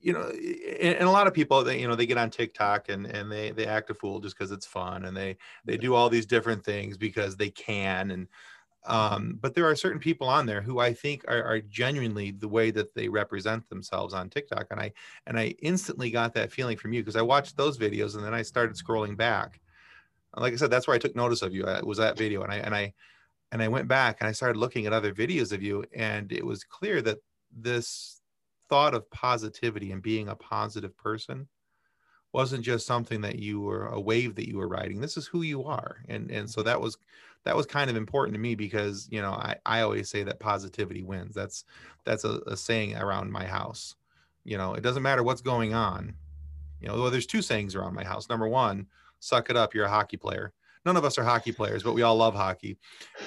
you 0.00 0.12
know 0.12 0.28
and, 0.28 0.94
and 0.96 1.08
a 1.08 1.10
lot 1.10 1.26
of 1.26 1.34
people 1.34 1.64
they 1.64 1.80
you 1.80 1.88
know 1.88 1.96
they 1.96 2.06
get 2.06 2.18
on 2.18 2.30
tiktok 2.30 2.88
and 2.88 3.06
and 3.06 3.30
they 3.30 3.50
they 3.50 3.66
act 3.66 3.90
a 3.90 3.94
fool 3.94 4.20
just 4.20 4.36
because 4.36 4.52
it's 4.52 4.66
fun 4.66 5.04
and 5.04 5.16
they 5.16 5.36
they 5.64 5.76
do 5.76 5.94
all 5.94 6.08
these 6.08 6.26
different 6.26 6.64
things 6.64 6.96
because 6.96 7.36
they 7.36 7.50
can 7.50 8.10
and 8.10 8.28
um 8.86 9.36
but 9.40 9.54
there 9.54 9.68
are 9.68 9.74
certain 9.74 9.98
people 9.98 10.28
on 10.28 10.46
there 10.46 10.60
who 10.60 10.78
i 10.78 10.92
think 10.92 11.24
are, 11.26 11.42
are 11.42 11.60
genuinely 11.60 12.30
the 12.30 12.46
way 12.46 12.70
that 12.70 12.94
they 12.94 13.08
represent 13.08 13.68
themselves 13.68 14.14
on 14.14 14.30
tiktok 14.30 14.66
and 14.70 14.78
i 14.78 14.92
and 15.26 15.38
i 15.38 15.46
instantly 15.60 16.10
got 16.10 16.32
that 16.34 16.52
feeling 16.52 16.76
from 16.76 16.92
you 16.92 17.02
because 17.02 17.16
i 17.16 17.22
watched 17.22 17.56
those 17.56 17.78
videos 17.78 18.14
and 18.14 18.24
then 18.24 18.34
i 18.34 18.42
started 18.42 18.76
scrolling 18.76 19.16
back 19.16 19.60
like 20.36 20.52
i 20.52 20.56
said 20.56 20.70
that's 20.70 20.86
where 20.86 20.94
i 20.94 20.98
took 20.98 21.16
notice 21.16 21.42
of 21.42 21.54
you 21.54 21.64
uh, 21.64 21.80
was 21.84 21.98
that 21.98 22.18
video 22.18 22.42
and 22.42 22.52
i 22.52 22.56
and 22.56 22.74
i 22.74 22.92
and 23.52 23.62
i 23.62 23.68
went 23.68 23.88
back 23.88 24.18
and 24.20 24.28
i 24.28 24.32
started 24.32 24.58
looking 24.58 24.86
at 24.86 24.92
other 24.92 25.12
videos 25.12 25.52
of 25.52 25.62
you 25.62 25.84
and 25.94 26.32
it 26.32 26.44
was 26.44 26.64
clear 26.64 27.00
that 27.02 27.18
this 27.56 28.20
thought 28.68 28.94
of 28.94 29.08
positivity 29.10 29.92
and 29.92 30.02
being 30.02 30.28
a 30.28 30.36
positive 30.36 30.96
person 30.96 31.48
wasn't 32.32 32.62
just 32.62 32.86
something 32.86 33.22
that 33.22 33.38
you 33.38 33.60
were 33.60 33.86
a 33.86 34.00
wave 34.00 34.34
that 34.34 34.46
you 34.46 34.58
were 34.58 34.68
riding. 34.68 35.00
This 35.00 35.16
is 35.16 35.26
who 35.26 35.42
you 35.42 35.64
are. 35.64 36.04
And 36.08 36.30
and 36.30 36.50
so 36.50 36.62
that 36.64 36.80
was 36.80 36.98
that 37.44 37.56
was 37.56 37.64
kind 37.64 37.88
of 37.88 37.96
important 37.96 38.34
to 38.34 38.40
me 38.40 38.54
because 38.54 39.08
you 39.10 39.22
know 39.22 39.32
I, 39.32 39.56
I 39.64 39.80
always 39.80 40.10
say 40.10 40.22
that 40.24 40.40
positivity 40.40 41.02
wins. 41.02 41.34
That's 41.34 41.64
that's 42.04 42.24
a, 42.24 42.40
a 42.46 42.56
saying 42.56 42.96
around 42.96 43.32
my 43.32 43.46
house. 43.46 43.94
You 44.44 44.58
know, 44.58 44.74
it 44.74 44.82
doesn't 44.82 45.02
matter 45.02 45.22
what's 45.22 45.40
going 45.40 45.72
on. 45.72 46.14
You 46.80 46.88
know, 46.88 47.00
well, 47.00 47.10
there's 47.10 47.26
two 47.26 47.42
sayings 47.42 47.74
around 47.74 47.94
my 47.94 48.04
house. 48.04 48.28
Number 48.28 48.46
one, 48.46 48.86
suck 49.26 49.50
it 49.50 49.56
up, 49.56 49.74
you're 49.74 49.84
a 49.84 49.90
hockey 49.90 50.16
player. 50.16 50.52
None 50.84 50.96
of 50.96 51.04
us 51.04 51.18
are 51.18 51.24
hockey 51.24 51.52
players, 51.52 51.82
but 51.82 51.94
we 51.94 52.02
all 52.02 52.16
love 52.16 52.34
hockey. 52.34 52.78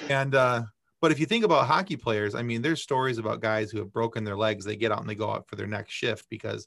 And 0.08 0.34
uh 0.34 0.62
but 1.00 1.12
if 1.12 1.18
you 1.18 1.24
think 1.24 1.44
about 1.44 1.66
hockey 1.66 1.96
players, 1.96 2.34
I 2.34 2.42
mean, 2.42 2.60
there's 2.60 2.82
stories 2.82 3.16
about 3.16 3.40
guys 3.40 3.70
who 3.70 3.78
have 3.78 3.92
broken 3.92 4.22
their 4.22 4.36
legs. 4.36 4.66
They 4.66 4.76
get 4.76 4.92
out 4.92 5.00
and 5.00 5.08
they 5.08 5.14
go 5.14 5.30
out 5.30 5.48
for 5.48 5.56
their 5.56 5.66
next 5.66 5.92
shift 5.92 6.28
because, 6.28 6.66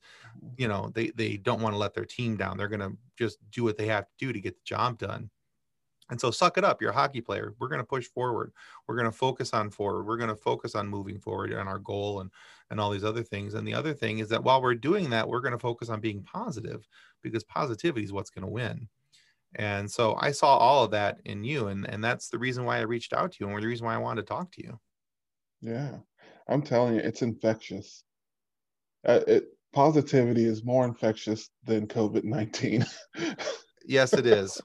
you 0.57 0.67
know, 0.67 0.91
they 0.95 1.11
they 1.11 1.37
don't 1.37 1.61
want 1.61 1.73
to 1.73 1.77
let 1.77 1.93
their 1.93 2.05
team 2.05 2.35
down. 2.35 2.57
They're 2.57 2.67
gonna 2.67 2.93
just 3.15 3.37
do 3.51 3.63
what 3.63 3.77
they 3.77 3.85
have 3.87 4.05
to 4.05 4.13
do 4.17 4.33
to 4.33 4.41
get 4.41 4.55
the 4.55 4.63
job 4.65 4.97
done. 4.97 5.29
And 6.09 6.19
so 6.19 6.31
suck 6.31 6.57
it 6.57 6.63
up. 6.63 6.81
You're 6.81 6.91
a 6.91 6.95
hockey 6.95 7.21
player. 7.21 7.53
We're 7.59 7.67
gonna 7.69 7.83
push 7.83 8.07
forward. 8.07 8.51
We're 8.87 8.97
gonna 8.97 9.11
focus 9.11 9.53
on 9.53 9.69
forward. 9.69 10.05
We're 10.05 10.17
gonna 10.17 10.35
focus 10.35 10.73
on 10.73 10.87
moving 10.87 11.19
forward 11.19 11.51
and 11.51 11.69
our 11.69 11.79
goal 11.79 12.21
and 12.21 12.31
and 12.71 12.79
all 12.79 12.89
these 12.89 13.03
other 13.03 13.23
things. 13.23 13.53
And 13.53 13.67
the 13.67 13.75
other 13.75 13.93
thing 13.93 14.17
is 14.17 14.29
that 14.29 14.43
while 14.43 14.61
we're 14.63 14.73
doing 14.73 15.11
that, 15.11 15.27
we're 15.27 15.41
gonna 15.41 15.59
focus 15.59 15.89
on 15.89 16.01
being 16.01 16.23
positive 16.23 16.87
because 17.21 17.43
positivity 17.43 18.03
is 18.03 18.11
what's 18.11 18.31
gonna 18.31 18.49
win. 18.49 18.89
And 19.55 19.89
so 19.89 20.15
I 20.19 20.31
saw 20.31 20.57
all 20.57 20.83
of 20.83 20.91
that 20.91 21.17
in 21.25 21.43
you. 21.43 21.67
And, 21.67 21.87
and 21.89 22.03
that's 22.03 22.29
the 22.29 22.39
reason 22.39 22.65
why 22.65 22.77
I 22.77 22.81
reached 22.81 23.13
out 23.13 23.31
to 23.33 23.37
you 23.39 23.47
and 23.47 23.61
the 23.61 23.67
reason 23.67 23.85
why 23.85 23.95
I 23.95 23.99
wanted 23.99 24.21
to 24.21 24.27
talk 24.27 24.51
to 24.53 24.63
you. 24.63 24.79
Yeah. 25.61 25.97
I'm 26.47 26.61
telling 26.61 26.95
you, 26.95 27.01
it's 27.01 27.21
infectious. 27.21 28.03
Uh, 29.05 29.21
it, 29.27 29.45
positivity 29.73 30.45
is 30.45 30.63
more 30.63 30.85
infectious 30.85 31.49
than 31.63 31.87
COVID 31.87 32.23
19. 32.23 32.85
yes, 33.85 34.13
it 34.13 34.25
is. 34.25 34.61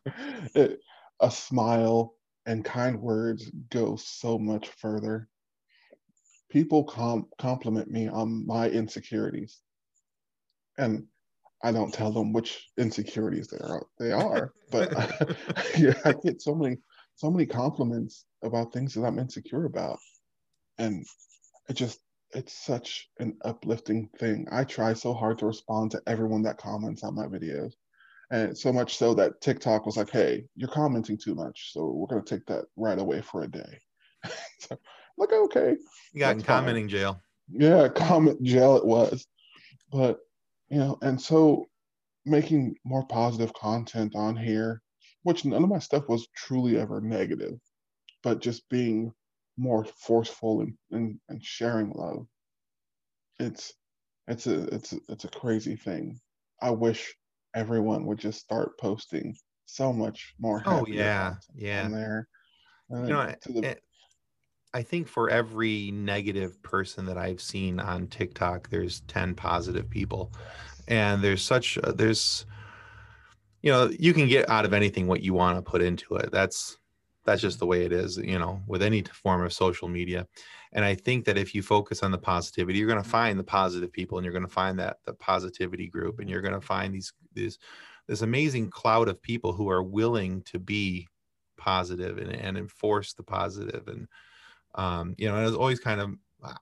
it, 0.55 0.80
a 1.20 1.30
smile 1.30 2.14
and 2.47 2.64
kind 2.64 3.01
words 3.01 3.51
go 3.70 3.97
so 3.97 4.39
much 4.39 4.68
further. 4.68 5.28
People 6.51 6.84
com- 6.84 7.28
compliment 7.39 7.91
me 7.91 8.09
on 8.09 8.47
my 8.47 8.70
insecurities. 8.70 9.61
And 10.78 11.07
I 11.63 11.73
don't 11.73 11.93
tell 11.93 12.13
them 12.13 12.33
which 12.33 12.69
insecurities 12.79 13.49
they 13.49 13.59
are. 13.59 13.85
They 13.99 14.13
are, 14.13 14.53
but 14.71 14.97
I, 14.97 15.09
yeah, 15.79 15.95
I 16.05 16.15
get 16.25 16.41
so 16.41 16.55
many 16.55 16.77
so 17.17 17.31
many 17.31 17.47
compliments 17.47 18.27
about 18.45 18.73
things 18.73 18.95
that 18.95 19.05
I'm 19.05 19.19
insecure 19.19 19.65
about, 19.65 19.99
and 20.79 21.05
it 21.69 21.75
just 21.75 22.01
it's 22.33 22.53
such 22.65 23.09
an 23.19 23.37
uplifting 23.45 24.09
thing. 24.19 24.47
I 24.53 24.65
try 24.65 24.93
so 24.93 25.15
hard 25.15 25.39
to 25.39 25.47
respond 25.47 25.91
to 25.93 26.03
everyone 26.07 26.43
that 26.43 26.59
comments 26.59 27.03
on 27.03 27.15
my 27.15 27.27
videos, 27.27 27.73
and 28.31 28.57
so 28.57 28.73
much 28.73 28.97
so 28.97 29.15
that 29.15 29.41
TikTok 29.41 29.85
was 29.85 29.97
like, 29.97 30.11
"Hey, 30.11 30.45
you're 30.55 30.69
commenting 30.69 31.19
too 31.19 31.35
much, 31.35 31.73
so 31.73 31.91
we're 31.91 32.07
gonna 32.07 32.23
take 32.23 32.47
that 32.47 32.67
right 32.77 32.99
away 32.99 33.21
for 33.21 33.43
a 33.43 33.51
day." 33.51 33.81
so, 34.61 34.79
like, 35.17 35.33
okay, 35.33 35.77
you 36.13 36.21
got 36.21 36.37
in 36.37 36.43
commenting 36.43 36.89
jail. 36.89 37.21
Yeah, 37.51 37.89
comment 37.89 38.41
jail 38.43 38.77
it 38.77 38.85
was, 38.87 39.27
but 39.91 40.21
you 40.71 40.79
know, 40.79 40.99
and 41.03 41.21
so 41.21 41.66
making 42.25 42.77
more 42.85 43.07
positive 43.07 43.53
content 43.55 44.14
on 44.14 44.37
here, 44.37 44.83
which 45.23 45.45
none 45.45 45.62
of 45.62 45.69
my 45.69 45.79
stuff 45.79 46.09
was 46.09 46.29
truly 46.37 46.79
ever 46.79 47.01
negative, 47.01 47.59
but 48.23 48.41
just 48.41 48.69
being 48.69 49.12
more 49.57 49.85
forceful 49.85 50.61
and, 50.61 50.75
and, 50.91 51.19
and 51.29 51.45
sharing 51.45 51.91
love. 51.91 52.27
It's 53.41 53.73
it's 54.27 54.47
a 54.47 54.62
it's 54.75 54.93
a, 54.93 54.99
it's 55.09 55.25
a 55.25 55.29
crazy 55.29 55.77
thing. 55.77 56.21
I 56.61 56.71
wish 56.71 57.14
everyone 57.55 58.05
would 58.07 58.19
just 58.19 58.41
start 58.41 58.79
posting 58.79 59.37
so 59.66 59.93
much 59.93 60.35
more. 60.39 60.62
Oh 60.66 60.87
yeah, 60.87 61.37
yeah. 61.55 61.89
there, 61.89 62.29
you 62.91 62.97
uh, 62.97 63.09
know, 63.09 63.35
the, 63.47 63.69
it, 63.69 63.83
I 64.75 64.83
think 64.83 65.09
for 65.09 65.31
every 65.31 65.91
negative 65.91 66.62
person 66.62 67.07
that 67.07 67.16
I've 67.16 67.41
seen 67.41 67.81
on 67.81 68.07
TikTok, 68.09 68.69
there's 68.69 69.01
10 69.03 69.35
positive 69.35 69.89
people. 69.89 70.33
And 70.89 71.23
there's 71.23 71.43
such, 71.43 71.79
there's, 71.95 72.45
you 73.62 73.73
know, 73.73 73.91
you 73.99 74.12
can 74.12 74.29
get 74.29 74.49
out 74.49 74.64
of 74.64 74.75
anything 74.75 75.07
what 75.07 75.23
you 75.23 75.33
want 75.33 75.57
to 75.57 75.62
put 75.62 75.83
into 75.83 76.16
it. 76.16 76.31
That's, 76.31 76.79
that's 77.25 77.41
just 77.41 77.59
the 77.59 77.66
way 77.66 77.85
it 77.85 77.93
is, 77.93 78.19
you 78.19 78.39
know, 78.39 78.61
with 78.66 78.83
any 78.83 79.03
form 79.03 79.43
of 79.43 79.53
social 79.53 79.89
media. 79.89 80.27
And 80.73 80.85
I 80.85 80.95
think 80.95 81.25
that 81.25 81.39
if 81.39 81.55
you 81.55 81.62
focus 81.62 82.03
on 82.03 82.11
the 82.11 82.19
positivity, 82.19 82.79
you're 82.79 82.89
going 82.89 83.03
to 83.03 83.09
find 83.09 83.39
the 83.39 83.45
positive 83.45 83.93
people 83.93 84.19
and 84.19 84.25
you're 84.25 84.33
going 84.33 84.47
to 84.47 84.53
find 84.53 84.79
that 84.79 84.99
the 85.07 85.14
positivity 85.14 85.89
group 85.89 86.21
and 86.21 86.29
you're 86.29 86.43
going 86.43 86.55
to 86.55 86.61
find 86.61 86.95
these, 86.95 87.12
these, 87.33 87.59
this 88.07 88.21
amazing 88.21 88.69
cloud 88.71 89.09
of 89.09 89.21
people 89.23 89.53
who 89.53 89.71
are 89.71 89.83
willing 89.83 90.43
to 90.43 90.59
be 90.59 91.07
positive 91.57 92.19
and, 92.19 92.33
and 92.33 92.59
enforce 92.59 93.14
the 93.14 93.23
positive 93.23 93.89
and, 93.89 94.09
um, 94.79 95.14
you 95.18 95.29
know, 95.29 95.35
and 95.35 95.43
it 95.43 95.47
was 95.47 95.57
always 95.57 95.81
kind 95.81 96.01
of 96.01 96.14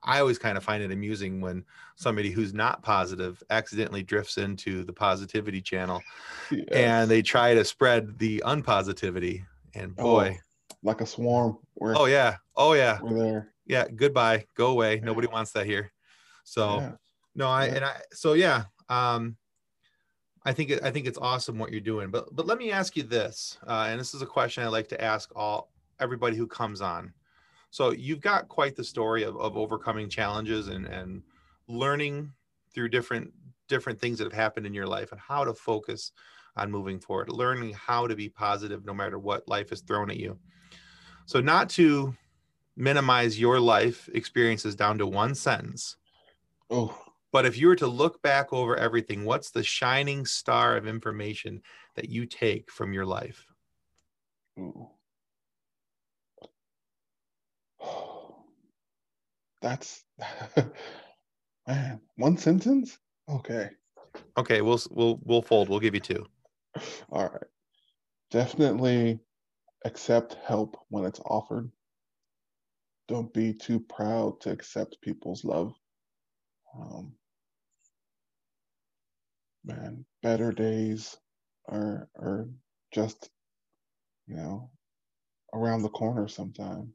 I 0.03 0.19
always 0.19 0.39
kind 0.39 0.57
of 0.57 0.63
find 0.63 0.83
it 0.83 0.91
amusing 0.91 1.39
when 1.39 1.63
somebody 1.95 2.31
who's 2.31 2.53
not 2.53 2.81
positive 2.81 3.41
accidentally 3.51 4.01
drifts 4.01 4.37
into 4.37 4.83
the 4.83 4.91
positivity 4.91 5.61
channel 5.61 6.01
yes. 6.49 6.65
and 6.71 7.11
they 7.11 7.21
try 7.21 7.53
to 7.53 7.63
spread 7.63 8.17
the 8.17 8.41
unpositivity. 8.45 9.45
And 9.75 9.95
boy, 9.95 10.35
oh, 10.39 10.75
like 10.81 11.01
a 11.01 11.05
swarm. 11.05 11.59
oh, 11.79 12.05
yeah. 12.05 12.37
Oh, 12.55 12.73
yeah. 12.73 12.97
We're 13.01 13.19
there. 13.19 13.53
Yeah. 13.67 13.85
Goodbye. 13.95 14.45
Go 14.55 14.71
away. 14.71 14.99
Nobody 15.03 15.27
wants 15.27 15.51
that 15.51 15.67
here. 15.67 15.91
So, 16.43 16.79
yeah. 16.79 16.91
no, 17.35 17.47
I, 17.47 17.65
yeah. 17.67 17.75
and 17.75 17.85
I, 17.85 17.97
so 18.13 18.33
yeah. 18.33 18.63
Um, 18.89 19.37
I 20.43 20.53
think 20.53 20.71
I 20.81 20.89
think 20.91 21.07
it's 21.07 21.17
awesome 21.17 21.59
what 21.59 21.71
you're 21.71 21.81
doing, 21.81 22.09
but 22.09 22.33
but 22.33 22.47
let 22.47 22.57
me 22.57 22.71
ask 22.71 22.95
you 22.95 23.03
this, 23.03 23.57
uh, 23.67 23.87
and 23.89 23.99
this 23.99 24.13
is 24.13 24.21
a 24.21 24.25
question 24.25 24.63
I 24.63 24.67
like 24.67 24.87
to 24.89 25.03
ask 25.03 25.29
all 25.35 25.73
everybody 25.99 26.37
who 26.37 26.47
comes 26.47 26.79
on. 26.79 27.13
So 27.77 27.91
you've 27.91 28.21
got 28.21 28.47
quite 28.47 28.75
the 28.75 28.83
story 28.83 29.21
of, 29.21 29.37
of 29.37 29.55
overcoming 29.55 30.09
challenges 30.09 30.69
and, 30.69 30.87
and 30.87 31.21
learning 31.67 32.33
through 32.73 32.89
different 32.89 33.31
different 33.67 34.01
things 34.01 34.17
that 34.17 34.23
have 34.23 34.33
happened 34.33 34.65
in 34.65 34.73
your 34.73 34.87
life 34.87 35.11
and 35.11 35.21
how 35.21 35.43
to 35.43 35.53
focus 35.53 36.11
on 36.55 36.71
moving 36.71 36.99
forward, 36.99 37.29
learning 37.29 37.73
how 37.73 38.07
to 38.07 38.15
be 38.15 38.29
positive 38.29 38.83
no 38.83 38.95
matter 38.95 39.19
what 39.19 39.47
life 39.47 39.69
has 39.69 39.81
thrown 39.81 40.09
at 40.09 40.17
you. 40.17 40.39
So 41.27 41.39
not 41.39 41.69
to 41.71 42.15
minimize 42.75 43.39
your 43.39 43.59
life 43.59 44.09
experiences 44.11 44.75
down 44.75 44.97
to 44.97 45.05
one 45.05 45.35
sentence. 45.35 45.97
Oh. 46.71 46.99
But 47.31 47.45
if 47.45 47.59
you 47.59 47.67
were 47.67 47.75
to 47.75 47.85
look 47.85 48.23
back 48.23 48.51
over 48.51 48.75
everything, 48.75 49.23
what's 49.23 49.51
the 49.51 49.61
shining 49.61 50.25
star 50.25 50.77
of 50.77 50.87
information 50.87 51.61
that 51.93 52.09
you 52.09 52.25
take 52.25 52.71
from 52.71 52.91
your 52.91 53.05
life? 53.05 53.45
Ooh. 54.57 54.89
That's 59.67 60.05
man, 61.67 61.99
one 62.15 62.37
sentence? 62.37 62.97
Okay. 63.27 63.69
Okay, 64.37 64.61
we'll 64.61 64.79
we'll 64.91 65.19
we'll 65.25 65.41
fold. 65.41 65.67
We'll 65.67 65.81
give 65.81 65.93
you 65.93 65.99
two. 65.99 66.25
All 67.09 67.27
right. 67.27 67.51
Definitely 68.31 69.19
accept 69.83 70.37
help 70.45 70.77
when 70.87 71.03
it's 71.03 71.19
offered. 71.19 71.69
Don't 73.09 73.33
be 73.33 73.53
too 73.53 73.81
proud 73.81 74.39
to 74.41 74.51
accept 74.51 75.01
people's 75.01 75.43
love. 75.43 75.73
Um, 76.73 77.11
man, 79.65 80.05
better 80.23 80.53
days 80.53 81.17
are 81.67 82.07
are 82.17 82.47
just 82.93 83.29
you 84.27 84.37
know 84.37 84.69
around 85.53 85.81
the 85.81 85.89
corner 85.89 86.29
sometimes. 86.29 86.93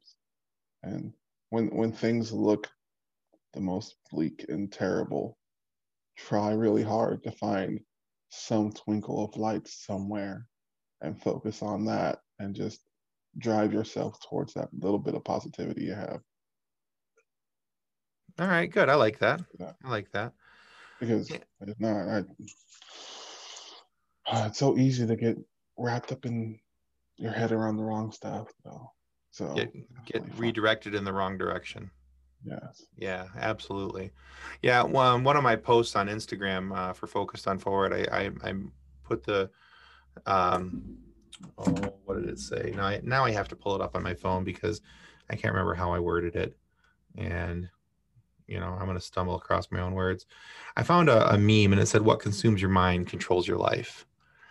And 0.82 1.12
when 1.52 1.66
when 1.66 1.92
things 1.92 2.32
look 2.32 2.66
the 3.52 3.60
most 3.60 3.96
bleak 4.10 4.46
and 4.48 4.72
terrible, 4.72 5.36
try 6.16 6.52
really 6.52 6.82
hard 6.82 7.22
to 7.22 7.30
find 7.30 7.78
some 8.30 8.72
twinkle 8.72 9.22
of 9.22 9.36
light 9.36 9.68
somewhere 9.68 10.46
and 11.02 11.20
focus 11.20 11.60
on 11.60 11.84
that 11.84 12.20
and 12.38 12.54
just 12.54 12.80
drive 13.36 13.70
yourself 13.70 14.18
towards 14.26 14.54
that 14.54 14.70
little 14.72 14.98
bit 14.98 15.14
of 15.14 15.24
positivity 15.24 15.84
you 15.84 15.94
have. 15.94 16.20
All 18.38 18.48
right, 18.48 18.72
good. 18.72 18.88
I 18.88 18.94
like 18.94 19.18
that. 19.18 19.42
Yeah. 19.60 19.72
I 19.84 19.90
like 19.90 20.10
that. 20.12 20.32
Because 21.00 21.28
yeah. 21.28 21.36
it's 21.60 21.78
not, 21.78 22.08
I, 22.08 22.24
it's 24.46 24.58
so 24.58 24.78
easy 24.78 25.06
to 25.06 25.16
get 25.16 25.36
wrapped 25.76 26.12
up 26.12 26.24
in 26.24 26.58
your 27.18 27.32
head 27.32 27.52
around 27.52 27.76
the 27.76 27.84
wrong 27.84 28.10
stuff. 28.10 28.48
though. 28.64 28.90
So 29.32 29.54
get, 29.54 29.72
get 30.04 30.22
redirected 30.38 30.94
in 30.94 31.04
the 31.04 31.12
wrong 31.12 31.38
direction. 31.38 31.90
Yes. 32.44 32.84
Yeah, 32.96 33.26
absolutely. 33.36 34.10
Yeah. 34.62 34.82
One, 34.82 35.24
one 35.24 35.36
of 35.36 35.42
my 35.42 35.56
posts 35.56 35.96
on 35.96 36.08
Instagram 36.08 36.76
uh, 36.76 36.92
for 36.92 37.06
Focused 37.06 37.48
on 37.48 37.58
Forward, 37.58 37.92
I, 37.94 38.24
I, 38.24 38.30
I 38.44 38.54
put 39.04 39.24
the, 39.24 39.50
um, 40.26 40.98
oh, 41.56 41.94
what 42.04 42.20
did 42.20 42.28
it 42.28 42.38
say? 42.38 42.74
Now 42.76 42.84
I, 42.84 43.00
now 43.02 43.24
I 43.24 43.30
have 43.30 43.48
to 43.48 43.56
pull 43.56 43.74
it 43.74 43.80
up 43.80 43.96
on 43.96 44.02
my 44.02 44.14
phone 44.14 44.44
because 44.44 44.82
I 45.30 45.34
can't 45.34 45.54
remember 45.54 45.74
how 45.74 45.92
I 45.92 45.98
worded 45.98 46.36
it. 46.36 46.54
And, 47.16 47.70
you 48.46 48.60
know, 48.60 48.76
I'm 48.78 48.84
going 48.84 48.98
to 48.98 49.00
stumble 49.00 49.36
across 49.36 49.70
my 49.70 49.80
own 49.80 49.94
words. 49.94 50.26
I 50.76 50.82
found 50.82 51.08
a, 51.08 51.32
a 51.32 51.38
meme 51.38 51.72
and 51.72 51.80
it 51.80 51.86
said, 51.86 52.02
What 52.02 52.20
consumes 52.20 52.60
your 52.60 52.70
mind 52.70 53.06
controls 53.06 53.48
your 53.48 53.58
life. 53.58 54.04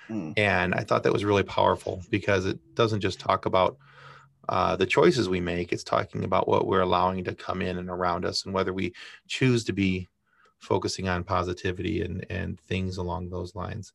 Mm. 0.10 0.34
And 0.38 0.74
I 0.74 0.84
thought 0.84 1.04
that 1.04 1.14
was 1.14 1.26
really 1.26 1.44
powerful 1.44 2.02
because 2.10 2.46
it 2.46 2.60
doesn't 2.74 3.02
just 3.02 3.20
talk 3.20 3.46
about 3.46 3.78
uh, 4.52 4.76
the 4.76 4.86
choices 4.86 5.30
we 5.30 5.40
make, 5.40 5.72
it's 5.72 5.84
talking 5.84 6.26
about 6.26 6.46
what 6.46 6.68
we're 6.68 6.82
allowing 6.82 7.24
to 7.24 7.34
come 7.34 7.62
in 7.62 7.78
and 7.78 7.90
around 7.90 8.26
us 8.26 8.44
and 8.44 8.54
whether 8.54 8.74
we 8.74 8.94
choose 9.26 9.64
to 9.64 9.72
be 9.72 10.10
focusing 10.60 11.08
on 11.08 11.24
positivity 11.24 12.02
and, 12.02 12.26
and 12.30 12.60
things 12.60 12.98
along 12.98 13.30
those 13.30 13.56
lines. 13.56 13.94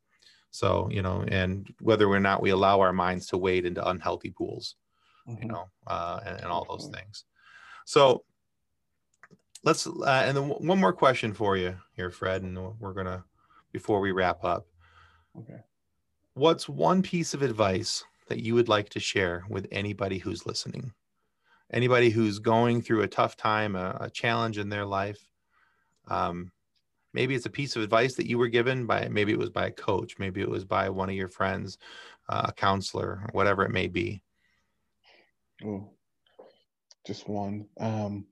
So, 0.51 0.89
you 0.91 1.03
know, 1.03 1.27
and 1.29 1.71
whether 1.81 2.09
or 2.09 2.21
not 2.21 2.41
we 2.41 2.51
allow 2.51 2.81
our 2.81 2.95
minds 2.95 3.27
to 3.27 3.37
wade 3.37 3.67
into 3.67 3.87
unhealthy 3.87 4.31
pools, 4.31 4.77
mm-hmm. 5.29 5.43
you 5.43 5.49
know, 5.49 5.69
uh, 5.87 6.21
and, 6.25 6.41
and, 6.41 6.47
all 6.47 6.65
those 6.67 6.89
things. 6.89 7.25
So 7.85 8.25
let's, 9.63 9.87
uh, 9.87 10.23
and 10.27 10.35
then 10.35 10.49
one 10.49 10.81
more 10.81 10.95
question 10.95 11.35
for 11.35 11.59
you 11.59 11.77
here, 11.93 12.11
Fred, 12.11 12.43
and 12.43 12.59
we're 12.81 12.95
going 12.95 13.05
to, 13.05 13.23
before 13.73 14.01
we 14.01 14.13
wrap 14.13 14.43
up. 14.43 14.67
Okay. 15.39 15.61
What's 16.33 16.67
one 16.67 17.03
piece 17.03 17.35
of 17.35 17.43
advice 17.43 18.03
that 18.27 18.41
you 18.41 18.55
would 18.55 18.69
like 18.69 18.89
to 18.91 19.01
share 19.01 19.45
with 19.49 19.67
anybody 19.71 20.19
who's 20.19 20.47
listening? 20.47 20.93
Anybody 21.73 22.11
who's 22.11 22.39
going 22.39 22.83
through 22.83 23.03
a 23.03 23.09
tough 23.09 23.37
time, 23.37 23.77
a, 23.77 23.97
a 24.01 24.11
challenge 24.11 24.59
in 24.59 24.69
their 24.69 24.85
life. 24.85 25.19
Um, 26.09 26.53
maybe 27.13 27.35
it's 27.35 27.47
a 27.47 27.51
piece 27.51 27.77
of 27.77 27.83
advice 27.83 28.15
that 28.15 28.29
you 28.29 28.39
were 28.39 28.49
given 28.49 28.87
by, 28.87 29.09
maybe 29.09 29.33
it 29.33 29.39
was 29.39 29.51
by 29.51 29.67
a 29.67 29.73
coach, 29.73 30.19
maybe 30.19 30.41
it 30.41 30.49
was 30.49 30.65
by 30.65 30.91
one 30.91 31.09
of 31.09 31.17
your 31.17 31.29
friends, 31.29 31.79
uh, 32.29 32.47
a 32.49 32.53
counselor, 32.53 33.27
whatever 33.33 33.65
it 33.65 33.73
may 33.73 33.89
be. 33.89 34.23
Oh, 35.65 35.91
just 37.07 37.29
one. 37.29 37.67
Um, 37.79 38.27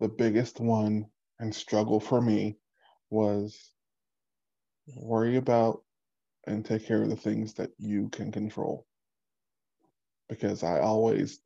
the 0.00 0.08
biggest 0.08 0.60
one 0.60 1.06
and 1.38 1.54
struggle 1.54 2.00
for 2.00 2.20
me 2.20 2.56
was 3.10 3.70
worry 4.96 5.36
about 5.36 5.82
and 6.46 6.64
take 6.64 6.86
care 6.86 7.02
of 7.02 7.10
the 7.10 7.16
things 7.16 7.54
that 7.54 7.70
you 7.78 8.08
can 8.10 8.32
control. 8.32 8.86
Because 10.28 10.62
I 10.62 10.80
always 10.80 11.40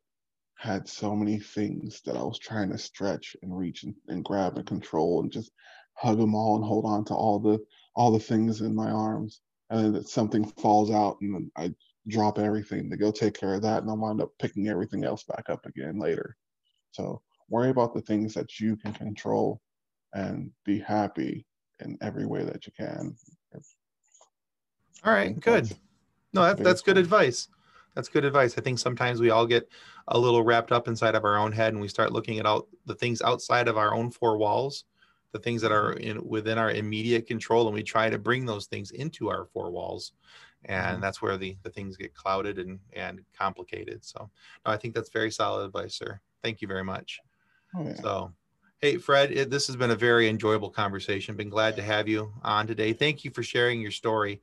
had 0.57 0.87
so 0.87 1.15
many 1.15 1.39
things 1.39 2.01
that 2.05 2.15
I 2.15 2.23
was 2.23 2.39
trying 2.39 2.71
to 2.71 2.77
stretch 2.77 3.35
and 3.41 3.57
reach 3.57 3.83
and, 3.83 3.93
and 4.07 4.23
grab 4.23 4.57
and 4.57 4.65
control 4.65 5.21
and 5.21 5.31
just 5.31 5.51
hug 5.95 6.17
them 6.17 6.35
all 6.35 6.55
and 6.55 6.65
hold 6.65 6.85
on 6.85 7.05
to 7.05 7.13
all 7.13 7.39
the 7.39 7.59
all 7.95 8.11
the 8.11 8.19
things 8.19 8.61
in 8.61 8.75
my 8.75 8.89
arms. 8.89 9.41
And 9.69 9.95
then 9.95 10.05
something 10.05 10.45
falls 10.45 10.91
out 10.91 11.17
and 11.21 11.33
then 11.35 11.51
I 11.57 11.73
drop 12.07 12.37
everything 12.37 12.89
to 12.89 12.97
go 12.97 13.11
take 13.11 13.33
care 13.33 13.55
of 13.55 13.63
that 13.63 13.81
and 13.81 13.89
I 13.89 13.93
wind 13.93 14.21
up 14.21 14.29
picking 14.39 14.67
everything 14.67 15.03
else 15.03 15.23
back 15.23 15.49
up 15.49 15.65
again 15.65 15.99
later. 15.99 16.35
So 16.91 17.21
worry 17.49 17.69
about 17.69 17.93
the 17.93 18.01
things 18.01 18.33
that 18.35 18.59
you 18.59 18.75
can 18.75 18.93
control 18.93 19.61
and 20.13 20.51
be 20.65 20.79
happy 20.79 21.45
in 21.79 21.97
every 22.01 22.25
way 22.25 22.43
that 22.43 22.65
you 22.65 22.73
can. 22.77 23.15
All 25.05 25.13
right, 25.13 25.39
good. 25.39 25.71
No, 26.33 26.41
that, 26.41 26.57
that's 26.57 26.81
good 26.81 26.97
advice. 26.97 27.47
That's 27.93 28.09
good 28.09 28.25
advice. 28.25 28.57
I 28.57 28.61
think 28.61 28.79
sometimes 28.79 29.21
we 29.21 29.29
all 29.29 29.45
get 29.45 29.69
a 30.09 30.19
little 30.19 30.43
wrapped 30.43 30.71
up 30.71 30.87
inside 30.87 31.15
of 31.15 31.23
our 31.23 31.37
own 31.37 31.51
head 31.51 31.73
and 31.73 31.81
we 31.81 31.87
start 31.87 32.11
looking 32.11 32.39
at 32.39 32.45
out 32.45 32.67
the 32.85 32.95
things 32.95 33.21
outside 33.21 33.67
of 33.67 33.77
our 33.77 33.93
own 33.93 34.11
four 34.11 34.37
walls, 34.37 34.83
the 35.31 35.39
things 35.39 35.61
that 35.61 35.71
are 35.71 35.93
in 35.93 36.27
within 36.27 36.57
our 36.57 36.71
immediate 36.71 37.25
control, 37.25 37.67
and 37.67 37.73
we 37.73 37.83
try 37.83 38.09
to 38.09 38.17
bring 38.17 38.45
those 38.45 38.65
things 38.65 38.91
into 38.91 39.29
our 39.29 39.45
four 39.45 39.71
walls. 39.71 40.11
And 40.65 40.93
mm-hmm. 40.93 41.01
that's 41.01 41.21
where 41.21 41.37
the, 41.37 41.55
the 41.63 41.69
things 41.69 41.95
get 41.95 42.15
clouded 42.15 42.57
and, 42.57 42.79
and 42.93 43.21
complicated. 43.37 44.03
So 44.03 44.29
no, 44.65 44.71
I 44.71 44.77
think 44.77 44.95
that's 44.95 45.11
very 45.11 45.31
solid 45.31 45.65
advice, 45.65 45.95
sir. 45.95 46.19
Thank 46.43 46.61
you 46.61 46.67
very 46.67 46.83
much. 46.83 47.21
Oh, 47.75 47.83
yeah. 47.83 47.95
So 48.01 48.33
Hey, 48.81 48.97
Fred, 48.97 49.31
it, 49.31 49.49
this 49.49 49.67
has 49.67 49.75
been 49.77 49.91
a 49.91 49.95
very 49.95 50.27
enjoyable 50.27 50.69
conversation. 50.69 51.35
Been 51.35 51.49
glad 51.49 51.77
to 51.77 51.81
have 51.81 52.09
you 52.09 52.33
on 52.43 52.67
today. 52.67 52.91
Thank 52.91 53.23
you 53.23 53.31
for 53.31 53.41
sharing 53.41 53.81
your 53.81 53.91
story. 53.91 54.41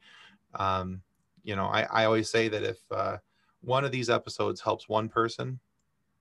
Um, 0.55 1.03
you 1.43 1.57
know, 1.57 1.67
I, 1.67 1.87
I 1.91 2.05
always 2.05 2.31
say 2.31 2.49
that 2.49 2.63
if 2.63 2.79
uh, 2.91 3.19
one 3.61 3.85
of 3.85 3.93
these 3.93 4.11
episodes 4.11 4.61
helps 4.61 4.89
one 4.89 5.09
person, 5.09 5.59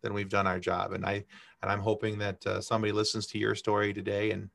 then 0.01 0.13
we've 0.13 0.29
done 0.29 0.47
our 0.47 0.59
job. 0.59 0.93
And 0.93 1.05
I 1.05 1.23
and 1.61 1.71
I'm 1.71 1.79
hoping 1.79 2.17
that 2.19 2.45
uh, 2.45 2.61
somebody 2.61 2.91
listens 2.91 3.27
to 3.27 3.37
your 3.37 3.55
story 3.55 3.93
today 3.93 4.31
and 4.31 4.49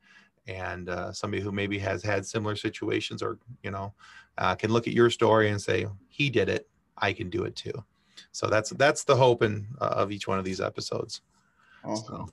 and 0.48 0.88
uh, 0.88 1.12
somebody 1.12 1.42
who 1.42 1.50
maybe 1.50 1.78
has 1.78 2.02
had 2.02 2.24
similar 2.24 2.56
situations 2.56 3.22
or 3.22 3.38
you 3.62 3.70
know 3.70 3.92
uh, 4.38 4.54
can 4.54 4.72
look 4.72 4.86
at 4.86 4.94
your 4.94 5.10
story 5.10 5.50
and 5.50 5.60
say 5.60 5.86
he 6.08 6.30
did 6.30 6.48
it, 6.48 6.68
I 6.98 7.12
can 7.12 7.30
do 7.30 7.44
it 7.44 7.56
too. 7.56 7.72
So 8.32 8.46
that's 8.48 8.70
that's 8.70 9.04
the 9.04 9.16
hope 9.16 9.42
in, 9.42 9.66
uh, 9.80 9.94
of 9.96 10.12
each 10.12 10.28
one 10.28 10.38
of 10.38 10.44
these 10.44 10.60
episodes. 10.60 11.22
Awesome. 11.84 12.06
So, 12.06 12.28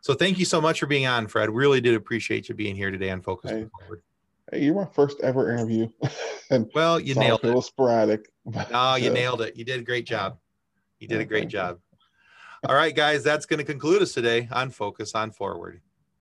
so 0.00 0.14
thank 0.14 0.38
you 0.38 0.44
so 0.44 0.60
much 0.60 0.80
for 0.80 0.86
being 0.86 1.06
on, 1.06 1.26
Fred. 1.26 1.50
Really 1.50 1.80
did 1.80 1.94
appreciate 1.94 2.48
you 2.48 2.54
being 2.54 2.76
here 2.76 2.90
today 2.90 3.10
on 3.10 3.22
Focus 3.22 3.50
hey. 3.50 3.66
Forward. 3.78 4.02
Hey, 4.50 4.64
you're 4.64 4.74
my 4.74 4.84
first 4.84 5.20
ever 5.20 5.50
interview. 5.50 5.88
and 6.50 6.70
well, 6.74 7.00
you 7.00 7.14
nailed 7.14 7.40
it. 7.40 7.44
A 7.44 7.48
little 7.48 7.62
sporadic. 7.62 8.30
No, 8.70 8.96
you 8.96 9.10
nailed 9.10 9.42
it. 9.42 9.56
You 9.56 9.64
did 9.64 9.80
a 9.80 9.84
great 9.84 10.06
job. 10.06 10.38
You 10.98 11.08
did 11.08 11.20
a 11.20 11.24
great 11.24 11.48
job. 11.48 11.78
All 12.66 12.74
right, 12.74 12.94
guys, 12.94 13.22
that's 13.22 13.44
going 13.46 13.58
to 13.58 13.64
conclude 13.64 14.00
us 14.00 14.12
today 14.12 14.48
on 14.50 14.70
Focus 14.70 15.14
on 15.14 15.30
Forward. 15.30 15.80